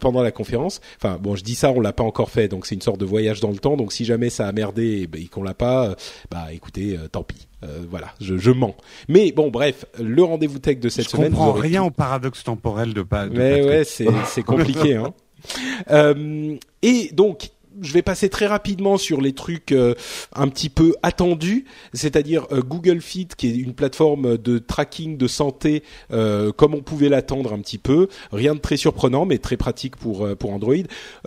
pendant 0.00 0.22
la 0.22 0.30
conférence. 0.38 0.80
Enfin 0.96 1.18
bon, 1.20 1.36
je 1.36 1.44
dis 1.44 1.54
ça, 1.54 1.70
on 1.72 1.80
l'a 1.80 1.92
pas 1.92 2.04
encore 2.04 2.30
fait, 2.30 2.48
donc 2.48 2.64
c'est 2.66 2.74
une 2.74 2.80
sorte 2.80 2.98
de 2.98 3.04
voyage 3.04 3.40
dans 3.40 3.50
le 3.50 3.58
temps. 3.58 3.76
Donc 3.76 3.92
si 3.92 4.04
jamais 4.06 4.30
ça 4.30 4.46
a 4.48 4.52
merdé 4.52 5.02
et, 5.02 5.06
ben, 5.06 5.20
et 5.20 5.26
qu'on 5.26 5.42
l'a 5.42 5.52
pas, 5.54 5.88
euh, 5.90 5.94
bah 6.30 6.46
écoutez, 6.52 6.96
euh, 6.96 7.08
tant 7.08 7.22
pis. 7.24 7.46
Euh, 7.64 7.80
voilà, 7.90 8.14
je, 8.20 8.38
je 8.38 8.50
mens. 8.52 8.76
Mais 9.08 9.32
bon, 9.32 9.50
bref, 9.50 9.84
le 10.00 10.22
rendez-vous 10.22 10.60
tech 10.60 10.78
de 10.78 10.88
cette 10.88 11.04
Je 11.06 11.10
semaine. 11.10 11.30
comprends 11.30 11.50
vous 11.52 11.58
aurez 11.58 11.68
rien 11.68 11.80
tout- 11.82 11.88
au 11.88 11.90
paradoxe 11.90 12.44
temporel 12.44 12.94
de 12.94 13.02
pas. 13.02 13.26
de 13.26 13.36
mais 13.36 13.50
Patrick. 13.56 13.66
ouais, 13.68 13.84
c'est 13.84 14.06
c'est 14.26 14.42
compliqué. 14.42 14.94
Hein. 14.96 15.12
Euh, 15.92 16.56
et 16.82 17.10
donc, 17.12 17.50
je 17.82 17.92
vais 17.92 18.02
passer 18.02 18.28
très 18.28 18.46
rapidement 18.46 18.96
sur 18.96 19.20
les 19.20 19.32
trucs 19.32 19.72
euh, 19.72 19.94
un 20.34 20.48
petit 20.48 20.68
peu 20.68 20.94
attendus, 21.02 21.64
c'est-à-dire 21.92 22.46
euh, 22.52 22.60
Google 22.62 23.00
Fit, 23.00 23.28
qui 23.36 23.48
est 23.48 23.56
une 23.56 23.74
plateforme 23.74 24.36
de 24.38 24.58
tracking 24.58 25.16
de 25.16 25.26
santé, 25.26 25.82
euh, 26.12 26.52
comme 26.52 26.74
on 26.74 26.80
pouvait 26.82 27.08
l'attendre 27.08 27.52
un 27.52 27.58
petit 27.60 27.78
peu. 27.78 28.08
Rien 28.32 28.54
de 28.54 28.60
très 28.60 28.76
surprenant, 28.76 29.26
mais 29.26 29.38
très 29.38 29.56
pratique 29.56 29.96
pour 29.96 30.24
euh, 30.24 30.34
pour 30.34 30.52
Android. 30.52 30.74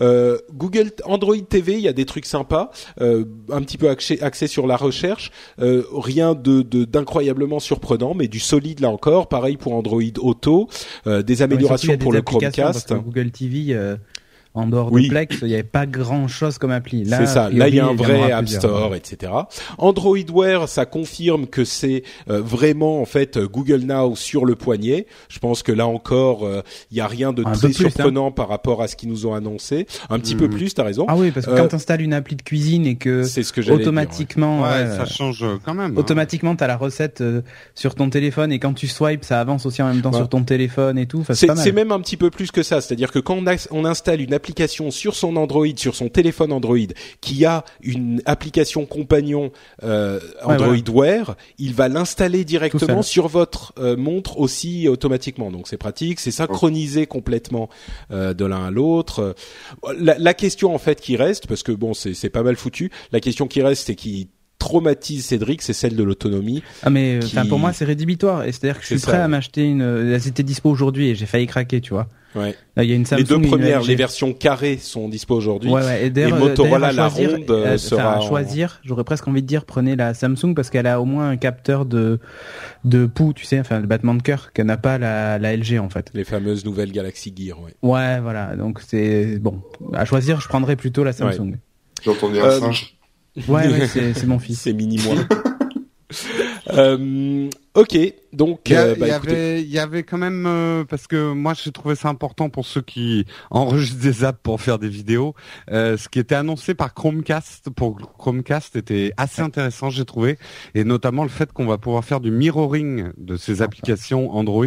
Euh, 0.02 0.38
Google 0.54 0.92
Android 1.06 1.38
TV, 1.50 1.74
il 1.74 1.82
y 1.82 1.88
a 1.88 1.94
des 1.94 2.06
trucs 2.06 2.26
sympas, 2.26 2.72
euh, 3.02 3.26
un 3.52 3.62
petit 3.62 3.78
peu 3.78 3.90
axé, 3.90 4.20
axé 4.22 4.48
sur 4.48 4.68
la 4.68 4.78
recherche. 4.78 5.32
Euh, 5.60 5.84
rien 5.94 6.34
de 6.36 6.62
de- 6.62 6.86
d'incroyablement 6.86 7.60
surprenant, 7.60 8.14
mais 8.14 8.28
du 8.28 8.40
solide 8.40 8.80
là 8.80 8.90
encore. 8.90 9.28
Pareil 9.30 9.58
pour 9.58 9.74
Android 9.74 10.02
Auto, 10.20 10.68
euh, 11.08 11.22
des 11.22 11.34
Ouais, 11.34 11.38
surtout, 11.38 11.54
améliorations 11.54 11.94
a 11.94 11.98
des 11.98 12.04
pour 12.04 12.14
le 12.14 12.22
Chromecast. 12.22 12.94
Google 12.94 13.32
TV, 13.32 13.74
en 14.54 14.68
dehors 14.68 14.92
Oui. 14.92 15.04
de 15.06 15.10
Plex, 15.10 15.38
il 15.42 15.48
n'y 15.48 15.54
avait 15.54 15.64
pas 15.64 15.86
grand 15.86 16.28
chose 16.28 16.58
comme 16.58 16.72
appli. 16.72 17.04
Là, 17.06 17.20
C'est 17.20 17.26
ça. 17.28 17.50
Là, 17.50 17.70
il 17.70 17.76
y 17.76 17.80
a 17.80 17.88
un 17.88 17.94
vrai 17.96 18.32
App. 18.32 18.48
Store, 18.50 18.96
etc. 18.96 19.32
Android 19.78 20.18
Wear, 20.34 20.68
ça 20.68 20.86
confirme 20.86 21.48
que 21.48 21.64
c'est 21.64 22.04
euh, 22.30 22.42
vraiment 22.42 23.02
en 23.02 23.06
fait 23.06 23.38
euh, 23.38 23.48
Google 23.48 23.82
Now 23.86 24.16
sur 24.16 24.46
le 24.46 24.56
poignet. 24.56 25.06
Je 25.30 25.40
pense 25.40 25.64
que 25.64 25.72
là 25.72 25.88
encore, 25.88 26.46
euh, 26.46 26.62
il 26.92 26.98
y 26.98 27.02
a 27.02 27.08
rien 27.08 27.32
de 27.34 27.44
Un 27.46 27.52
très 27.54 27.68
hein. 27.68 27.72
surprenant 27.74 28.32
par 28.32 28.50
rapport 28.50 28.82
à 28.82 28.88
ce 28.88 28.96
qu'ils 28.96 29.10
nous 29.10 29.26
ont 29.26 29.34
annoncé. 29.34 29.88
Un 30.10 30.20
petit 30.20 30.36
peu 30.36 30.46
Mhm. 30.48 30.52
plus, 30.56 30.74
t'as 30.74 30.84
raison. 30.84 31.06
Ah 31.08 31.16
oui, 31.16 31.32
parce 31.32 31.46
que 31.46 31.52
Euh, 31.52 31.58
quand 31.58 31.70
tu 31.70 31.76
installes 31.76 32.02
une 32.02 32.14
appli 32.14 32.36
de 32.36 32.42
cuisine 32.42 32.86
et 32.86 32.96
que 32.96 33.24
c'est 33.24 33.44
ce 33.44 33.54
que 33.54 33.62
j'allais 33.62 33.78
dire, 33.78 33.86
ouais. 33.86 33.88
automatiquement, 33.90 34.62
Ouais, 34.64 34.68
ouais, 34.70 34.88
ça 34.98 35.06
change 35.06 35.46
quand 35.66 35.74
même. 35.74 35.92
hein. 35.92 36.00
automatiquement 36.00 36.56
t'as 36.56 36.68
la 36.68 36.78
recette 36.78 37.22
euh, 37.22 37.42
sur 37.76 37.96
ton 37.96 38.10
téléphone 38.10 38.52
et 38.52 38.60
quand 38.60 38.74
tu 38.74 38.88
swipes, 38.88 39.24
ça 39.24 39.40
avance 39.40 39.66
aussi 39.66 39.82
en 39.82 39.88
même 39.88 40.02
temps 40.02 40.12
Ouais. 40.12 40.18
sur 40.18 40.30
ton 40.30 40.44
téléphone 40.44 40.98
et 40.98 41.06
tout. 41.06 41.20
Enfin, 41.22 41.34
c'est 41.34 41.72
même 41.72 41.92
un 41.92 42.00
petit 42.02 42.18
peu 42.18 42.30
plus 42.30 42.52
que 42.52 42.64
ça, 42.64 42.82
c'est-à-dire 42.82 43.12
que 43.12 43.20
quand 43.20 43.36
on, 43.36 43.48
a- 43.48 43.68
on 43.72 43.86
installe 43.86 44.20
une 44.22 44.34
application 44.42 44.90
sur 44.90 45.14
son 45.16 45.36
Android, 45.36 45.68
sur 45.76 45.96
son 45.96 46.10
téléphone 46.10 46.52
Android, 46.52 46.78
qui 47.22 47.46
a 47.46 47.64
une 47.84 48.22
application 48.26 48.86
compagnon 48.88 49.52
euh, 49.84 50.20
Android 50.44 50.90
Wear, 50.92 51.36
il 51.60 51.74
va 51.76 51.88
l'installer 51.88 52.44
directement 52.44 53.04
sur 53.04 53.28
votre 53.28 53.74
euh, 53.78 53.96
montre 53.96 54.40
aussi 54.40 54.88
automatiquement. 54.88 55.52
Donc 55.52 55.68
c'est 55.68 55.78
pratique, 55.78 56.20
c'est 56.20 56.32
synchronisé 56.32 57.06
complètement 57.06 57.70
euh, 58.12 58.34
de 58.34 58.46
l'un 58.46 58.66
à 58.66 58.72
l'autre. 58.72 59.36
La, 60.00 60.18
la 60.18 60.34
question 60.34 60.74
en 60.74 60.80
fait 60.80 61.00
qui 61.00 61.16
reste, 61.16 61.46
parce 61.48 61.62
que 61.64 61.72
bon 61.72 61.94
c'est 61.94 62.30
pas 62.30 62.42
mal 62.44 62.56
foutu, 62.56 62.90
la 63.12 63.20
question 63.20 63.46
qui 63.48 63.62
reste 63.62 63.86
c'est 63.88 63.96
qui 63.96 64.28
traumatise 64.58 65.26
Cédric, 65.26 65.62
c'est 65.62 65.74
celle 65.74 65.96
de 65.96 66.04
l'autonomie. 66.04 66.62
Ah 66.84 66.90
mais 66.90 67.20
qui- 67.22 67.36
pour 67.48 67.60
moi 67.60 67.74
c'est 67.74 67.86
rédhibitoire 67.86 68.44
et 68.44 68.52
c'est-à-dire 68.52 68.78
que 68.78 68.82
je 68.84 68.96
suis 68.96 69.00
prêt 69.00 69.14
ça. 69.14 69.24
à 69.24 69.28
m'acheter 69.28 69.64
une. 69.64 69.82
Elles 69.82 70.28
étaient 70.28 70.44
dispo 70.44 70.70
aujourd'hui 70.70 71.10
et 71.10 71.16
j'ai 71.16 71.26
failli 71.26 71.48
craquer, 71.48 71.82
tu 71.82 71.94
vois. 71.94 72.08
Ouais. 72.34 72.56
Là, 72.78 72.84
il 72.84 72.90
y 72.90 72.94
a 72.94 72.96
une 72.96 73.06
Samsung 73.06 73.20
les 73.20 73.28
deux 73.28 73.42
premières, 73.42 73.82
les 73.84 73.96
versions 73.96 74.32
carrées 74.32 74.78
sont 74.78 75.10
dispo 75.10 75.36
aujourd'hui. 75.36 75.70
Ouais, 75.70 75.82
ouais. 75.84 76.06
Et, 76.06 76.10
d'ailleurs, 76.10 76.38
Et 76.38 76.42
euh, 76.42 76.46
Motorola, 76.50 76.92
la 76.94 77.08
ronde, 77.10 77.44
euh, 77.50 77.66
enfin, 77.66 77.78
sera 77.78 78.14
à 78.14 78.18
en- 78.20 78.22
choisir. 78.22 78.80
J'aurais 78.86 79.04
presque 79.04 79.28
envie 79.28 79.42
de 79.42 79.48
dire 79.48 79.66
prenez 79.66 79.96
la 79.98 80.14
Samsung 80.14 80.54
parce 80.56 80.70
qu'elle 80.70 80.88
a 80.88 81.02
au 81.02 81.06
moins 81.06 81.30
un 81.30 81.38
capteur 81.38 81.86
de 81.86 82.20
de 82.86 83.06
pouls, 83.06 83.34
tu 83.34 83.46
sais, 83.46 83.60
enfin 83.60 83.80
le 83.82 83.88
battement 83.88 84.16
de 84.16 84.22
cœur 84.22 84.54
que 84.54 84.62
n'a 84.62 84.78
pas 84.78 84.98
la, 84.98 85.38
la 85.40 85.56
LG 85.58 85.78
en 85.80 85.90
fait. 85.90 86.10
Les 86.14 86.24
fameuses 86.24 86.64
nouvelles 86.64 86.92
Galaxy 86.94 87.34
Gear, 87.38 87.60
ouais. 87.62 87.74
Ouais, 87.82 88.20
voilà. 88.22 88.56
Donc 88.56 88.80
c'est 88.88 89.38
bon. 89.40 89.62
À 89.94 90.06
choisir, 90.06 90.40
je 90.40 90.48
prendrais 90.48 90.76
plutôt 90.78 91.04
la 91.04 91.12
Samsung. 91.14 91.58
J'ai 92.02 92.12
entendu 92.12 92.40
un 92.40 92.44
Euh, 92.46 92.60
singe. 92.60 92.96
Ouais, 93.48 93.68
ouais, 93.68 93.88
c'est 93.92 94.14
c'est 94.14 94.26
mon 94.28 94.40
fils. 94.40 94.62
C'est 94.62 94.74
mini 94.74 94.98
moi. 95.06 95.16
euh, 96.74 97.50
ok, 97.76 97.98
donc 98.34 98.62
Il 98.66 98.72
y, 98.74 98.76
a- 98.76 98.82
euh, 98.84 98.96
bah, 98.96 99.16
avait, 99.16 99.64
y 99.64 99.80
avait 99.80 100.04
quand 100.04 100.18
même 100.18 100.46
euh, 100.46 100.84
parce 100.86 101.08
que 101.08 101.34
moi 101.34 101.54
j'ai 101.54 101.72
trouvé 101.72 101.96
ça 101.96 102.10
important 102.10 102.50
pour 102.50 102.66
ceux 102.66 102.82
qui 102.82 103.26
enregistrent 103.50 104.00
des 104.02 104.24
apps 104.24 104.40
pour 104.42 104.62
faire 104.62 104.80
des 104.80 104.88
vidéos. 104.90 105.36
Euh, 105.72 105.98
ce 105.98 106.08
qui 106.10 106.20
était 106.20 106.36
annoncé 106.36 106.74
par 106.74 106.94
Chromecast 106.94 107.70
pour 107.70 107.98
Chromecast 108.18 108.76
était 108.76 109.14
assez 109.18 109.42
intéressant, 109.42 109.90
j'ai 109.90 110.06
trouvé, 110.06 110.38
et 110.76 110.84
notamment 110.84 111.24
le 111.24 111.30
fait 111.30 111.52
qu'on 111.52 111.66
va 111.66 111.78
pouvoir 111.78 112.04
faire 112.06 112.20
du 112.20 112.32
mirroring 112.32 113.12
de 113.18 113.36
ces 113.38 113.62
applications 113.62 114.32
Android 114.36 114.66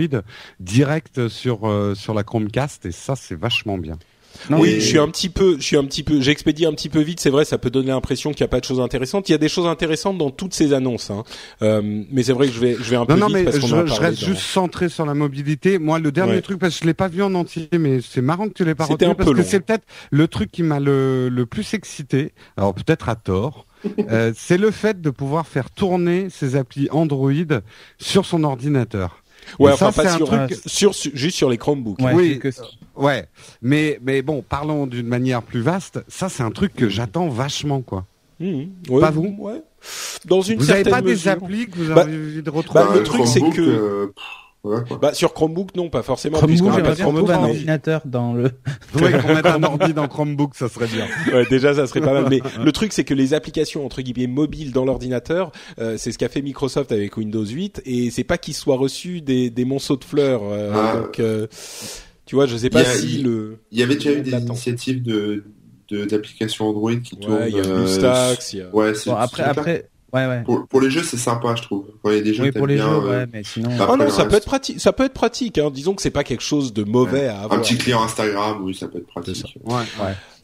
direct 0.61 1.29
sur 1.29 1.69
euh, 1.69 1.95
sur 1.95 2.15
la 2.15 2.23
Chromecast, 2.25 2.87
et 2.87 2.93
ça 2.93 3.17
c'est 3.17 3.35
vachement 3.39 3.79
bien. 3.79 3.99
Non, 4.51 4.61
oui, 4.61 4.75
je 4.81 4.87
suis 4.87 4.99
un 4.99 5.09
petit 5.09 5.29
peu, 5.29 5.57
je 5.59 5.63
suis 5.65 5.77
un 5.77 5.85
petit 5.85 6.03
peu, 6.03 6.21
j'expédie 6.21 6.67
un 6.67 6.73
petit 6.73 6.89
peu 6.89 7.01
vite. 7.01 7.21
C'est 7.21 7.31
vrai, 7.31 7.45
ça 7.45 7.59
peut 7.59 7.71
donner 7.71 7.89
l'impression 7.89 8.33
qu'il 8.33 8.43
n'y 8.43 8.47
a 8.47 8.49
pas 8.49 8.61
de 8.61 8.65
choses 8.65 8.81
intéressantes. 8.81 9.29
Il 9.29 9.33
y 9.33 9.35
a 9.35 9.39
des 9.39 9.49
choses 9.49 9.67
intéressantes 9.67 10.19
dans 10.19 10.31
toutes 10.31 10.55
ces 10.55 10.73
annonces, 10.73 11.11
hein. 11.11 11.25
Euh, 11.63 11.81
mais 12.11 12.23
c'est 12.23 12.33
vrai 12.33 12.49
que 12.49 12.53
je 12.53 12.61
vais, 12.61 12.75
je 12.75 12.83
vais 12.91 12.97
un 12.97 13.07
peu 13.07 13.15
Non, 13.15 13.21
non, 13.21 13.27
vite 13.29 13.37
mais 13.37 13.45
parce 13.45 13.57
je, 13.57 13.61
qu'on 13.63 13.73
en 13.73 13.79
a 13.81 13.87
je 13.87 13.91
parlé 13.93 14.07
reste 14.09 14.21
dans- 14.21 14.27
juste 14.27 14.43
centré 14.43 14.89
sur 14.89 15.07
la 15.07 15.15
mobilité. 15.15 15.79
Moi, 15.79 15.99
le 15.99 16.13
dernier 16.13 16.33
Ouais. 16.35 16.41
truc, 16.43 16.59
parce 16.59 16.75
que 16.77 16.83
je 16.83 16.87
l'ai 16.87 16.95
pas 16.95 17.09
vu 17.09 17.23
en 17.23 17.35
entier, 17.35 17.69
mais 17.79 18.01
c'est 18.01 18.21
marrant 18.23 18.49
que 18.49 18.55
tu 18.55 18.65
l'aies 18.65 18.75
pas 18.75 18.85
C'était 18.87 19.07
retenu, 19.07 19.11
un 19.11 19.15
peu 19.15 19.25
parce 19.25 19.37
que 19.37 19.43
long. 19.43 19.49
c'est 19.49 19.61
peut-être 19.61 19.85
le 20.11 20.29
truc 20.29 20.51
qui 20.51 20.63
m'a 20.63 20.81
le, 20.81 21.29
le 21.29 21.47
plus 21.47 21.75
excité. 21.75 22.33
Alors 22.57 22.75
peut-être 22.75 23.09
à 23.09 23.17
tort. 23.17 23.67
euh, 24.11 24.33
c'est 24.35 24.57
le 24.57 24.71
fait 24.71 25.03
de 25.03 25.11
pouvoir 25.11 25.47
faire 25.47 25.71
tourner 25.71 26.29
ses 26.31 26.57
applis 26.57 26.89
Android 26.91 27.31
sur 27.99 28.25
son 28.25 28.43
ordinateur. 28.45 29.23
Ouais, 29.59 29.73
enfin 29.73 29.93
ça, 29.93 30.03
pas 30.03 30.09
c'est 30.09 30.15
un 30.15 30.17
sur, 30.19 30.27
truc- 30.27 30.61
sur, 30.67 30.95
sur- 30.95 31.11
juste 31.15 31.37
sur 31.37 31.51
les 31.51 31.59
Chromebooks. 31.59 32.01
Ouais, 32.01 32.13
Oui. 32.15 32.39
que- 32.39 32.49
Ouais, 32.97 33.27
mais 33.63 33.99
mais 34.05 34.23
bon, 34.23 34.43
parlons 34.49 34.87
d'une 34.87 35.07
manière 35.09 35.43
plus 35.43 35.61
vaste. 35.61 36.01
Ça, 36.09 36.29
c'est 36.29 36.43
un 36.43 36.51
truc 36.51 36.75
que 36.75 36.89
j'attends 36.89 37.29
vachement, 37.29 37.83
quoi. 37.83 38.07
Mmh. 38.41 38.63
Ouais, 38.89 39.01
Pas 39.01 39.11
vous 39.11 39.35
Ouais. 39.39 39.63
Dans 40.27 40.41
une 40.41 40.59
Vous 40.59 40.71
avez 40.71 40.83
certaine 40.83 40.93
pas 40.93 41.03
des 41.03 41.29
applis 41.29 41.67
que 41.69 41.77
vous 41.79 41.93
Bah, 41.95 42.03
avez 42.03 42.17
envie 42.17 42.43
de 42.43 42.51
retrouver 42.51 42.85
bah, 42.85 42.91
le 42.95 43.03
truc, 43.03 43.27
c'est 43.27 43.41
que- 43.41 43.61
euh, 43.61 44.13
Bah 45.01 45.13
sur 45.15 45.35
Chromebook 45.35 45.75
non, 45.77 45.91
pas 45.91 46.03
forcément. 46.03 46.39
Chromebook, 46.39 46.69
a 46.69 46.77
j'aimerais 46.77 46.83
pas 46.83 46.95
de 46.95 47.03
retrouver 47.03 47.21
un 47.21 47.25
Chromebook. 47.37 47.51
ordinateur 47.51 48.01
dans 48.07 48.33
le. 48.35 48.51
Faudrait 48.93 49.21
qu'on 49.21 49.35
mette 49.35 49.47
un 49.47 49.63
ordi 49.63 49.93
dans 49.93 50.09
Chromebook, 50.09 50.55
ça 50.55 50.69
serait 50.69 50.87
bien. 50.87 51.07
Ouais, 51.35 51.45
déjà 51.51 51.75
ça 51.75 51.87
serait 51.87 52.01
pas 52.01 52.13
mal. 52.15 52.27
Mais 52.31 52.41
le 52.63 52.73
truc 52.73 52.93
c'est 52.93 53.05
que 53.05 53.15
les 53.15 53.35
applications 53.35 53.85
entre 53.85 54.01
guillemets 54.03 54.27
mobiles 54.27 54.73
dans 54.73 54.85
l'ordinateur, 54.85 55.53
euh, 55.79 55.97
c'est 55.99 56.13
ce 56.13 56.19
qu'a 56.19 56.29
fait 56.29 56.41
Microsoft 56.43 56.93
avec 56.93 57.17
Windows 57.17 57.45
8 57.45 57.83
et 57.85 58.11
c'est 58.11 58.25
pas 58.25 58.39
qu'il 58.39 58.55
soit 58.55 58.77
reçu 58.77 59.21
des, 59.21 59.51
des 59.51 59.65
monceaux 59.65 59.97
de 59.97 60.05
fleurs. 60.05 60.41
euh, 60.45 60.73
Ah. 60.75 60.97
donc 60.99 61.21
euh, 61.21 61.47
tu 62.27 62.35
vois, 62.37 62.47
je 62.47 62.57
sais 62.57 62.71
pas 62.71 62.81
a- 62.81 62.85
si 62.85 63.17
il- 63.19 63.25
le 63.25 63.59
Il 63.71 63.79
y 63.79 63.83
avait 63.83 63.97
déjà 63.97 64.13
eu 64.13 64.21
On 64.21 64.23
des 64.23 64.31
initiatives 64.33 65.03
de 65.03 65.45
de- 65.91 66.07
d'applications 66.07 66.67
Android 66.69 66.95
qui 66.97 67.17
tournent. 67.19 67.35
ouais, 67.41 67.51
il 67.51 67.57
y 67.57 67.61
a 67.61 67.65
euh, 67.65 67.77
BlueStacks, 67.85 68.53
il 68.55 68.59
y 68.61 68.63
a 68.63 68.75
Ouais, 68.75 68.95
c'est 68.95 69.11
Bon, 69.11 69.17
après, 69.17 69.43
c'est- 69.43 69.49
après, 69.51 69.89
ouais, 70.15 70.27
ouais. 70.27 70.43
Pour, 70.45 70.67
pour 70.67 70.81
les 70.81 70.91
jeux, 70.91 71.03
c'est 71.03 71.17
sympa, 71.17 71.55
je 71.57 71.63
trouve. 71.63 71.85
Quand 72.03 72.11
il 72.11 72.17
y 72.17 72.21
a 72.21 72.23
des 72.23 72.33
jeux 72.35 72.45
Oui, 72.45 72.53
pour 72.53 72.67
les 72.67 72.77
bien, 72.77 72.89
jeux, 72.89 72.97
euh, 73.09 73.21
ouais, 73.23 73.27
mais 73.33 73.43
sinon. 73.43 73.71
Oh 73.89 73.97
non, 73.97 74.09
ça 74.09 74.23
reste. 74.23 74.31
peut 74.31 74.37
être 74.37 74.47
pratique. 74.47 74.81
Ça 74.81 74.93
peut 74.93 75.05
être 75.05 75.13
pratique. 75.15 75.59
Hein. 75.59 75.71
Disons 75.73 75.95
que 75.95 76.03
c'est 76.03 76.11
pas 76.11 76.25
quelque 76.25 76.43
chose 76.43 76.73
de 76.73 76.85
mauvais 76.85 77.27
à 77.29 77.41
Un 77.41 77.43
avoir. 77.45 77.61
petit 77.61 77.77
client 77.77 78.03
Instagram, 78.03 78.59
oui, 78.63 78.75
ça 78.75 78.89
peut 78.89 78.99
être 78.99 79.07
pratique. 79.07 79.59
Ouais. 79.65 79.83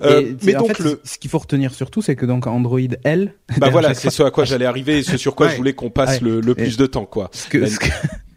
Euh, 0.02 0.20
Et, 0.20 0.36
mais 0.44 0.56
en 0.56 0.60
donc 0.60 0.76
fait, 0.76 0.82
le, 0.82 1.00
ce 1.04 1.18
qu'il 1.18 1.30
faut 1.30 1.38
retenir 1.38 1.72
surtout, 1.74 2.00
c'est 2.02 2.16
que 2.16 2.24
donc 2.26 2.46
Android 2.46 2.78
L. 3.04 3.34
bah 3.58 3.68
voilà, 3.72 3.92
c'est 3.94 4.10
ce 4.10 4.22
à 4.22 4.30
quoi 4.30 4.44
j'allais 4.44 4.64
arriver 4.64 4.98
et 4.98 5.02
ce 5.02 5.16
sur 5.16 5.34
quoi 5.34 5.46
Ouais. 5.46 5.52
je 5.52 5.56
voulais 5.58 5.72
qu'on 5.74 5.90
passe 5.90 6.20
Ouais. 6.20 6.28
le, 6.28 6.40
le 6.40 6.54
plus 6.54 6.74
Et- 6.74 6.76
de 6.78 6.86
temps, 6.86 7.04
quoi. 7.04 7.28
Ce 7.32 7.48
que, 7.48 7.66
ce 7.66 7.78
que, 7.78 7.86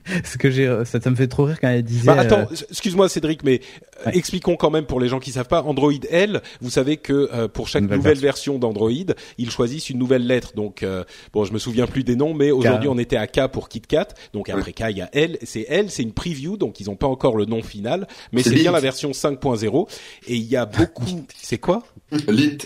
ce 0.23 0.37
que 0.37 0.49
j'ai, 0.51 0.67
ça, 0.85 0.99
ça 1.01 1.09
me 1.09 1.15
fait 1.15 1.27
trop 1.27 1.45
rire 1.45 1.59
quand 1.59 1.69
elle 1.69 1.83
disait. 1.83 2.05
Bah 2.05 2.19
attends, 2.19 2.47
euh, 2.51 2.55
excuse-moi 2.69 3.09
Cédric, 3.09 3.43
mais 3.43 3.61
euh, 4.05 4.09
Ouais. 4.09 4.17
expliquons 4.17 4.55
quand 4.57 4.69
même 4.69 4.85
pour 4.85 4.99
les 4.99 5.07
gens 5.07 5.19
qui 5.19 5.31
savent 5.31 5.47
pas. 5.47 5.61
Android 5.63 5.91
L, 6.09 6.41
vous 6.61 6.69
savez 6.69 6.97
que 6.97 7.29
euh, 7.33 7.47
pour 7.47 7.67
chaque 7.69 7.83
Nouvelle 7.83 7.99
nouvelle, 7.99 8.17
version 8.17 8.59
d'Android, 8.59 8.89
ils 9.37 9.49
choisissent 9.49 9.89
une 9.89 9.97
nouvelle 9.97 10.27
lettre. 10.27 10.53
Donc 10.55 10.83
euh, 10.83 11.03
bon, 11.31 11.45
je 11.45 11.53
me 11.53 11.57
souviens 11.57 11.87
plus 11.87 12.03
des 12.03 12.15
noms, 12.15 12.33
mais 12.33 12.51
aujourd'hui 12.51 12.89
on 12.89 12.97
était 12.97 13.15
à 13.15 13.27
K 13.27 13.47
pour 13.47 13.69
KitKat. 13.69 14.07
Donc 14.33 14.49
après 14.49 14.73
K, 14.73 14.85
il 14.89 14.97
y 14.97 15.01
a 15.01 15.09
L. 15.13 15.37
C'est 15.43 15.65
L, 15.69 15.89
c'est 15.89 16.03
une 16.03 16.11
preview, 16.13 16.57
donc 16.57 16.79
ils 16.79 16.89
ont 16.89 16.95
pas 16.95 17.07
encore 17.07 17.37
le 17.37 17.45
nom 17.45 17.61
final, 17.61 18.07
mais 18.33 18.43
C'est 18.43 18.55
bien 18.55 18.71
la 18.71 18.79
version 18.81 19.11
5.0. 19.11 19.87
Et 20.27 20.35
il 20.35 20.43
y 20.43 20.57
a 20.57 20.65
beaucoup. 20.65 21.25
c'est 21.37 21.57
quoi? 21.59 21.83
Lint. 22.27 22.57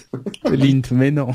Lint, 0.46 0.82
mais 0.92 1.12
non. 1.12 1.28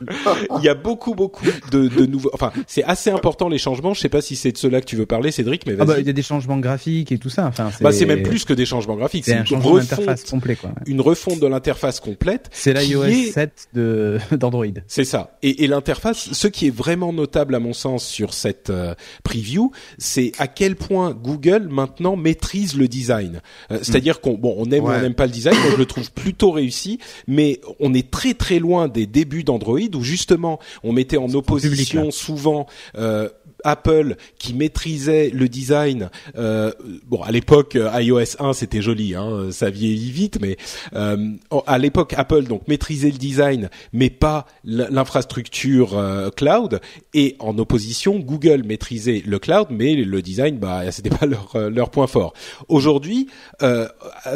Il 0.58 0.64
y 0.64 0.68
a 0.68 0.74
beaucoup 0.74 1.14
beaucoup 1.14 1.44
de, 1.70 1.88
de 1.88 2.06
nouveaux. 2.06 2.30
Enfin, 2.32 2.52
c'est 2.66 2.82
assez 2.84 3.10
important 3.10 3.48
les 3.48 3.58
changements. 3.58 3.94
Je 3.94 4.00
sais 4.00 4.08
pas 4.08 4.20
si 4.22 4.36
c'est 4.36 4.52
de 4.52 4.58
cela 4.58 4.80
que 4.80 4.86
tu 4.86 4.96
veux 4.96 5.06
parler, 5.06 5.30
Cédric, 5.30 5.66
mais 5.66 5.74
Ah 5.74 5.84
bah, 5.84 5.94
vas-y. 5.94 6.02
il 6.02 6.06
y 6.06 6.10
a 6.10 6.12
des 6.14 6.22
changements 6.22 6.58
graphiques 6.58 7.12
et 7.12 7.18
tout 7.18 7.30
ça. 7.30 7.46
Enfin, 7.46 7.70
c'est. 7.76 7.84
Bah, 7.84 7.92
c'est 7.92 8.06
même 8.06 8.22
plus 8.22 8.44
que 8.44 8.52
des 8.52 8.66
changements 8.66 8.96
graphiques. 8.96 9.24
C'est 9.24 9.34
un 9.34 9.40
une 9.40 9.46
changement 9.46 9.72
refonte, 9.72 9.90
d'interface 9.90 10.24
complet, 10.24 10.56
quoi. 10.56 10.70
une 10.86 11.00
refonte 11.00 11.40
de 11.40 11.46
l'interface 11.46 12.00
complète. 12.00 12.48
C'est 12.52 12.72
l'iOS 12.72 13.04
est- 13.04 13.32
7 13.32 13.68
de 13.74 14.18
d'Android. 14.36 14.64
C'est 14.86 15.04
ça. 15.04 15.36
Et, 15.42 15.64
et 15.64 15.66
l'interface, 15.66 16.32
ce 16.32 16.48
qui 16.48 16.66
est 16.68 16.74
vraiment 16.74 17.12
notable 17.12 17.54
à 17.54 17.60
mon 17.60 17.72
sens 17.72 18.04
sur 18.06 18.34
cette 18.34 18.70
euh, 18.70 18.94
preview, 19.24 19.70
c'est 19.98 20.32
à 20.38 20.46
quel 20.48 20.76
point 20.76 21.12
Google 21.12 21.68
maintenant 21.70 22.16
maîtrise 22.16 22.76
le 22.76 22.88
design. 22.88 23.40
Euh, 23.70 23.78
C'est-à-dire 23.82 24.20
qu'on 24.20 24.34
bon, 24.34 24.54
on 24.58 24.70
aime 24.70 24.84
ou 24.84 24.88
on 24.88 25.00
n'aime 25.00 25.14
pas 25.14 25.26
le 25.26 25.32
design. 25.32 25.56
Moi, 25.58 25.70
je 25.72 25.76
le 25.76 25.86
trouve 25.86 26.10
plutôt 26.12 26.50
réussi, 26.52 26.98
mais 27.26 27.60
on 27.80 27.94
est 27.94 28.10
très 28.10 28.34
très 28.34 28.58
loin 28.58 28.88
des 28.88 29.06
débuts 29.06 29.44
d'Android 29.44 29.78
où 29.96 30.02
justement 30.02 30.58
on 30.82 30.92
mettait 30.92 31.16
en 31.16 31.32
opposition 31.34 32.10
souvent. 32.10 32.66
Euh, 32.96 33.28
Apple 33.64 34.16
qui 34.38 34.54
maîtrisait 34.54 35.30
le 35.30 35.48
design. 35.48 36.10
Euh, 36.36 36.72
bon, 37.06 37.22
à 37.22 37.30
l'époque 37.30 37.76
euh, 37.76 37.90
iOS 38.00 38.36
1 38.38 38.52
c'était 38.52 38.82
joli, 38.82 39.14
hein, 39.14 39.48
ça 39.50 39.70
vieillit 39.70 40.10
vite, 40.10 40.38
mais 40.40 40.56
euh, 40.94 41.32
à 41.66 41.78
l'époque 41.78 42.14
Apple 42.16 42.44
donc 42.44 42.66
maîtrisait 42.68 43.10
le 43.10 43.18
design, 43.18 43.70
mais 43.92 44.10
pas 44.10 44.46
l'infrastructure 44.64 45.96
euh, 45.96 46.30
cloud. 46.30 46.80
Et 47.14 47.36
en 47.38 47.58
opposition, 47.58 48.18
Google 48.18 48.62
maîtrisait 48.64 49.22
le 49.26 49.38
cloud, 49.38 49.68
mais 49.70 49.94
le 49.94 50.22
design, 50.22 50.58
bah 50.58 50.82
c'était 50.90 51.10
pas 51.10 51.26
leur 51.26 51.50
euh, 51.54 51.70
leur 51.70 51.90
point 51.90 52.06
fort. 52.06 52.32
Aujourd'hui, 52.68 53.28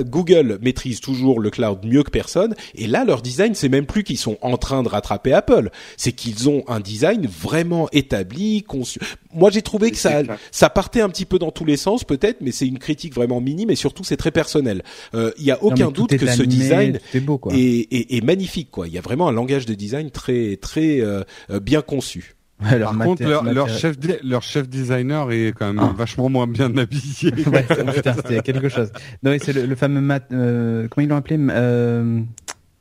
Google 0.00 0.58
maîtrise 0.62 1.00
toujours 1.00 1.40
le 1.40 1.50
cloud 1.50 1.78
mieux 1.84 2.02
que 2.02 2.10
personne. 2.10 2.54
Et 2.74 2.86
là, 2.86 3.04
leur 3.04 3.22
design, 3.22 3.54
c'est 3.54 3.68
même 3.68 3.86
plus 3.86 4.04
qu'ils 4.04 4.18
sont 4.18 4.38
en 4.40 4.56
train 4.56 4.82
de 4.82 4.88
rattraper 4.88 5.32
Apple, 5.32 5.70
c'est 5.96 6.12
qu'ils 6.12 6.48
ont 6.48 6.64
un 6.68 6.80
design 6.80 7.26
vraiment 7.26 7.88
établi, 7.92 8.62
conçu. 8.62 9.00
Moi, 9.32 9.50
j'ai 9.50 9.62
trouvé 9.62 9.90
que 9.90 9.96
ça 9.96 10.22
clair. 10.22 10.38
ça 10.50 10.70
partait 10.70 11.00
un 11.00 11.08
petit 11.08 11.24
peu 11.24 11.38
dans 11.38 11.50
tous 11.50 11.64
les 11.64 11.76
sens, 11.76 12.04
peut-être, 12.04 12.40
mais 12.40 12.52
c'est 12.52 12.66
une 12.66 12.78
critique 12.78 13.14
vraiment 13.14 13.40
minime 13.40 13.70
et 13.70 13.74
surtout 13.74 14.04
c'est 14.04 14.16
très 14.16 14.30
personnel. 14.30 14.82
Euh, 15.14 15.32
Il 15.38 15.44
y 15.44 15.50
a 15.50 15.62
aucun 15.62 15.90
doute 15.90 16.16
que 16.16 16.26
ce 16.26 16.42
design 16.42 16.98
est 17.12 17.20
beau, 17.20 17.38
quoi. 17.38 17.52
est, 17.54 17.88
est, 17.92 18.14
est 18.16 18.24
magnifique. 18.24 18.70
Quoi. 18.70 18.86
Il 18.88 18.94
y 18.94 18.98
a 18.98 19.00
vraiment 19.00 19.28
un 19.28 19.32
langage 19.32 19.66
de 19.66 19.74
design 19.74 20.10
très 20.10 20.56
très 20.56 21.00
euh, 21.00 21.22
euh, 21.50 21.58
bien 21.60 21.82
conçu. 21.82 22.34
Ouais, 22.62 22.78
Par 22.78 22.96
contre, 22.96 23.22
maté- 23.22 23.52
leur, 23.52 23.68
chef, 23.68 23.96
leur 24.22 24.42
chef 24.42 24.68
designer 24.68 25.32
est 25.32 25.52
quand 25.58 25.66
même 25.72 25.80
Ah. 25.82 25.92
vachement 25.96 26.28
moins 26.28 26.46
bien 26.46 26.74
habillé. 26.76 27.32
ouais, 27.46 27.66
c'était 27.68 28.40
quelque 28.42 28.68
chose. 28.68 28.92
Non, 29.24 29.32
mais 29.32 29.40
c'est 29.40 29.52
le, 29.52 29.66
le 29.66 29.74
fameux 29.74 30.00
mat, 30.00 30.28
euh, 30.32 30.86
comment 30.88 31.04
ils 31.04 31.08
l'ont 31.08 31.16
appelé? 31.16 31.36
Euh, 31.50 32.20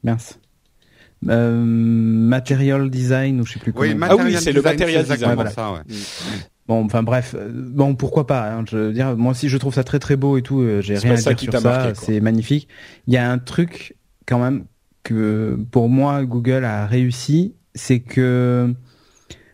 Mince. 0.04 0.38
Euh, 1.30 1.64
material 1.64 2.90
design 2.90 3.40
ou 3.42 3.46
je 3.46 3.54
sais 3.54 3.60
plus 3.60 3.74
comment. 3.74 3.84
Oui, 3.86 3.98
Ah 4.02 4.16
oui, 4.16 4.18
material 4.34 4.42
c'est 4.42 4.52
le 4.52 4.62
design, 4.62 4.74
material 4.80 5.04
design. 5.04 5.50
ça, 5.50 5.72
ouais. 5.72 5.80
Bon, 6.68 6.84
enfin 6.86 7.04
bref, 7.04 7.36
euh, 7.38 7.50
bon 7.54 7.96
pourquoi 7.96 8.26
pas. 8.26 8.52
hein, 8.54 8.64
je 8.70 8.78
veux 8.78 8.94
dire, 8.94 9.16
moi 9.18 9.32
aussi 9.32 9.50
je 9.50 9.58
trouve 9.58 9.74
ça 9.74 9.84
très 9.84 10.00
très 10.00 10.16
beau 10.16 10.38
et 10.38 10.42
tout. 10.42 10.62
euh, 10.62 10.82
J'ai 10.82 10.98
rien 10.98 11.14
à 11.14 11.16
dire 11.16 11.40
sur 11.40 11.54
ça. 11.60 11.94
C'est 11.96 12.20
magnifique. 12.22 12.68
Il 13.08 13.14
y 13.14 13.18
a 13.18 13.30
un 13.30 13.38
truc 13.38 13.96
quand 14.26 14.40
même 14.40 14.66
que 15.04 15.58
pour 15.72 15.90
moi 15.90 16.24
Google 16.24 16.64
a 16.66 16.86
réussi, 16.88 17.56
c'est 17.76 18.00
que 18.00 18.74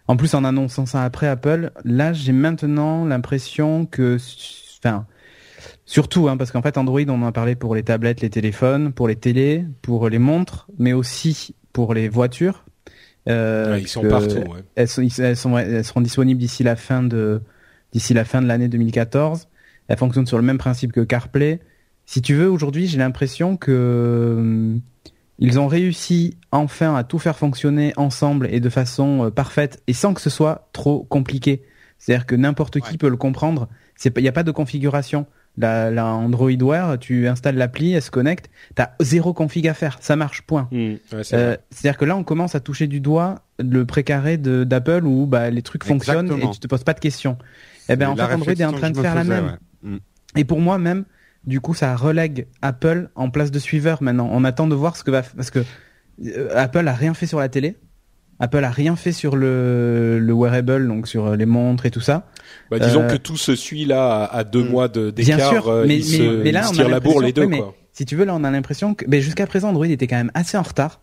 en 0.07 0.17
plus 0.17 0.33
en 0.35 0.43
annonçant 0.43 0.85
ça 0.85 1.03
après 1.03 1.27
Apple, 1.27 1.71
là 1.83 2.13
j'ai 2.13 2.31
maintenant 2.31 3.05
l'impression 3.05 3.85
que, 3.85 4.17
enfin. 4.83 5.05
Surtout, 5.85 6.29
hein, 6.29 6.37
parce 6.37 6.51
qu'en 6.51 6.61
fait, 6.61 6.77
Android, 6.77 7.01
on 7.07 7.23
en 7.23 7.25
a 7.25 7.31
parlé 7.31 7.55
pour 7.55 7.73
les 7.73 7.81
tablettes, 7.81 8.21
les 8.21 8.29
téléphones, 8.29 8.93
pour 8.93 9.07
les 9.07 9.15
télés, 9.15 9.65
pour 9.81 10.07
les 10.07 10.19
montres, 10.19 10.67
mais 10.77 10.93
aussi 10.93 11.55
pour 11.85 11.93
les 11.93 12.09
voitures. 12.09 12.65
Euh, 13.29 13.73
Ouais, 13.73 13.81
ils 13.81 13.87
sont 13.87 14.01
partout. 14.07 14.37
Ouais. 14.37 14.63
elles, 14.75 14.87
sont, 14.87 15.01
elles, 15.19 15.35
sont- 15.37 15.57
elles 15.57 15.85
seront 15.85 16.01
disponibles 16.01 16.39
d'ici 16.39 16.63
la 16.63 16.75
fin 16.75 17.03
de 17.03 17.41
d'ici 17.93 18.13
la 18.13 18.23
fin 18.25 18.41
de 18.41 18.47
l'année 18.47 18.67
2014. 18.67 19.47
Elles 19.87 19.97
fonctionnent 19.97 20.27
sur 20.27 20.37
le 20.37 20.43
même 20.43 20.57
principe 20.57 20.91
que 20.91 21.01
CarPlay. 21.01 21.59
Si 22.05 22.21
tu 22.21 22.33
veux, 22.35 22.49
aujourd'hui, 22.49 22.87
j'ai 22.87 22.97
l'impression 22.97 23.55
que 23.57 24.35
hum, 24.39 24.81
ils 25.39 25.57
ont 25.59 25.67
réussi 25.67 26.35
enfin 26.51 26.95
à 26.95 27.03
tout 27.03 27.17
faire 27.19 27.37
fonctionner 27.37 27.93
ensemble 27.97 28.47
et 28.51 28.59
de 28.59 28.69
façon 28.69 29.25
euh, 29.25 29.29
parfaite 29.31 29.81
et 29.87 29.93
sans 29.93 30.13
que 30.13 30.21
ce 30.21 30.29
soit 30.29 30.69
trop 30.73 31.03
compliqué. 31.03 31.63
C'est-à-dire 31.97 32.25
que 32.25 32.35
n'importe 32.35 32.79
qui 32.81 32.91
Ouais. 32.91 32.97
peut 32.97 33.09
le 33.09 33.17
comprendre. 33.17 33.69
Il 34.05 34.21
n'y 34.21 34.27
a 34.29 34.31
pas 34.33 34.43
de 34.43 34.51
configuration. 34.51 35.25
La, 35.59 35.91
la 35.91 36.05
Android 36.05 36.49
Wear, 36.51 36.97
tu 36.97 37.27
installes 37.27 37.55
l'appli, 37.57 37.91
elle 37.93 38.01
se 38.01 38.09
connecte, 38.11 38.49
t'as 38.75 38.91
zéro 39.01 39.33
config 39.33 39.67
à 39.67 39.73
faire, 39.73 39.97
ça 39.99 40.15
marche, 40.15 40.41
point. 40.43 40.67
Mmh, 40.71 40.77
ouais, 40.77 40.99
c'est 41.23 41.35
Euh. 41.35 41.55
C'est-à-dire 41.69 41.97
que 41.97 42.05
là, 42.05 42.15
on 42.15 42.23
commence 42.23 42.55
à 42.55 42.61
toucher 42.61 42.87
du 42.87 43.01
doigt 43.01 43.43
le 43.59 43.85
précaré 43.85 44.37
de- 44.37 44.63
d'Apple 44.63 45.03
où 45.05 45.25
bah, 45.25 45.49
les 45.49 45.61
trucs 45.61 45.83
fonctionnent 45.83 46.27
et 46.41 46.49
tu 46.53 46.59
te 46.59 46.67
poses 46.67 46.83
pas 46.85 46.93
de 46.93 46.99
questions. 47.01 47.37
Eh 47.89 47.95
ben, 47.97 48.07
en 48.09 48.15
fait, 48.15 48.21
Android 48.35 48.53
est 48.53 48.63
en 48.65 48.71
train 48.71 48.89
de 48.91 49.01
faire 49.01 49.15
la 49.15 49.23
même. 49.25 49.45
ouais. 49.83 49.89
Mm. 49.91 49.97
Et 50.37 50.43
pour 50.45 50.61
moi 50.61 50.77
même, 50.77 51.03
du 51.45 51.59
coup, 51.59 51.73
ça 51.73 51.95
relègue 51.95 52.47
Apple 52.61 53.09
en 53.15 53.29
place 53.29 53.51
de 53.51 53.59
suiveur 53.59 54.01
maintenant. 54.01 54.29
On 54.31 54.43
attend 54.45 54.67
de 54.67 54.75
voir 54.75 54.95
ce 54.95 55.03
que 55.03 55.11
va 55.11 55.23
parce 55.23 55.51
que 55.51 55.59
euh, 56.25 56.49
Apple 56.55 56.87
a 56.87 56.93
rien 56.93 57.13
fait 57.13 57.25
sur 57.25 57.39
la 57.39 57.49
télé. 57.49 57.75
Apple 58.39 58.63
a 58.63 58.69
rien 58.71 58.95
fait 58.95 59.11
sur 59.11 59.35
le, 59.35 60.17
le 60.19 60.33
wearable, 60.33 60.87
donc 60.87 61.07
sur 61.07 61.25
euh, 61.27 61.35
les 61.35 61.45
montres 61.45 61.85
et 61.85 61.91
tout 61.91 61.99
ça. 62.01 62.27
Bah, 62.71 62.79
disons 62.79 63.01
euh, 63.01 63.07
que 63.07 63.17
tout 63.17 63.35
se 63.37 63.55
suit 63.55 63.85
là 63.85 64.23
à, 64.23 64.37
à 64.37 64.43
deux 64.43 64.63
Mm. 64.63 64.69
mois 64.69 64.87
de- 64.87 65.11
Bien 65.11 65.35
d'écart. 65.37 65.49
sûr, 65.51 65.67
euh, 65.69 65.85
mais- 65.87 65.95
mais- 65.97 66.01
se, 66.01 66.43
mais 66.43 66.51
là, 66.51 66.61
on 66.67 66.71
a 66.71 66.73
tirent 66.73 66.89
la 66.89 66.99
bourre 66.99 67.21
les 67.21 67.33
deux. 67.33 67.41
l'impression- 67.41 67.65
Quoi. 67.65 67.75
Si 67.91 68.05
tu 68.05 68.15
veux, 68.15 68.23
là, 68.25 68.33
on 68.35 68.43
a 68.45 68.51
l'impression 68.51 68.93
que 68.93 69.05
ben, 69.05 69.19
jusqu'à 69.21 69.45
présent, 69.45 69.69
Android 69.69 69.85
était 69.85 70.07
quand 70.07 70.15
même 70.17 70.31
assez 70.33 70.57
en 70.57 70.61
retard. 70.63 71.01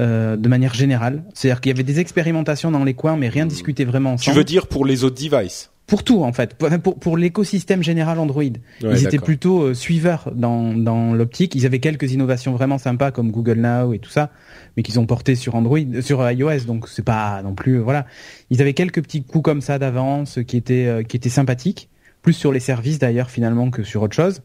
euh, 0.00 0.36
de 0.38 0.48
manière 0.48 0.72
générale, 0.72 1.22
c'est-à-dire 1.34 1.60
qu'il 1.60 1.68
y 1.70 1.74
avait 1.74 1.82
des 1.82 2.00
expérimentations 2.00 2.70
dans 2.70 2.82
les 2.82 2.94
coins, 2.94 3.18
mais 3.18 3.28
rien 3.28 3.44
discuté 3.44 3.84
vraiment 3.84 4.16
Tu 4.16 4.22
ensemble. 4.30 4.38
veux 4.38 4.44
dire 4.44 4.66
pour 4.66 4.86
les 4.86 5.04
autres 5.04 5.22
devices? 5.22 5.70
Pour 5.86 6.04
tout 6.04 6.22
en 6.22 6.32
fait, 6.32 6.54
pour, 6.54 6.70
pour, 6.80 6.98
pour 6.98 7.16
l'écosystème 7.16 7.82
général 7.82 8.18
Android. 8.18 8.42
Ouais, 8.42 8.58
ils 8.82 9.04
étaient 9.04 9.18
plutôt 9.18 9.62
euh, 9.62 9.74
suiveurs 9.74 10.30
dans, 10.34 10.72
dans 10.72 11.12
l'optique. 11.12 11.54
Ils 11.54 11.66
avaient 11.66 11.80
quelques 11.80 12.12
innovations 12.12 12.52
vraiment 12.52 12.78
sympas 12.78 13.10
comme 13.10 13.30
Google 13.30 13.58
Now 13.58 13.92
et 13.92 13.98
tout 13.98 14.08
ça, 14.08 14.30
mais 14.76 14.84
qu'ils 14.84 15.00
ont 15.00 15.06
porté 15.06 15.34
sur 15.34 15.54
Android, 15.54 15.78
euh, 15.78 16.00
sur 16.00 16.30
iOS. 16.30 16.64
Donc 16.66 16.88
c'est 16.88 17.04
pas 17.04 17.42
non 17.42 17.54
plus 17.54 17.74
euh, 17.78 17.82
voilà. 17.82 18.06
Ils 18.48 18.62
avaient 18.62 18.72
quelques 18.74 19.02
petits 19.02 19.22
coups 19.22 19.44
comme 19.44 19.60
ça 19.60 19.78
d'avance 19.78 20.38
qui 20.46 20.56
étaient 20.56 20.86
euh, 20.86 21.02
qui 21.02 21.16
étaient 21.16 21.28
sympathiques, 21.28 21.90
plus 22.22 22.32
sur 22.32 22.52
les 22.52 22.60
services 22.60 22.98
d'ailleurs 22.98 23.28
finalement 23.28 23.70
que 23.70 23.82
sur 23.82 24.02
autre 24.02 24.14
chose. 24.14 24.40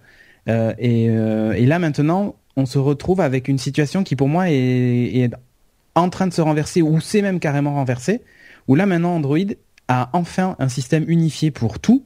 Euh, 0.49 0.73
et, 0.79 1.05
et 1.05 1.65
là 1.65 1.77
maintenant, 1.77 2.35
on 2.57 2.65
se 2.65 2.79
retrouve 2.79 3.21
avec 3.21 3.47
une 3.47 3.59
situation 3.59 4.03
qui 4.03 4.15
pour 4.15 4.27
moi 4.27 4.49
est, 4.49 4.55
est 4.55 5.31
en 5.93 6.09
train 6.09 6.27
de 6.27 6.33
se 6.33 6.41
renverser 6.41 6.81
ou 6.81 6.99
c'est 6.99 7.21
même 7.21 7.39
carrément 7.39 7.75
renversé. 7.75 8.21
Où 8.67 8.75
là 8.75 8.85
maintenant 8.85 9.15
Android 9.15 9.37
a 9.87 10.09
enfin 10.13 10.55
un 10.59 10.69
système 10.69 11.05
unifié 11.07 11.51
pour 11.51 11.79
tout. 11.79 12.03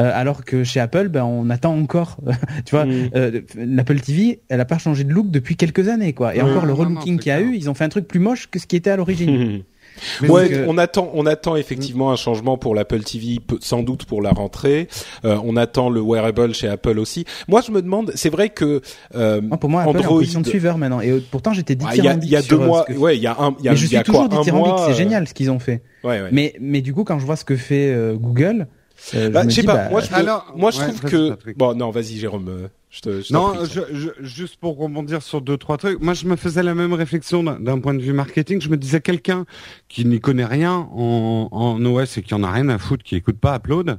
Euh, 0.00 0.10
alors 0.12 0.44
que 0.44 0.64
chez 0.64 0.80
Apple, 0.80 1.08
ben, 1.08 1.22
on 1.22 1.50
attend 1.50 1.78
encore. 1.78 2.16
tu 2.66 2.74
vois, 2.74 2.84
Mm. 2.84 3.10
euh, 3.14 3.40
l'Apple 3.56 4.00
TV, 4.00 4.40
elle 4.48 4.60
a 4.60 4.64
pas 4.64 4.78
changé 4.78 5.04
de 5.04 5.12
look 5.12 5.30
depuis 5.30 5.54
quelques 5.54 5.86
années, 5.88 6.12
quoi. 6.14 6.34
Et 6.34 6.42
Ouais. 6.42 6.50
encore 6.50 6.66
le 6.66 6.72
relooking 6.72 7.18
qu'il 7.20 7.28
y 7.28 7.32
a 7.32 7.40
eu, 7.40 7.54
ils 7.54 7.70
ont 7.70 7.74
fait 7.74 7.84
un 7.84 7.88
truc 7.88 8.08
plus 8.08 8.18
moche 8.18 8.48
que 8.50 8.58
ce 8.58 8.66
qui 8.66 8.74
était 8.74 8.90
à 8.90 8.96
l'origine. 8.96 9.62
ouais, 10.28 10.64
on 10.66 10.78
attend, 10.78 11.10
on 11.14 11.26
attend 11.26 11.56
effectivement 11.56 12.10
un 12.10 12.16
changement 12.16 12.58
pour 12.58 12.74
l'Apple 12.74 13.02
TV, 13.02 13.38
sans 13.60 13.82
doute 13.82 14.04
pour 14.04 14.22
la 14.22 14.30
rentrée. 14.30 14.88
Euh, 15.24 15.38
on 15.44 15.56
attend 15.56 15.90
le 15.90 16.00
wearable 16.00 16.54
chez 16.54 16.68
Apple 16.68 16.98
aussi. 16.98 17.24
Moi, 17.48 17.60
je 17.60 17.72
me 17.72 17.82
demande, 17.82 18.12
c'est 18.14 18.30
vrai 18.30 18.50
que 18.50 18.80
euh, 19.14 19.40
pour 19.60 19.70
moi, 19.70 19.82
Apple 19.82 19.98
Android... 19.98 20.22
est 20.22 20.36
en 20.36 20.40
de 20.40 20.48
suiveur 20.48 20.78
maintenant. 20.78 21.00
Et 21.00 21.20
pourtant, 21.30 21.52
j'étais 21.52 21.74
dit 21.74 21.86
ah, 21.88 21.96
il 21.96 22.04
y 22.04 22.08
a, 22.08 22.14
il 22.14 22.28
y 22.28 22.36
a 22.36 22.42
deux 22.42 22.58
mois, 22.58 22.90
ouais, 22.90 23.16
il 23.16 23.22
y 23.22 23.26
a 23.26 23.36
un, 23.38 23.54
il 23.58 23.64
y 23.64 23.68
a, 23.68 23.74
je 23.74 23.86
suis 23.86 24.02
toujours 24.02 24.28
quoi, 24.28 24.52
mois, 24.52 24.84
c'est 24.86 24.94
génial 24.94 25.28
ce 25.28 25.34
qu'ils 25.34 25.50
ont 25.50 25.58
fait. 25.58 25.82
Ouais, 26.02 26.20
ouais. 26.20 26.28
Mais, 26.32 26.54
mais 26.60 26.80
du 26.80 26.92
coup, 26.92 27.04
quand 27.04 27.18
je 27.18 27.24
vois 27.24 27.36
ce 27.36 27.44
que 27.44 27.56
fait 27.56 27.90
euh, 27.90 28.14
Google, 28.14 28.66
euh, 29.14 29.30
bah, 29.30 29.42
je 29.44 29.50
sais 29.50 29.62
pas. 29.62 29.74
Bah, 29.74 29.88
moi, 29.90 30.00
je, 30.00 30.14
Alors, 30.14 30.52
moi, 30.56 30.70
je 30.70 30.80
trouve 30.80 31.00
que 31.00 31.38
bon, 31.56 31.74
non, 31.74 31.90
vas-y, 31.90 32.18
Jérôme 32.18 32.68
non, 33.30 33.54
juste 34.20 34.56
pour 34.56 34.76
rebondir 34.78 35.22
sur 35.22 35.40
deux 35.40 35.56
trois 35.56 35.76
trucs. 35.78 36.00
Moi, 36.00 36.14
je 36.14 36.26
me 36.26 36.36
faisais 36.36 36.62
la 36.62 36.74
même 36.74 36.92
réflexion 36.92 37.42
d'un 37.42 37.80
point 37.80 37.94
de 37.94 38.02
vue 38.02 38.12
marketing. 38.12 38.60
Je 38.60 38.68
me 38.68 38.76
disais 38.76 39.00
quelqu'un 39.00 39.46
qui 39.88 40.04
n'y 40.04 40.20
connaît 40.20 40.44
rien 40.44 40.88
en, 40.92 41.48
en, 41.50 41.84
OS 41.84 42.18
et 42.18 42.22
qui 42.22 42.34
en 42.34 42.42
a 42.42 42.50
rien 42.50 42.68
à 42.68 42.78
foutre, 42.78 43.04
qui 43.04 43.16
écoute 43.16 43.38
pas 43.38 43.56
Upload. 43.56 43.98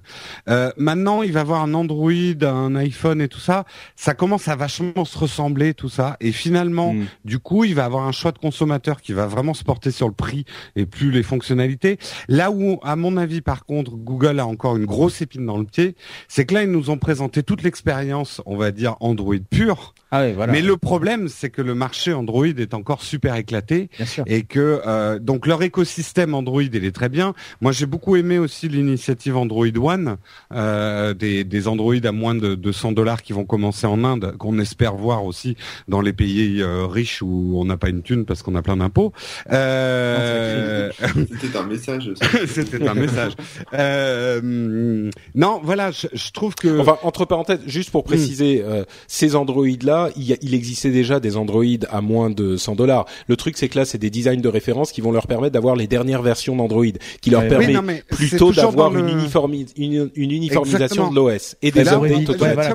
Euh, 0.50 0.72
maintenant, 0.78 1.24
il 1.24 1.32
va 1.32 1.42
avoir 1.42 1.62
un 1.62 1.74
Android, 1.74 2.12
un 2.42 2.76
iPhone 2.76 3.22
et 3.22 3.28
tout 3.28 3.40
ça. 3.40 3.66
Ça 3.96 4.14
commence 4.14 4.48
à 4.48 4.56
vachement 4.56 5.06
se 5.06 5.18
ressembler 5.18 5.74
tout 5.74 5.90
ça. 5.90 6.18
Et 6.20 6.32
finalement, 6.32 6.94
hmm. 6.94 7.06
du 7.26 7.40
coup, 7.40 7.64
il 7.64 7.76
va 7.76 7.86
avoir 7.86 8.08
un 8.08 8.12
choix 8.12 8.32
de 8.32 8.40
consommateur 8.40 9.02
qui 9.02 9.14
va 9.14 9.28
vraiment 9.28 9.54
se 9.54 9.64
porter 9.64 9.92
sur 9.92 10.08
le 10.08 10.14
prix 10.14 10.46
et 10.76 10.86
plus 10.86 11.12
les 11.12 11.24
fonctionnalités. 11.24 11.98
Là 12.28 12.52
où, 12.52 12.80
à 12.84 12.96
mon 12.96 13.18
avis, 13.18 13.42
par 13.42 13.66
contre, 13.66 13.92
Google 13.92 14.40
a 14.40 14.46
encore 14.46 14.78
une 14.78 14.86
grosse 14.86 15.22
épine 15.22 15.46
dans 15.46 15.58
le 15.58 15.66
pied, 15.66 15.96
c'est 16.28 16.46
que 16.46 16.54
là, 16.54 16.64
ils 16.64 16.72
nous 16.72 16.90
ont 16.90 16.98
présenté 16.98 17.44
toute 17.44 17.64
l'expérience, 17.64 18.42
on 18.46 18.58
va 18.58 18.72
dire 18.72 18.85
Android 19.00 19.44
pur. 19.50 19.94
Ah 20.12 20.24
Mais 20.48 20.62
le 20.62 20.78
problème, 20.78 21.28
c'est 21.28 21.50
que 21.50 21.62
le 21.62 21.74
marché 21.74 22.14
Android 22.14 22.46
est 22.46 22.74
encore 22.76 23.02
super 23.02 23.36
éclaté 23.36 23.90
et 24.28 24.44
que 24.44 24.82
euh, 24.86 25.18
donc 25.18 25.48
leur 25.48 25.64
écosystème 25.64 26.36
Android, 26.36 26.62
il 26.62 26.86
est 26.86 26.96
très 26.96 27.10
bien. 27.10 27.34
Moi, 27.60 27.72
j'ai 27.72 27.88
beaucoup 27.88 28.16
aimé 28.16 28.38
aussi 28.38 28.70
l'initiative 28.70 29.36
Android 29.36 29.66
One, 29.76 30.18
euh, 30.54 31.16
des, 31.16 31.44
des 31.44 31.68
Android 31.68 31.96
à 32.04 32.12
moins 32.12 32.36
de 32.36 32.54
200 32.54 32.92
dollars 32.92 33.24
qui 33.24 33.34
vont 33.34 33.46
commencer 33.46 33.88
en 33.88 34.04
Inde, 34.04 34.36
qu'on 34.38 34.60
espère 34.60 34.96
voir 34.96 35.26
aussi 35.26 35.58
dans 35.88 36.02
les 36.02 36.14
pays 36.14 36.62
euh, 36.62 36.86
riches 36.86 37.24
où 37.24 37.54
on 37.56 37.66
n'a 37.66 37.78
pas 37.78 37.90
une 37.90 38.04
thune 38.04 38.26
parce 38.26 38.44
qu'on 38.44 38.56
a 38.56 38.62
plein 38.62 38.78
d'impôts. 38.78 39.12
Euh... 39.52 40.92
C'était 41.42 41.58
un 41.58 41.66
message. 41.66 42.12
C'était 42.48 42.88
un 42.88 42.94
message. 42.94 43.34
Euh, 43.74 45.10
non, 45.34 45.60
voilà, 45.64 45.90
je, 45.90 46.08
je, 46.14 46.32
trouve 46.32 46.54
que. 46.54 46.80
Enfin, 46.80 47.00
entre 47.02 47.26
parenthèses, 47.26 47.62
juste 47.66 47.90
pour 47.90 48.04
préciser, 48.04 48.64
hmm. 48.64 48.84
ces 49.08 49.36
Android 49.36 49.66
là 49.82 49.95
il, 50.16 50.54
existait 50.54 50.92
déjà 50.92 51.20
des 51.20 51.38
Android 51.38 51.64
à 51.90 52.02
moins 52.02 52.30
de 52.30 52.58
100 52.58 52.76
dollars. 52.76 53.06
Le 53.28 53.36
truc, 53.36 53.58
c'est 53.58 53.70
que 53.70 53.78
là, 53.78 53.86
c'est 53.86 53.98
des 53.98 54.10
designs 54.10 54.42
de 54.42 54.50
référence 54.50 54.92
qui 54.92 55.02
vont 55.02 55.12
leur 55.12 55.28
permettre 55.28 55.54
d'avoir 55.54 55.76
les 55.76 55.88
dernières 55.88 56.22
versions 56.22 56.56
d'Android, 56.56 56.86
qui 57.22 57.30
leur 57.30 57.48
permet 57.48 58.04
plutôt 58.10 58.52
d'avoir 58.52 58.96
une, 58.96 59.30
une, 59.78 60.10
uniformisation 60.16 61.10
de 61.12 61.16
l'OS 61.16 61.56
et 61.62 61.72
des 61.72 61.84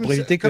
pour 0.00 0.12
éviter 0.12 0.38
que 0.38 0.48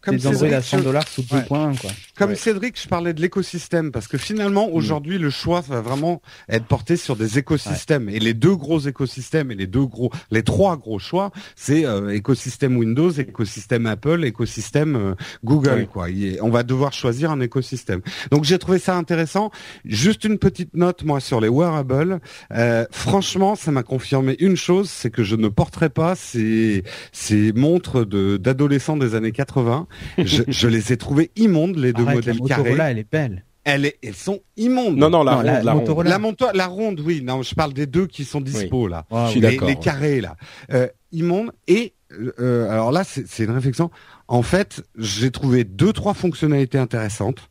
comme 0.00 0.16
des 0.16 0.26
Android 0.26 0.48
à 0.48 0.62
100 0.62 0.80
dollars 0.80 1.08
sous 1.08 1.22
deux 1.22 1.42
points, 1.42 1.72
quoi. 1.80 1.90
Comme 2.16 2.36
Cédric, 2.36 2.80
je 2.80 2.88
parlais 2.88 3.12
de 3.12 3.20
l'écosystème 3.20 3.90
parce 3.90 4.08
que 4.08 4.18
finalement, 4.18 4.68
mm. 4.68 4.74
aujourd'hui, 4.74 5.18
le 5.18 5.30
choix 5.30 5.60
va 5.60 5.80
vraiment 5.80 6.20
être 6.48 6.66
porté 6.66 6.96
sur 6.96 7.16
des 7.16 7.38
écosystèmes. 7.38 8.08
Et 8.08 8.18
les 8.18 8.34
deux 8.34 8.54
gros 8.54 8.80
écosystèmes 8.80 9.50
et 9.50 9.54
les 9.54 9.66
deux 9.66 9.86
gros, 9.86 10.10
les 10.30 10.42
trois 10.42 10.76
gros 10.76 10.98
choix, 10.98 11.30
c'est 11.56 11.84
euh, 11.84 12.10
écosystème 12.10 12.76
Windows, 12.76 13.10
écosystème 13.10 13.86
Apple, 13.86 14.24
écosystème 14.24 14.96
euh, 14.96 15.14
Google, 15.44 15.86
quoi 15.86 16.10
on 16.40 16.50
va 16.50 16.62
devoir 16.62 16.92
choisir 16.92 17.30
un 17.30 17.40
écosystème. 17.40 18.00
Donc 18.30 18.44
j'ai 18.44 18.58
trouvé 18.58 18.78
ça 18.78 18.96
intéressant. 18.96 19.50
Juste 19.84 20.24
une 20.24 20.38
petite 20.38 20.74
note 20.74 21.04
moi 21.04 21.20
sur 21.20 21.40
les 21.40 21.48
wearables. 21.48 22.20
Euh, 22.52 22.86
franchement, 22.90 23.54
ça 23.54 23.70
m'a 23.70 23.82
confirmé 23.82 24.36
une 24.40 24.56
chose, 24.56 24.90
c'est 24.90 25.10
que 25.10 25.22
je 25.22 25.36
ne 25.36 25.48
porterai 25.48 25.88
pas 25.88 26.14
ces 26.14 26.84
ces 27.12 27.52
montres 27.52 28.06
de 28.06 28.36
d'adolescents 28.36 28.96
des 28.96 29.14
années 29.14 29.32
80. 29.32 29.86
Je, 30.18 30.42
je, 30.48 30.68
les 30.68 30.92
ai 30.92 30.96
trouvées 30.96 31.30
immondes 31.36 31.76
les 31.76 31.92
deux 31.92 32.04
modèles 32.04 32.38
la 32.40 32.48
carrés. 32.48 32.76
elle 32.78 32.98
est 32.98 33.10
belle. 33.10 33.44
Elle 33.64 33.86
est, 33.86 33.98
elles 34.02 34.14
sont 34.14 34.40
immondes. 34.56 34.96
Non, 34.96 35.08
non, 35.08 35.22
la 35.22 35.36
ronde, 35.36 35.44
la, 35.44 35.72
ronde. 35.72 36.50
La, 36.54 36.66
ronde, 36.66 37.00
oui. 37.00 37.22
Non, 37.22 37.42
je 37.42 37.54
parle 37.54 37.72
des 37.72 37.86
deux 37.86 38.08
qui 38.08 38.24
sont 38.24 38.40
dispo 38.40 38.88
là. 38.88 39.04
je 39.26 39.30
suis 39.30 39.40
les, 39.40 39.56
les 39.56 39.76
carrés 39.76 40.20
là, 40.20 40.36
euh, 40.72 40.88
immondes. 41.12 41.52
Et 41.68 41.94
euh, 42.40 42.68
alors 42.70 42.92
là, 42.92 43.04
c'est 43.04 43.44
une 43.44 43.50
réflexion. 43.50 43.90
En 44.28 44.42
fait, 44.42 44.82
j'ai 44.96 45.30
trouvé 45.30 45.64
deux 45.64 45.92
trois 45.92 46.14
fonctionnalités 46.14 46.78
intéressantes, 46.78 47.50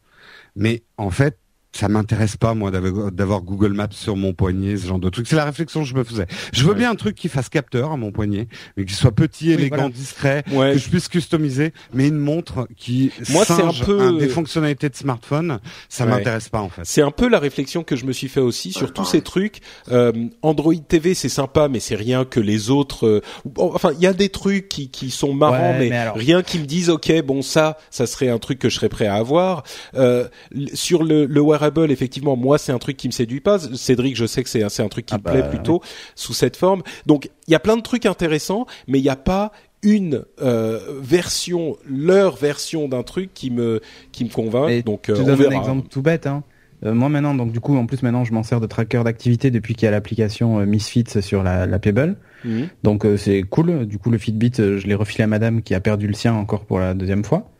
mais 0.55 0.83
en 0.97 1.09
fait, 1.09 1.37
ça 1.73 1.87
m'intéresse 1.87 2.35
pas 2.37 2.53
moi 2.53 2.69
d'avoir 2.69 3.41
Google 3.41 3.73
Maps 3.73 3.87
sur 3.91 4.15
mon 4.15 4.33
poignet, 4.33 4.77
ce 4.77 4.87
genre 4.87 4.99
de 4.99 5.09
truc. 5.09 5.27
C'est 5.27 5.35
la 5.35 5.45
réflexion 5.45 5.81
que 5.81 5.87
je 5.87 5.95
me 5.95 6.03
faisais. 6.03 6.27
Je 6.51 6.65
veux 6.65 6.73
bien 6.73 6.91
un 6.91 6.95
truc 6.95 7.15
qui 7.15 7.29
fasse 7.29 7.49
capteur 7.49 7.91
à 7.91 7.97
mon 7.97 8.11
poignet, 8.11 8.47
mais 8.75 8.85
qui 8.85 8.93
soit 8.93 9.11
petit, 9.11 9.51
élégant, 9.51 9.89
discret, 9.89 10.43
que 10.47 10.77
je 10.77 10.89
puisse 10.89 11.07
customiser. 11.07 11.73
Mais 11.93 12.07
une 12.07 12.17
montre 12.17 12.67
qui 12.75 13.11
moi 13.29 13.45
c'est 13.45 13.61
un 13.61 13.71
peu 13.71 14.17
des 14.17 14.27
fonctionnalités 14.27 14.89
de 14.89 14.95
smartphone, 14.95 15.59
ça 15.87 16.05
m'intéresse 16.05 16.49
pas 16.49 16.59
en 16.59 16.69
fait. 16.69 16.81
C'est 16.83 17.01
un 17.01 17.11
peu 17.11 17.29
la 17.29 17.39
réflexion 17.39 17.83
que 17.83 17.95
je 17.95 18.05
me 18.05 18.11
suis 18.11 18.27
fait 18.27 18.41
aussi 18.41 18.73
sur 18.73 18.91
tous 18.91 19.05
ces 19.05 19.21
trucs. 19.21 19.61
Euh, 19.91 20.11
Android 20.41 20.75
TV 20.75 21.13
c'est 21.13 21.29
sympa, 21.29 21.69
mais 21.69 21.79
c'est 21.79 21.95
rien 21.95 22.25
que 22.25 22.39
les 22.39 22.69
autres. 22.69 23.07
Euh, 23.07 23.21
enfin, 23.57 23.91
il 23.93 24.01
y 24.01 24.07
a 24.07 24.13
des 24.13 24.29
trucs 24.29 24.67
qui, 24.67 24.89
qui 24.89 25.09
sont 25.09 25.33
marrants, 25.33 25.75
mais, 25.77 25.91
rien 26.09 26.43
qui 26.43 26.59
me 26.59 26.65
disent 26.65 26.89
ok 26.89 27.21
bon 27.23 27.41
ça 27.41 27.77
ça 27.89 28.05
serait 28.05 28.29
un 28.29 28.39
truc 28.39 28.59
que 28.59 28.69
je 28.69 28.75
serais 28.75 28.89
prêt 28.89 29.07
à 29.07 29.15
avoir. 29.15 29.63
Euh, 29.95 30.27
sur 30.73 31.03
le, 31.03 31.25
le 31.25 31.41
effectivement, 31.89 32.35
moi, 32.35 32.57
c'est 32.57 32.71
un 32.71 32.79
truc 32.79 32.97
qui 32.97 33.07
me 33.07 33.13
séduit 33.13 33.41
pas. 33.41 33.59
Cédric, 33.59 34.15
je 34.15 34.25
sais 34.25 34.43
que 34.43 34.49
c'est 34.49 34.63
un 34.63 34.89
truc 34.89 35.05
qui 35.05 35.15
ah 35.15 35.17
me 35.17 35.23
plaît 35.23 35.41
bah, 35.41 35.49
plutôt 35.49 35.81
sous 36.15 36.33
cette 36.33 36.57
forme. 36.57 36.81
Donc, 37.05 37.29
il 37.47 37.51
y 37.51 37.55
a 37.55 37.59
plein 37.59 37.77
de 37.77 37.81
trucs 37.81 38.05
intéressants, 38.05 38.65
mais 38.87 38.99
il 38.99 39.03
n'y 39.03 39.09
a 39.09 39.15
pas 39.15 39.51
une 39.83 40.25
euh, 40.41 40.79
version, 41.01 41.77
leur 41.87 42.35
version 42.35 42.87
d'un 42.87 43.03
truc 43.03 43.33
qui 43.33 43.49
me 43.49 43.81
qui 44.11 44.23
me 44.23 44.29
convainc. 44.29 44.83
donc, 44.85 45.09
euh, 45.09 45.15
un 45.17 45.51
exemple 45.51 45.87
tout 45.89 46.01
bête. 46.01 46.27
Hein. 46.27 46.43
Euh, 46.83 46.93
moi 46.93 47.09
maintenant, 47.09 47.35
donc 47.35 47.51
du 47.51 47.59
coup, 47.59 47.75
en 47.77 47.85
plus 47.85 48.01
maintenant, 48.03 48.23
je 48.23 48.33
m'en 48.33 48.43
sers 48.43 48.59
de 48.59 48.67
tracker 48.67 49.03
d'activité 49.03 49.51
depuis 49.51 49.75
qu'il 49.75 49.85
y 49.85 49.87
a 49.87 49.91
l'application 49.91 50.59
euh, 50.59 50.65
Misfits 50.65 51.21
sur 51.21 51.43
la, 51.43 51.65
la 51.65 51.79
Pebble. 51.79 52.15
Mhm. 52.43 52.69
Donc 52.83 53.05
c'est 53.17 53.43
cool. 53.43 53.85
Du 53.85 53.97
coup, 53.97 54.09
le 54.09 54.17
Fitbit, 54.17 54.53
je 54.57 54.87
l'ai 54.87 54.95
refilé 54.95 55.23
à 55.23 55.27
Madame 55.27 55.61
qui 55.61 55.75
a 55.75 55.79
perdu 55.79 56.07
le 56.07 56.13
sien 56.13 56.33
encore 56.33 56.65
pour 56.65 56.79
la 56.79 56.93
deuxième 56.93 57.23
fois. 57.23 57.51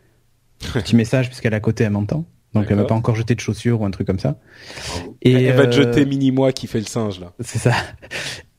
Petit 0.74 0.96
message 0.96 1.28
puisqu'elle 1.28 1.54
est 1.54 1.58
à 1.58 1.62
côté, 1.62 1.84
elle 1.84 1.92
m'entend. 1.92 2.26
Donc 2.54 2.66
elle 2.70 2.76
m'a 2.76 2.84
pas 2.84 2.96
encore 2.96 3.16
jeté 3.16 3.34
de 3.36 3.40
chaussures 3.40 3.82
ou 3.82 3.86
un 3.86 3.92
truc 3.92 4.08
comme 4.08 4.20
ça. 4.20 4.38
Et 5.22 5.32
elle 5.32 5.56
va 5.56 5.68
te 5.68 5.76
jeter 5.76 6.02
euh, 6.02 6.06
mini 6.06 6.32
moi 6.32 6.52
qui 6.52 6.68
fait 6.68 6.80
le 6.80 6.86
singe 6.86 7.20
là. 7.20 7.34
C'est 7.40 7.60
ça. 7.60 7.74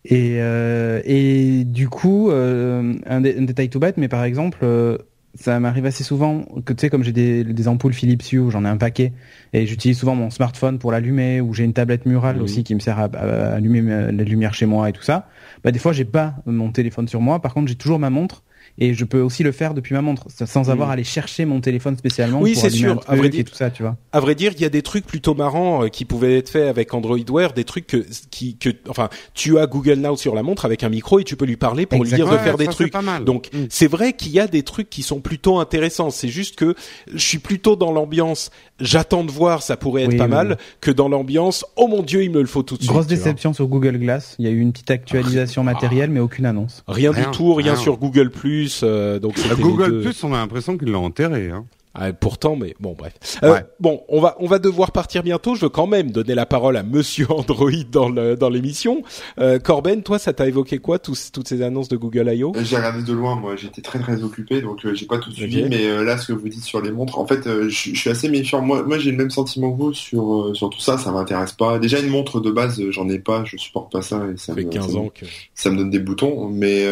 Et 0.05 0.39
euh, 0.41 1.01
et 1.05 1.65
du 1.65 1.89
coup 1.89 2.31
euh, 2.31 2.95
un, 3.07 3.21
détail 3.21 3.69
tout 3.69 3.79
bête, 3.79 3.99
mais 3.99 4.09
par 4.09 4.25
exemple 4.25 4.59
euh, 4.63 4.99
ça 5.35 5.61
m'arrive 5.61 5.87
assez 5.87 6.05
souvent 6.05 6.45
que 6.65 6.73
tu 6.73 6.81
sais 6.81 6.91
comme 6.91 7.05
j'ai 7.05 7.13
des, 7.13 7.45
des 7.45 7.69
ampoules 7.69 7.93
Philips 7.93 8.33
Hue, 8.33 8.51
j'en 8.51 8.65
ai 8.65 8.69
un 8.69 8.77
paquet 8.77 9.13
et 9.53 9.65
j'utilise 9.67 9.99
souvent 9.99 10.15
mon 10.17 10.31
smartphone 10.31 10.79
pour 10.79 10.91
l'allumer 10.91 11.41
ou 11.41 11.55
j'ai 11.55 11.65
une 11.65 11.73
tablette 11.73 12.05
murale 12.05 12.43
aussi 12.43 12.65
qui 12.65 12.75
me 12.75 12.81
sert 12.81 12.99
à, 12.99 13.05
à 13.05 13.55
allumer 13.55 13.81
la 13.81 14.25
lumière 14.25 14.55
chez 14.55 14.67
moi 14.67 14.89
et 14.89 14.93
tout 14.93 15.03
ça. 15.03 15.29
Bah 15.63 15.71
des 15.71 15.79
fois 15.79 15.93
j'ai 15.93 16.05
pas 16.05 16.35
mon 16.47 16.71
téléphone 16.73 17.07
sur 17.07 17.21
moi, 17.21 17.41
par 17.41 17.55
contre 17.55 17.69
j'ai 17.69 17.77
toujours 17.77 17.99
ma 17.99 18.11
montre 18.11 18.43
et 18.79 18.95
je 18.95 19.05
peux 19.05 19.21
aussi 19.21 19.43
le 19.43 19.53
faire 19.53 19.75
depuis 19.75 19.95
ma 19.95 20.03
montre 20.03 20.27
sans 20.29 20.71
avoir 20.71 20.91
à 20.91 20.95
aller 20.95 21.05
chercher 21.05 21.45
mon 21.45 21.61
téléphone 21.61 21.97
spécialement 21.97 22.41
oui 22.41 22.55
c'est 22.55 22.71
sûr. 22.71 23.01
À 23.07 23.17
vrai 23.17 23.29
dire 23.29 23.45
tout 23.45 23.55
ça 23.55 23.71
tu 23.71 23.83
vois. 23.83 23.97
à 24.13 24.21
vrai 24.21 24.35
dire 24.35 24.53
il 24.55 24.61
y 24.61 24.65
a 24.65 24.71
des 24.71 24.83
trucs 24.83 25.07
plutôt 25.07 25.35
marrants 25.35 25.85
euh, 25.85 25.89
qui 25.89 26.05
pouvaient 26.05 26.39
être 26.39 26.49
faits 26.49 26.69
avec 26.69 26.93
Android 26.95 27.19
Wear 27.31 27.53
des 27.53 27.65
trucs 27.65 27.87
que 27.87 28.05
qui 28.31 28.57
que 28.57 28.71
enfin 28.89 29.09
tu 29.35 29.59
as 29.59 29.67
Google 29.67 29.99
Now 29.99 30.17
sur 30.17 30.35
la 30.35 30.43
montre 30.43 30.65
avec 30.65 30.83
un 30.85 30.89
micro 30.89 31.19
et 31.19 31.25
tu 31.25 31.37
peux 31.37 31.45
lui 31.45 31.57
parler 31.57 31.87
pour 31.87 32.03
lui 32.03 32.13
dire 32.13 32.29
de 32.29 32.39
faire 32.39 32.57
des 32.57 32.67
trucs. 32.67 32.93
donc 33.25 33.51
mm. 33.53 33.67
c'est 33.69 33.87
vrai 33.87 34.13
qu'il 34.13 34.33
y 34.33 34.41
a 34.41 34.47
des 34.47 34.63
trucs 34.63 34.91
qui 34.91 35.03
sont 35.03 35.21
plutôt 35.21 35.59
intéressants. 35.59 36.11
C'est 36.11 36.29
juste 36.29 36.57
que 36.57 36.75
je 37.13 37.19
suis 37.19 37.39
plutôt 37.39 37.77
dans 37.77 37.93
l'ambiance 37.93 38.51
j'attends 38.83 39.25
de 39.25 39.31
voir 39.31 39.63
ça 39.63 39.77
pourrait 39.77 40.05
être 40.05 40.17
pas 40.17 40.29
mal 40.29 40.59
que 40.81 40.91
dans 40.91 41.09
l'ambiance 41.09 41.65
oh 41.77 41.87
mon 41.87 42.03
dieu 42.03 42.23
il 42.23 42.31
me 42.31 42.41
le 42.41 42.47
faut 42.47 42.63
tout 42.63 42.77
de 42.77 42.83
suite 42.83 42.91
grosse 42.91 43.07
déception 43.07 43.53
sur 43.53 43.67
Google 43.67 43.99
Glass. 43.99 44.37
Il 44.39 44.45
y 44.45 44.49
a 44.49 44.51
eu 44.51 44.61
une 44.61 44.73
petite 44.73 44.91
actualisation 44.91 45.65
matérielle 45.65 46.11
mais 46.11 46.21
aucune 46.21 46.47
annonce. 46.47 46.85
Rien, 46.87 47.13
du 47.13 47.25
tout 47.33 47.55
rien, 47.55 47.77
sur 47.77 47.97
Google 47.97 48.31
Plus 48.31 48.81
euh, 48.83 49.19
donc 49.19 49.35
Google 49.59 50.03
Plus 50.03 50.23
on 50.25 50.35
a 50.35 50.39
l'impression 50.39 50.77
qu'ils 50.77 50.91
l'ont 50.91 51.05
enterré 51.05 51.51
hein. 51.51 51.65
Ah, 51.95 52.13
pourtant, 52.13 52.57
mais 52.57 52.75
bon, 52.81 52.95
bref. 52.97 53.13
Euh, 53.43 53.61
Bon, 53.81 54.03
on 54.09 54.21
va 54.21 54.37
on 54.39 54.47
va 54.47 54.59
devoir 54.59 54.93
partir 54.93 55.23
bientôt. 55.23 55.55
Je 55.55 55.63
veux 55.63 55.69
quand 55.69 55.87
même 55.87 56.11
donner 56.13 56.35
la 56.35 56.47
parole 56.47 56.77
à 56.77 56.83
Monsieur 56.83 57.27
Android 57.31 57.71
dans 57.91 58.09
le 58.09 58.37
dans 58.37 58.49
l'émission. 58.49 59.03
Euh, 59.39 59.59
Corben, 59.59 60.03
toi, 60.03 60.19
ça 60.19 60.33
t'a 60.33 60.47
évoqué 60.47 60.79
quoi 60.79 60.99
tous, 60.99 61.33
toutes 61.33 61.49
ces 61.49 61.63
annonces 61.63 61.89
de 61.89 61.97
Google 61.97 62.33
I.O. 62.33 62.53
J'ai 62.63 62.77
regardé 62.77 63.03
de 63.03 63.13
loin. 63.13 63.37
Moi, 63.37 63.57
j'étais 63.57 63.83
très 63.83 63.99
très 63.99 64.23
occupé, 64.23 64.63
donc 64.63 64.85
euh, 64.85 64.95
j'ai 64.95 65.07
pas 65.07 65.19
tout 65.19 65.33
suivi. 65.33 65.65
Mais 65.65 65.87
euh, 65.87 66.05
là, 66.05 66.17
ce 66.17 66.29
que 66.29 66.33
vous 66.33 66.49
dites 66.49 66.65
sur 66.65 66.81
les 66.81 66.93
montres, 66.93 67.19
en 67.19 67.27
fait, 67.27 67.43
je 67.45 67.69
suis 67.69 68.09
assez 68.09 68.29
méfiant. 68.29 68.63
Moi, 68.63 68.85
moi, 68.85 68.99
j'ai 68.99 69.11
le 69.11 69.17
même 69.17 69.31
sentiment 69.31 69.73
que 69.73 69.79
vous 69.79 69.93
sur 69.93 70.53
sur 70.55 70.71
tout 70.71 70.81
ça. 70.81 70.97
Ça 70.97 71.11
m'intéresse 71.11 71.53
pas. 71.53 71.79
Déjà, 71.79 71.99
une 71.99 72.09
montre 72.09 72.41
de 72.41 72.51
base, 72.51 72.81
j'en 72.91 73.09
ai 73.09 73.19
pas. 73.19 73.45
Je 73.45 73.57
supporte 73.57 73.93
pas 73.93 74.03
ça. 74.03 74.23
Et 74.33 74.37
ça, 74.39 74.55
fait 74.55 74.65
15 74.65 74.97
ans 74.97 75.11
que 75.13 75.27
ça 75.55 75.71
me 75.71 75.77
donne 75.77 75.91
des 75.91 75.99
boutons. 75.99 76.49
Mais 76.49 76.87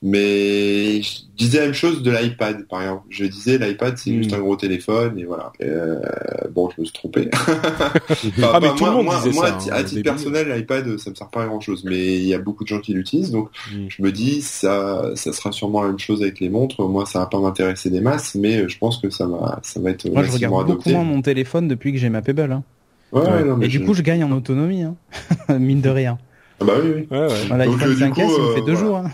mais 0.00 1.02
je 1.02 1.22
disais 1.36 1.58
la 1.58 1.64
même 1.64 1.74
chose 1.74 2.02
de 2.02 2.10
l'iPad, 2.10 2.68
par 2.68 2.82
exemple. 2.82 3.02
Je 3.10 3.24
disais 3.24 3.58
l'iPad, 3.58 3.98
c'est 3.98 4.14
juste 4.14 4.29
acheté 4.29 4.29
un 4.34 4.40
gros 4.40 4.56
téléphone 4.56 5.18
et 5.18 5.24
voilà. 5.24 5.52
Euh, 5.62 6.00
bon, 6.52 6.68
je 6.74 6.80
me 6.80 6.84
suis 6.86 6.94
trompé. 6.94 7.28
Ah, 8.42 8.58
mais 8.60 8.68
tout 8.76 8.84
le 8.84 8.90
monde 8.92 9.08
disait 9.22 9.30
moi, 9.32 9.46
ça, 9.46 9.54
hein, 9.54 9.78
à 9.78 9.84
titre 9.84 10.02
personnel, 10.02 10.48
l'iPad, 10.52 10.98
ça 10.98 11.10
me 11.10 11.14
sert 11.14 11.28
pas 11.28 11.42
à 11.42 11.46
grand 11.46 11.60
chose, 11.60 11.84
mais 11.84 12.16
il 12.16 12.24
y 12.26 12.34
a 12.34 12.38
beaucoup 12.38 12.64
de 12.64 12.68
gens 12.68 12.80
qui 12.80 12.92
l'utilisent, 12.94 13.30
donc 13.30 13.48
Mm. 13.72 13.86
je 13.88 14.02
me 14.02 14.12
dis, 14.12 14.40
ça, 14.42 15.10
ça 15.14 15.32
sera 15.32 15.52
sûrement 15.52 15.82
la 15.82 15.88
même 15.88 15.98
chose 15.98 16.22
avec 16.22 16.40
les 16.40 16.48
montres. 16.48 16.82
Moi, 16.88 17.06
ça 17.06 17.20
va 17.20 17.26
pas 17.26 17.38
m'intéresser 17.40 17.90
des 17.90 18.00
masses, 18.00 18.34
mais 18.34 18.68
je 18.68 18.78
pense 18.78 18.98
que 18.98 19.10
ça 19.10 19.26
va, 19.26 19.58
ça 19.62 19.80
va 19.80 19.90
être 19.90 20.08
Moi, 20.10 20.22
je 20.24 20.32
regarde 20.32 20.52
beaucoup 20.54 20.70
adopté. 20.72 20.92
moins 20.92 21.04
mon 21.04 21.22
téléphone 21.22 21.68
depuis 21.68 21.92
que 21.92 21.98
j'ai 21.98 22.08
ma 22.10 22.22
Pebble. 22.22 22.52
Hein. 22.52 22.62
Ouais, 23.12 23.22
Ouais. 23.22 23.44
non, 23.44 23.56
mais 23.56 23.66
Et 23.66 23.68
du 23.68 23.82
coup, 23.84 23.94
je 23.94 24.02
gagne 24.02 24.22
en 24.24 24.30
autonomie, 24.32 24.82
hein. 24.82 24.94
mine 25.58 25.80
de 25.80 25.90
rien. 25.90 26.18
Ah 26.60 26.64
bah 26.64 26.74
oui, 26.82 26.90
oui. 26.94 27.06
Ouais, 27.10 27.26
ouais. 27.26 27.34
Voilà, 27.48 27.64
Donc, 27.66 27.82
euh, 27.82 27.94
du 27.94 28.00
5S, 28.02 28.12
coup, 28.12 28.20
il 28.20 28.26
me 28.42 28.48
euh, 28.50 28.54
fait 28.54 28.60
deux 28.60 28.72
voilà. 28.74 28.78
jours. 28.80 28.96
Hein. 28.96 29.10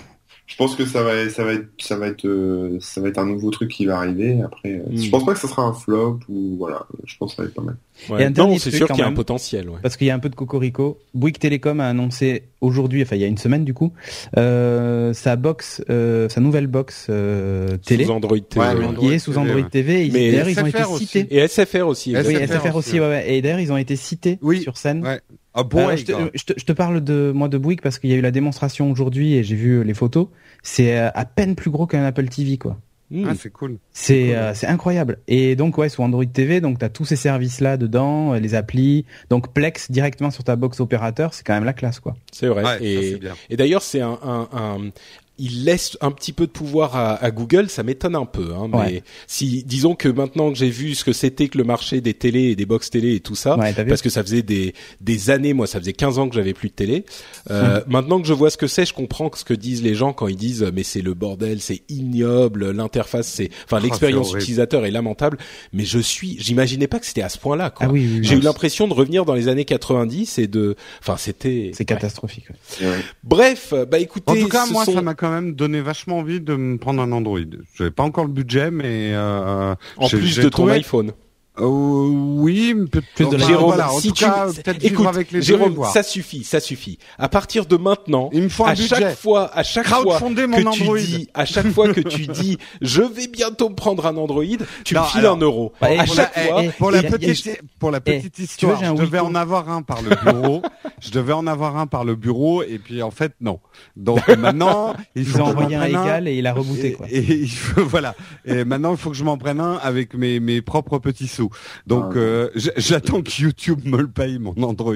Je 0.47 0.55
pense 0.57 0.77
que 0.77 0.87
ça 0.87 1.03
va, 1.03 1.29
ça 1.29 1.45
va 1.45 1.55
être, 1.55 1.67
ça 1.79 1.97
va 1.97 2.07
être, 2.07 2.25
euh, 2.25 2.79
ça 2.81 3.01
va 3.01 3.09
être 3.09 3.19
un 3.19 3.27
nouveau 3.27 3.51
truc 3.51 3.69
qui 3.71 3.85
va 3.85 3.99
arriver. 3.99 4.41
Après, 4.43 4.75
euh, 4.75 4.83
Mm. 4.93 4.97
je 4.97 5.11
pense 5.11 5.25
pas 5.27 5.33
que 5.35 5.41
ça 5.41 5.49
sera 5.49 5.63
un 5.63 5.73
flop 5.73 6.21
ou 6.29 6.57
voilà. 6.57 6.87
Je 7.05 7.17
pense 7.17 7.33
que 7.33 7.37
ça 7.37 7.43
va 7.43 7.49
être 7.49 7.55
pas 7.55 7.63
mal. 7.63 7.77
Ouais. 8.11 8.25
un 8.27 8.31
dernier 8.31 8.53
non, 8.53 8.59
c'est 8.59 8.71
truc, 8.71 8.77
sûr 8.79 8.87
qu'il 8.89 8.99
y 8.99 9.03
a 9.03 9.07
un 9.09 9.13
potentiel. 9.13 9.69
Ouais. 9.71 9.79
Parce 9.83 9.97
qu'il 9.97 10.07
y 10.07 10.11
a 10.11 10.15
un 10.15 10.19
peu 10.21 10.29
de 10.29 10.35
cocorico. 10.37 10.99
Bouygues 11.15 11.39
Télécom 11.39 11.81
a 11.81 11.89
annoncé 11.89 12.45
aujourd'hui, 12.61 13.03
enfin 13.03 13.17
il 13.17 13.23
y 13.23 13.25
a 13.25 13.29
une 13.29 13.39
semaine 13.39 13.65
du 13.65 13.75
coup, 13.75 13.93
euh, 14.37 15.13
sa 15.15 15.37
box, 15.37 15.83
euh, 15.91 16.29
sa 16.29 16.41
nouvelle 16.41 16.67
box 16.69 17.07
euh, 17.11 17.77
télé, 17.79 18.05
Sous 18.05 18.11
Android 18.13 18.39
TV. 18.39 18.61
Ouais, 18.67 18.75
ouais. 18.75 18.87
mais 18.93 18.97
qui 18.99 19.15
est 19.15 19.19
sous 19.19 19.33
TV, 19.33 19.43
Android 19.43 19.63
ouais. 19.63 19.69
TV. 19.71 20.07
Et 20.07 20.11
Mais 20.11 20.31
d'ailleurs, 20.31 20.49
ils 20.49 20.61
ont 20.61 20.67
été 20.67 20.79
SFR 20.79 20.91
aussi. 20.93 21.07
cités. 21.07 21.27
Et 21.37 21.49
SFR 21.49 21.87
aussi. 21.87 22.13
SFR 22.13 22.27
Oui. 22.29 22.35
SFR 22.37 22.67
aussi, 22.67 22.77
aussi, 22.77 23.01
ouais, 23.01 23.09
ouais. 23.09 23.35
Et 23.35 23.43
d'ailleurs, 23.43 23.61
ils 23.61 23.73
ont 23.73 23.77
été 23.77 23.97
cités 23.97 24.39
Oui. 24.43 24.61
sur 24.63 24.77
scène. 24.77 25.03
Ouais. 25.05 25.21
Ah 25.57 25.63
bon, 25.65 25.87
ouais, 25.87 25.97
je, 25.97 26.05
te, 26.05 26.13
grave. 26.13 26.31
je, 26.35 26.45
te, 26.45 26.53
je 26.57 26.65
te 26.65 26.73
parle 26.73 27.03
de 27.03 27.33
moi 27.35 27.49
de 27.49 27.59
Bouygues 27.59 27.81
parce 27.81 27.99
qu'il 27.99 28.11
y 28.11 28.13
a 28.13 28.17
eu 28.17 28.21
la 28.21 28.31
démonstration 28.31 28.91
aujourd'hui 28.91 29.35
et 29.35 29.43
j'ai 29.43 29.57
vu 29.57 29.83
les 29.83 29.95
photos. 29.95 30.29
C'est 30.63 30.99
euh, 30.99 31.09
à 31.15 31.25
peine 31.25 31.55
plus 31.57 31.71
gros 31.71 31.87
qu'un 31.87 32.05
Apple 32.05 32.29
TV 32.29 32.59
quoi. 32.59 32.79
Mm. 33.11 33.25
Ah, 33.29 33.35
c'est 33.39 33.51
cool. 33.51 33.79
C'est 33.93 34.35
euh, 34.37 34.53
c'est 34.53 34.67
incroyable. 34.67 35.19
Et 35.29 35.55
donc 35.57 35.79
ouais, 35.79 35.89
sous 35.89 36.03
Android 36.03 36.25
TV, 36.27 36.61
donc 36.61 36.79
t'as 36.81 36.89
tous 36.89 37.05
ces 37.05 37.15
services 37.17 37.61
là 37.61 37.77
dedans, 37.77 38.35
euh, 38.35 38.39
les 38.41 38.55
applis, 38.57 39.05
donc 39.31 39.53
Plex 39.55 39.91
directement 39.93 40.31
sur 40.33 40.43
ta 40.45 40.57
box 40.57 40.81
opérateur, 40.81 41.33
c'est 41.33 41.45
quand 41.47 41.55
même 41.55 41.65
la 41.65 41.73
classe 41.73 42.01
quoi. 42.01 42.17
C'est 42.33 42.49
vrai. 42.49 42.65
Ouais, 42.65 42.79
et 42.85 43.21
et 43.49 43.57
d'ailleurs, 43.57 43.83
c'est 43.83 44.01
un, 44.01 44.19
un, 44.25 44.49
un- 44.53 44.91
il 45.39 45.65
laisse 45.65 45.97
un 46.01 46.11
petit 46.11 46.33
peu 46.33 46.47
de 46.47 46.51
pouvoir 46.53 46.97
à, 46.97 47.15
à 47.17 47.31
Google, 47.31 47.69
ça 47.69 47.83
m'étonne 47.83 48.15
un 48.17 48.25
peu. 48.27 48.53
Hein, 48.55 48.69
mais 48.73 48.79
Ouais. 48.79 49.03
si, 49.27 49.63
disons 49.65 49.95
que 49.95 50.09
maintenant 50.09 50.51
que 50.53 50.59
j'ai 50.59 50.71
vu 50.71 50.95
ce 50.95 51.05
que 51.05 51.13
c'était 51.13 51.49
que 51.49 51.59
le 51.59 51.65
marché 51.65 52.01
des 52.01 52.15
télés 52.15 52.45
et 52.51 52.57
des 52.57 52.67
box 52.67 52.91
télé 52.91 53.15
et 53.15 53.21
tout 53.21 53.35
ça, 53.35 53.59
Ouais, 53.59 53.73
t'as 53.75 53.83
vu 53.83 53.89
parce 53.91 54.03
que 54.03 54.09
ça 54.11 54.23
faisait 54.23 54.43
des, 54.43 54.75
des 55.01 55.31
années, 55.31 55.53
moi 55.53 55.67
ça 55.67 55.79
faisait 55.79 55.93
15 55.93 56.19
ans 56.19 56.29
que 56.29 56.35
j'avais 56.35 56.55
plus 56.55 56.69
de 56.71 56.75
télé. 56.75 57.05
Euh, 57.51 57.81
Maintenant 57.87 58.21
que 58.21 58.27
je 58.27 58.33
vois 58.33 58.51
ce 58.51 58.57
que 58.57 58.67
c'est, 58.67 58.85
je 58.87 58.95
comprends 58.95 59.31
ce 59.35 59.45
que 59.45 59.55
disent 59.55 59.83
les 59.83 59.95
gens 59.95 60.13
quand 60.13 60.29
ils 60.29 60.37
disent 60.37 60.67
mais 60.75 60.83
c'est 60.83 61.03
le 61.03 61.15
bordel, 61.15 61.61
c'est 61.61 61.83
ignoble, 61.89 62.71
l'interface 62.71 63.29
c'est, 63.29 63.51
enfin 63.65 63.79
Oh, 63.81 63.85
l'expérience 63.85 64.33
utilisateur 64.35 64.87
est 64.87 64.91
lamentable. 64.91 65.39
Mais 65.73 65.85
je 65.85 65.99
suis, 65.99 66.37
j'imaginais 66.41 66.87
pas 66.87 66.99
que 66.99 67.07
c'était 67.07 67.23
à 67.23 67.29
ce 67.29 67.39
point-là. 67.39 67.71
Quoi. 67.71 67.87
Ah 67.87 67.93
oui, 67.93 68.07
oui, 68.11 68.19
oui. 68.21 68.25
J'ai 68.27 68.37
eu 68.37 68.41
l'impression 68.41 68.89
de 68.89 68.95
revenir 68.95 69.25
dans 69.25 69.35
les 69.35 69.49
années 69.49 69.65
90 69.67 70.39
et 70.39 70.47
de, 70.47 70.77
enfin 71.01 71.17
c'était. 71.19 71.73
C'est 71.75 71.85
catastrophique. 71.85 72.47
ouais. 72.81 72.87
Bref, 73.23 73.75
bah 73.91 73.99
écoutez, 73.99 74.31
En 74.33 74.35
tout 74.37 74.49
cas, 74.49 74.67
moi, 74.67 74.85
sont- 74.85 74.95
ça 74.95 75.03
m'a 75.03 75.15
quand 75.27 75.33
même 75.35 75.55
donné 75.55 75.81
vachement 75.81 76.19
envie 76.19 76.41
de 76.41 76.55
me 76.55 76.79
prendre 76.79 77.03
un 77.03 77.11
Android. 77.11 77.41
Je 77.75 77.85
n'ai 77.85 77.91
pas 77.91 78.05
encore 78.05 78.25
le 78.25 78.31
budget, 78.31 78.71
mais 78.71 79.13
euh, 79.13 79.75
en 79.97 80.09
plus 80.09 80.37
de 80.39 80.49
ton 80.49 80.69
iPhone. 80.69 81.13
Euh, 81.59 81.65
oui, 81.67 82.75
peut-être. 82.91 83.31
De 83.31 83.37
la- 83.37 83.47
Jérôme, 83.47 83.67
voilà, 83.67 83.93
en 83.93 83.99
si 83.99 84.09
tout 84.09 84.15
tu, 84.15 84.25
cas, 84.25 84.47
peut-être 84.47 84.79
vivre 84.81 84.93
écoute, 84.95 85.07
avec 85.07 85.33
les 85.33 85.39
deux 85.41 85.45
Jérôme, 85.47 85.73
voir. 85.75 85.91
ça 85.93 86.03
suffit, 86.03 86.45
ça 86.45 86.61
suffit. 86.61 86.99
À 87.19 87.29
partir 87.29 87.67
de 87.67 87.77
maintenant, 87.77 88.29
Il 88.33 88.43
me 88.43 88.49
faut 88.49 88.65
un 88.67 88.71
à 88.71 88.75
budget. 88.75 88.89
chaque 88.89 89.17
fois, 89.17 89.51
à 89.57 89.63
chaque 89.63 89.87
fois 89.87 90.05
que 90.05 90.59
Android. 90.59 90.73
tu 90.73 91.07
dis, 91.07 91.29
à 91.35 91.45
chaque 91.47 91.69
fois 91.71 91.93
que 91.93 92.01
tu 92.01 92.27
dis, 92.27 92.59
je 92.83 93.03
vais 93.03 93.27
bientôt 93.29 93.69
me 93.71 93.75
prendre 93.75 94.05
un 94.07 94.17
Android, 94.17 94.45
tu 94.85 94.95
Non, 94.95 95.01
me 95.03 95.07
files 95.07 95.21
alors, 95.21 95.37
un 95.37 95.41
euro. 95.41 95.73
Ouais, 95.81 95.99
à 95.99 96.05
pour 96.05 96.15
chaque 96.15 96.37
la- 96.37 96.43
fois. 96.43 96.63
eh, 96.63 96.67
eh, 96.67 96.71
Pour 96.79 96.91
la 96.91 96.99
Il 96.99 97.03
y 97.03 97.07
a- 97.07 97.09
il 97.09 97.13
y 97.13 97.15
a- 97.15 97.19
petite, 97.33 97.61
pour 97.79 97.91
la 97.91 97.99
Eh, 97.99 98.01
petite 98.19 98.35
tu 98.35 98.43
histoire, 98.43 98.85
je 98.85 98.93
devais 99.01 99.19
en 99.19 99.35
avoir 99.35 99.69
un 99.71 99.83
par 99.83 100.03
le 100.03 100.11
bureau. 100.25 100.63
je 101.01 101.11
devais 101.11 101.33
en 101.33 101.47
avoir 101.47 101.77
un 101.79 101.87
par 101.87 102.05
le 102.05 102.15
bureau, 102.17 102.63
et 102.63 102.79
puis 102.79 103.03
en 103.03 103.11
fait 103.11 103.33
non. 103.41 103.61
Donc 103.97 104.21
maintenant, 104.39 104.95
il 105.15 105.23
Ils 105.23 105.29
faut 105.29 105.39
ont 105.41 105.45
que 105.45 105.49
je 105.51 105.55
m'en 105.55 105.61
envoyé 105.61 105.77
un 105.77 105.81
prenne 105.81 105.91
égal 105.91 106.29
et 106.29 106.37
il 106.37 106.47
a 106.47 106.53
rebooté 106.53 106.89
Et, 107.11 107.47
quoi. 107.75 107.83
voilà. 107.85 108.15
Et 108.45 108.65
maintenant, 108.65 108.93
il 108.93 108.99
faut 108.99 109.11
que 109.11 109.17
je 109.17 109.25
m'en 109.25 109.39
prenne 109.39 109.61
un 109.61 109.77
avec 109.77 110.15
mes, 110.15 110.39
mes 110.41 110.61
propres 110.63 110.99
petits 110.99 111.29
sous. 111.29 111.46
Donc, 111.87 112.13
Ah, 112.15 112.19
euh, 112.19 112.51
j'attends 112.77 113.23
que 113.23 113.31
YouTube 113.41 113.85
me 113.85 113.99
le 113.99 114.09
paye, 114.09 114.39
mon 114.39 114.55
Android. 114.63 114.95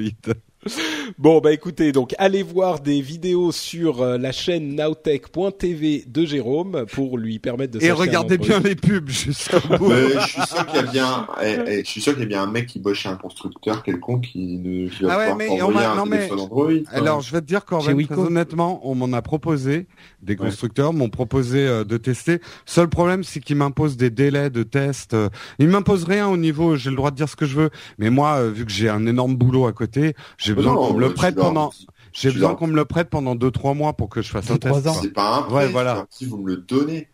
Bon, 1.18 1.40
bah 1.40 1.52
écoutez, 1.52 1.90
donc 1.92 2.14
allez 2.18 2.42
voir 2.42 2.80
des 2.80 3.00
vidéos 3.00 3.50
sur 3.50 4.02
euh, 4.02 4.18
la 4.18 4.30
chaîne 4.30 4.74
nowtech.tv 4.76 6.04
de 6.06 6.26
Jérôme 6.26 6.84
pour 6.92 7.16
lui 7.16 7.38
permettre 7.38 7.78
de 7.78 7.82
Et 7.84 7.90
regardez 7.90 8.36
bien 8.36 8.60
les 8.60 8.74
pubs 8.74 9.08
jusqu'au 9.08 9.58
bout. 9.78 9.88
Mais 9.88 10.20
je 10.20 10.26
suis 10.28 10.42
sûr 10.46 10.66
qu'il 10.66 10.76
y 10.76 10.78
a 10.78 10.82
bien, 10.82 11.26
eh, 11.42 11.56
eh, 11.66 11.80
je 11.84 11.88
suis 11.90 12.02
sûr 12.02 12.12
qu'il 12.12 12.22
y 12.22 12.26
a 12.26 12.28
bien 12.28 12.42
un 12.42 12.46
mec 12.50 12.66
qui 12.66 12.78
bosse 12.78 12.98
chez 12.98 13.08
un 13.08 13.16
constructeur 13.16 13.82
quelconque 13.82 14.24
qui 14.32 14.58
ne 14.58 14.88
qui 14.90 15.02
va 15.02 15.14
Ah 15.14 15.18
ouais, 15.18 15.34
mais 15.34 15.48
on 15.62 15.74
un 15.74 15.94
non, 15.96 16.04
mais- 16.04 16.18
téléphone 16.18 16.40
Android. 16.40 16.70
Alors, 16.92 17.20
je 17.22 17.32
vais 17.32 17.40
te 17.40 17.46
dire, 17.46 17.64
très 17.64 18.18
honnêtement, 18.18 18.80
on 18.84 18.94
m'en 18.94 19.12
a 19.16 19.22
proposé, 19.22 19.86
des 20.22 20.34
Ouais. 20.34 20.36
constructeurs 20.46 20.92
m'ont 20.92 21.08
proposé 21.08 21.66
euh, 21.66 21.84
de 21.84 21.96
tester. 21.96 22.38
Seul 22.66 22.88
problème, 22.88 23.24
c'est 23.24 23.40
qu'ils 23.40 23.56
m'imposent 23.56 23.96
des 23.96 24.10
délais 24.10 24.50
de 24.50 24.62
test. 24.62 25.14
euh, 25.14 25.28
Ils 25.58 25.68
m'imposent 25.68 26.04
rien 26.04 26.28
au 26.28 26.36
niveau, 26.36 26.76
j'ai 26.76 26.90
le 26.90 26.96
droit 26.96 27.10
de 27.10 27.16
dire 27.16 27.28
ce 27.30 27.36
que 27.36 27.46
je 27.46 27.56
veux. 27.56 27.70
Mais 27.98 28.10
moi, 28.10 28.36
euh, 28.36 28.50
vu 28.50 28.66
que 28.66 28.70
j'ai 28.72 28.88
un 28.90 29.06
énorme 29.06 29.36
boulot 29.36 29.66
à 29.66 29.72
côté, 29.72 30.14
j'ai 30.38 30.49
besoin 30.54 30.74
Non, 30.74 30.88
qu'on 30.88 30.94
me 30.94 31.00
le 31.00 31.14
prête 31.14 31.36
pendant, 31.36 31.72
j'ai 32.12 32.30
besoin 32.30 32.54
qu'on 32.54 32.66
me 32.66 32.76
le 32.76 32.84
prête 32.84 33.08
pendant 33.10 33.34
deux, 33.34 33.50
trois 33.50 33.74
mois 33.74 33.92
pour 33.94 34.08
que 34.08 34.22
je 34.22 34.30
fasse 34.30 34.46
Deux, 34.46 34.54
un 34.54 34.58
test. 34.58 34.72
trois 34.74 34.88
ans. 34.88 34.92
quoi. 34.94 35.02
C'est 35.02 35.12
pas 35.12 35.36
un 35.36 35.42
prêt, 35.42 35.54
Ouais, 35.54 35.66
voilà. 35.68 36.06
Si 36.10 36.24
vous 36.26 36.38
me 36.38 36.48
le 36.50 36.56
donnez. 36.58 37.08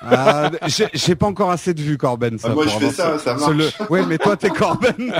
Ah, 0.00 0.52
j'ai 0.68 0.86
j'ai 0.94 1.16
pas 1.16 1.26
encore 1.26 1.50
assez 1.50 1.74
de 1.74 1.82
vues, 1.82 1.98
Corben. 1.98 2.38
Ça, 2.38 2.48
Ah, 2.50 2.54
moi, 2.54 2.66
je 2.68 2.78
fais 2.78 2.90
ça, 2.90 3.18
ça 3.18 3.34
marche. 3.34 3.52
le- 3.52 3.68
Ouais, 3.90 4.06
mais 4.06 4.16
toi, 4.16 4.36
t'es 4.36 4.48
Corben. 4.48 4.94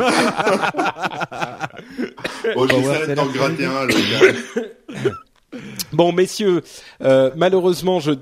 Bon, 2.54 2.66
d'en 2.66 2.82
Seller. 2.82 3.14
gratter 3.34 3.64
un, 3.66 3.84
le 3.84 3.94
gars. 3.94 5.10
Bon, 5.92 6.12
messieurs, 6.12 6.62
euh, 7.02 7.30
malheureusement, 7.36 8.00
je 8.00 8.12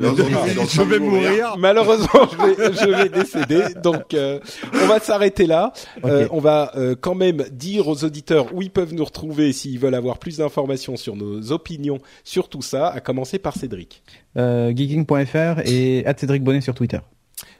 Je 0.00 0.82
vais 0.82 0.98
mourir. 0.98 1.56
Malheureusement, 1.58 2.28
je 2.32 2.46
vais, 2.46 2.72
je 2.72 2.90
vais 2.90 3.08
décéder. 3.20 3.74
Donc, 3.82 4.14
euh, 4.14 4.40
on 4.74 4.86
va 4.86 4.98
s'arrêter 4.98 5.46
là. 5.46 5.72
Euh, 6.04 6.26
on 6.30 6.40
va 6.40 6.72
euh, 6.76 6.94
quand 6.98 7.14
même 7.14 7.44
dire 7.52 7.88
aux 7.88 8.04
auditeurs 8.04 8.54
où 8.54 8.62
ils 8.62 8.70
peuvent 8.70 8.94
nous 8.94 9.04
retrouver 9.04 9.52
s'ils 9.52 9.78
veulent 9.78 9.94
avoir 9.94 10.18
plus 10.18 10.38
d'informations 10.38 10.96
sur 10.96 11.16
nos 11.16 11.52
opinions 11.52 11.98
sur 12.24 12.48
tout 12.48 12.62
ça, 12.62 12.88
à 12.88 13.00
commencer 13.00 13.38
par 13.38 13.54
Cédric. 13.54 14.02
Euh, 14.36 14.72
geeking.fr 14.74 15.60
et 15.66 16.04
Cédric 16.16 16.42
Bonnet 16.42 16.60
sur 16.60 16.74
Twitter. 16.74 17.00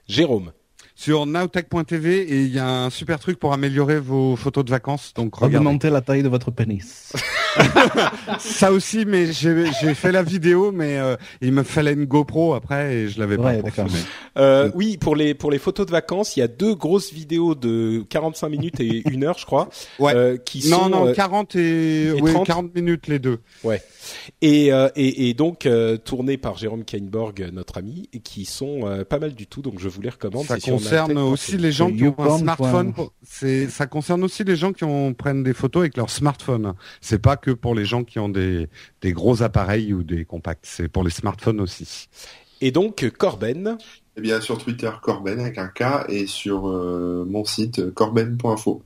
Jérôme. 0.07 0.53
Sur 1.01 1.25
nowtech.tv 1.25 2.21
et 2.31 2.43
il 2.43 2.55
y 2.55 2.59
a 2.59 2.69
un 2.69 2.91
super 2.91 3.19
truc 3.19 3.39
pour 3.39 3.55
améliorer 3.55 3.99
vos 3.99 4.37
photos 4.37 4.67
de 4.67 4.71
vacances. 4.71 5.15
Donc 5.15 5.35
regardez. 5.35 5.57
Augmenter 5.57 5.89
la 5.89 6.03
taille 6.03 6.23
de 6.23 6.29
votre 6.29 6.51
pénis. 6.51 7.15
Ça 8.39 8.71
aussi, 8.71 9.07
mais 9.07 9.33
j'ai 9.33 9.65
j'ai 9.81 9.95
fait 9.95 10.13
la 10.13 10.23
vidéo, 10.23 10.73
mais 10.73 10.99
euh, 10.99 11.17
il 11.41 11.53
me 11.53 11.63
fallait 11.63 11.95
une 11.95 12.05
GoPro 12.05 12.53
après 12.53 12.95
et 12.95 13.09
je 13.09 13.19
l'avais 13.19 13.39
pas 13.39 13.45
Ouais, 13.45 13.61
pour 13.61 13.71
filmer. 13.73 13.91
Euh, 14.37 14.71
oui, 14.75 14.99
pour 14.99 15.17
les 15.17 15.33
pour 15.33 15.51
les 15.51 15.59
photos 15.59 15.87
de 15.87 15.91
vacances, 15.91 16.37
il 16.37 16.41
y 16.41 16.43
a 16.43 16.49
deux 16.49 16.75
grosses 16.75 17.13
vidéos 17.15 17.55
de 17.55 18.05
45 18.11 18.49
minutes 18.51 18.81
et 18.81 19.03
une 19.11 19.25
heure, 19.25 19.39
je 19.39 19.47
crois, 19.47 19.71
Ouais. 19.99 20.15
euh, 20.15 20.37
qui 20.37 20.69
Non, 20.69 20.81
sont 20.85 20.89
non, 20.91 21.07
euh, 21.09 21.13
40 21.15 21.57
et, 21.57 22.09
et 22.09 22.13
ouais, 22.21 22.33
30. 22.35 22.47
40 22.47 22.75
minutes 22.75 23.07
les 23.09 23.19
deux. 23.19 23.39
et, 24.43 24.73
euh, 24.73 24.89
et 24.97 25.31
et 25.31 25.35
donc 25.35 25.65
euh, 25.67 25.97
tournées 25.97 26.37
par 26.37 26.57
Jérôme 26.59 26.85
Kainborg, 26.85 27.49
notre 27.53 27.79
ami, 27.79 28.09
et 28.13 28.21
qui 28.21 28.45
sont 28.45 28.83
euh, 28.87 29.05
pas 29.05 29.19
mal 29.19 29.33
du 29.35 29.47
tout. 29.47 29.63
Donc 29.63 29.81
je 29.81 29.89
vous 29.89 30.03
les 30.03 30.11
recommande. 30.11 30.45
Ça 30.45 30.59
concerne 30.91 31.19
aussi 31.19 31.57
les 31.57 31.73
gens 31.73 31.91
qui 31.91 32.05
ont 32.05 32.19
un 32.19 32.39
smartphone. 32.39 32.93
ça 33.69 33.87
concerne 33.87 34.25
aussi 34.25 34.45
les 34.45 34.57
gens 34.57 34.73
qui 34.73 34.85
ont 34.85 35.15
prennent 35.15 35.43
des 35.43 35.55
photos 35.55 35.81
avec 35.83 35.97
leur 35.97 36.11
smartphone. 36.11 36.75
C'est 37.01 37.21
pas 37.21 37.37
que 37.37 37.51
pour 37.51 37.75
les 37.75 37.85
gens 37.85 38.05
qui 38.05 38.19
ont 38.19 38.29
des 38.29 38.69
des 39.01 39.13
gros 39.13 39.43
appareils 39.43 39.93
ou 39.95 40.03
des 40.03 40.25
compacts. 40.25 40.67
C'est 40.67 40.89
pour 40.89 41.05
les 41.05 41.11
smartphones 41.11 41.61
aussi. 41.61 42.09
Et 42.61 42.71
donc 42.73 43.09
Corben. 43.17 43.79
Eh 44.17 44.21
bien, 44.21 44.41
sur 44.41 44.59
Twitter, 44.59 44.91
Corben 45.03 45.41
avec 45.41 45.57
un 45.57 45.69
K 45.69 46.09
et 46.09 46.27
sur 46.27 46.69
euh, 46.69 47.25
mon 47.27 47.45
site 47.45 47.91
corben.info. 47.95 48.83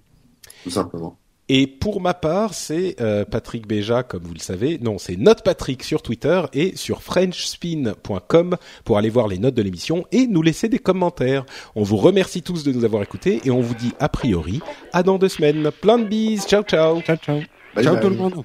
Tout 0.62 0.70
simplement. 0.70 1.18
Et 1.48 1.66
pour 1.66 2.00
ma 2.00 2.14
part, 2.14 2.54
c'est 2.54 2.96
euh, 3.00 3.24
Patrick 3.26 3.66
Béja, 3.66 4.02
comme 4.02 4.22
vous 4.22 4.32
le 4.32 4.38
savez. 4.40 4.78
Non, 4.80 4.96
c'est 4.96 5.16
Note 5.16 5.42
Patrick 5.44 5.82
sur 5.82 6.00
Twitter 6.00 6.40
et 6.54 6.74
sur 6.74 7.02
FrenchSpin.com 7.02 8.56
pour 8.84 8.96
aller 8.96 9.10
voir 9.10 9.28
les 9.28 9.36
notes 9.38 9.54
de 9.54 9.60
l'émission 9.62 10.06
et 10.10 10.26
nous 10.26 10.40
laisser 10.40 10.68
des 10.70 10.78
commentaires. 10.78 11.44
On 11.74 11.82
vous 11.82 11.98
remercie 11.98 12.42
tous 12.42 12.64
de 12.64 12.72
nous 12.72 12.84
avoir 12.84 13.02
écoutés 13.02 13.42
et 13.44 13.50
on 13.50 13.60
vous 13.60 13.74
dit 13.74 13.92
a 14.00 14.08
priori 14.08 14.60
à 14.94 15.02
dans 15.02 15.18
deux 15.18 15.28
semaines. 15.28 15.70
Plein 15.82 15.98
de 15.98 16.04
bises. 16.04 16.46
Ciao, 16.46 16.62
ciao. 16.62 17.02
Ciao, 17.02 17.16
ciao. 17.16 17.40
Bye 17.74 17.84
Ciao 17.84 17.94
bye. 17.94 18.02
tout 18.02 18.10
le 18.10 18.16
monde. 18.16 18.44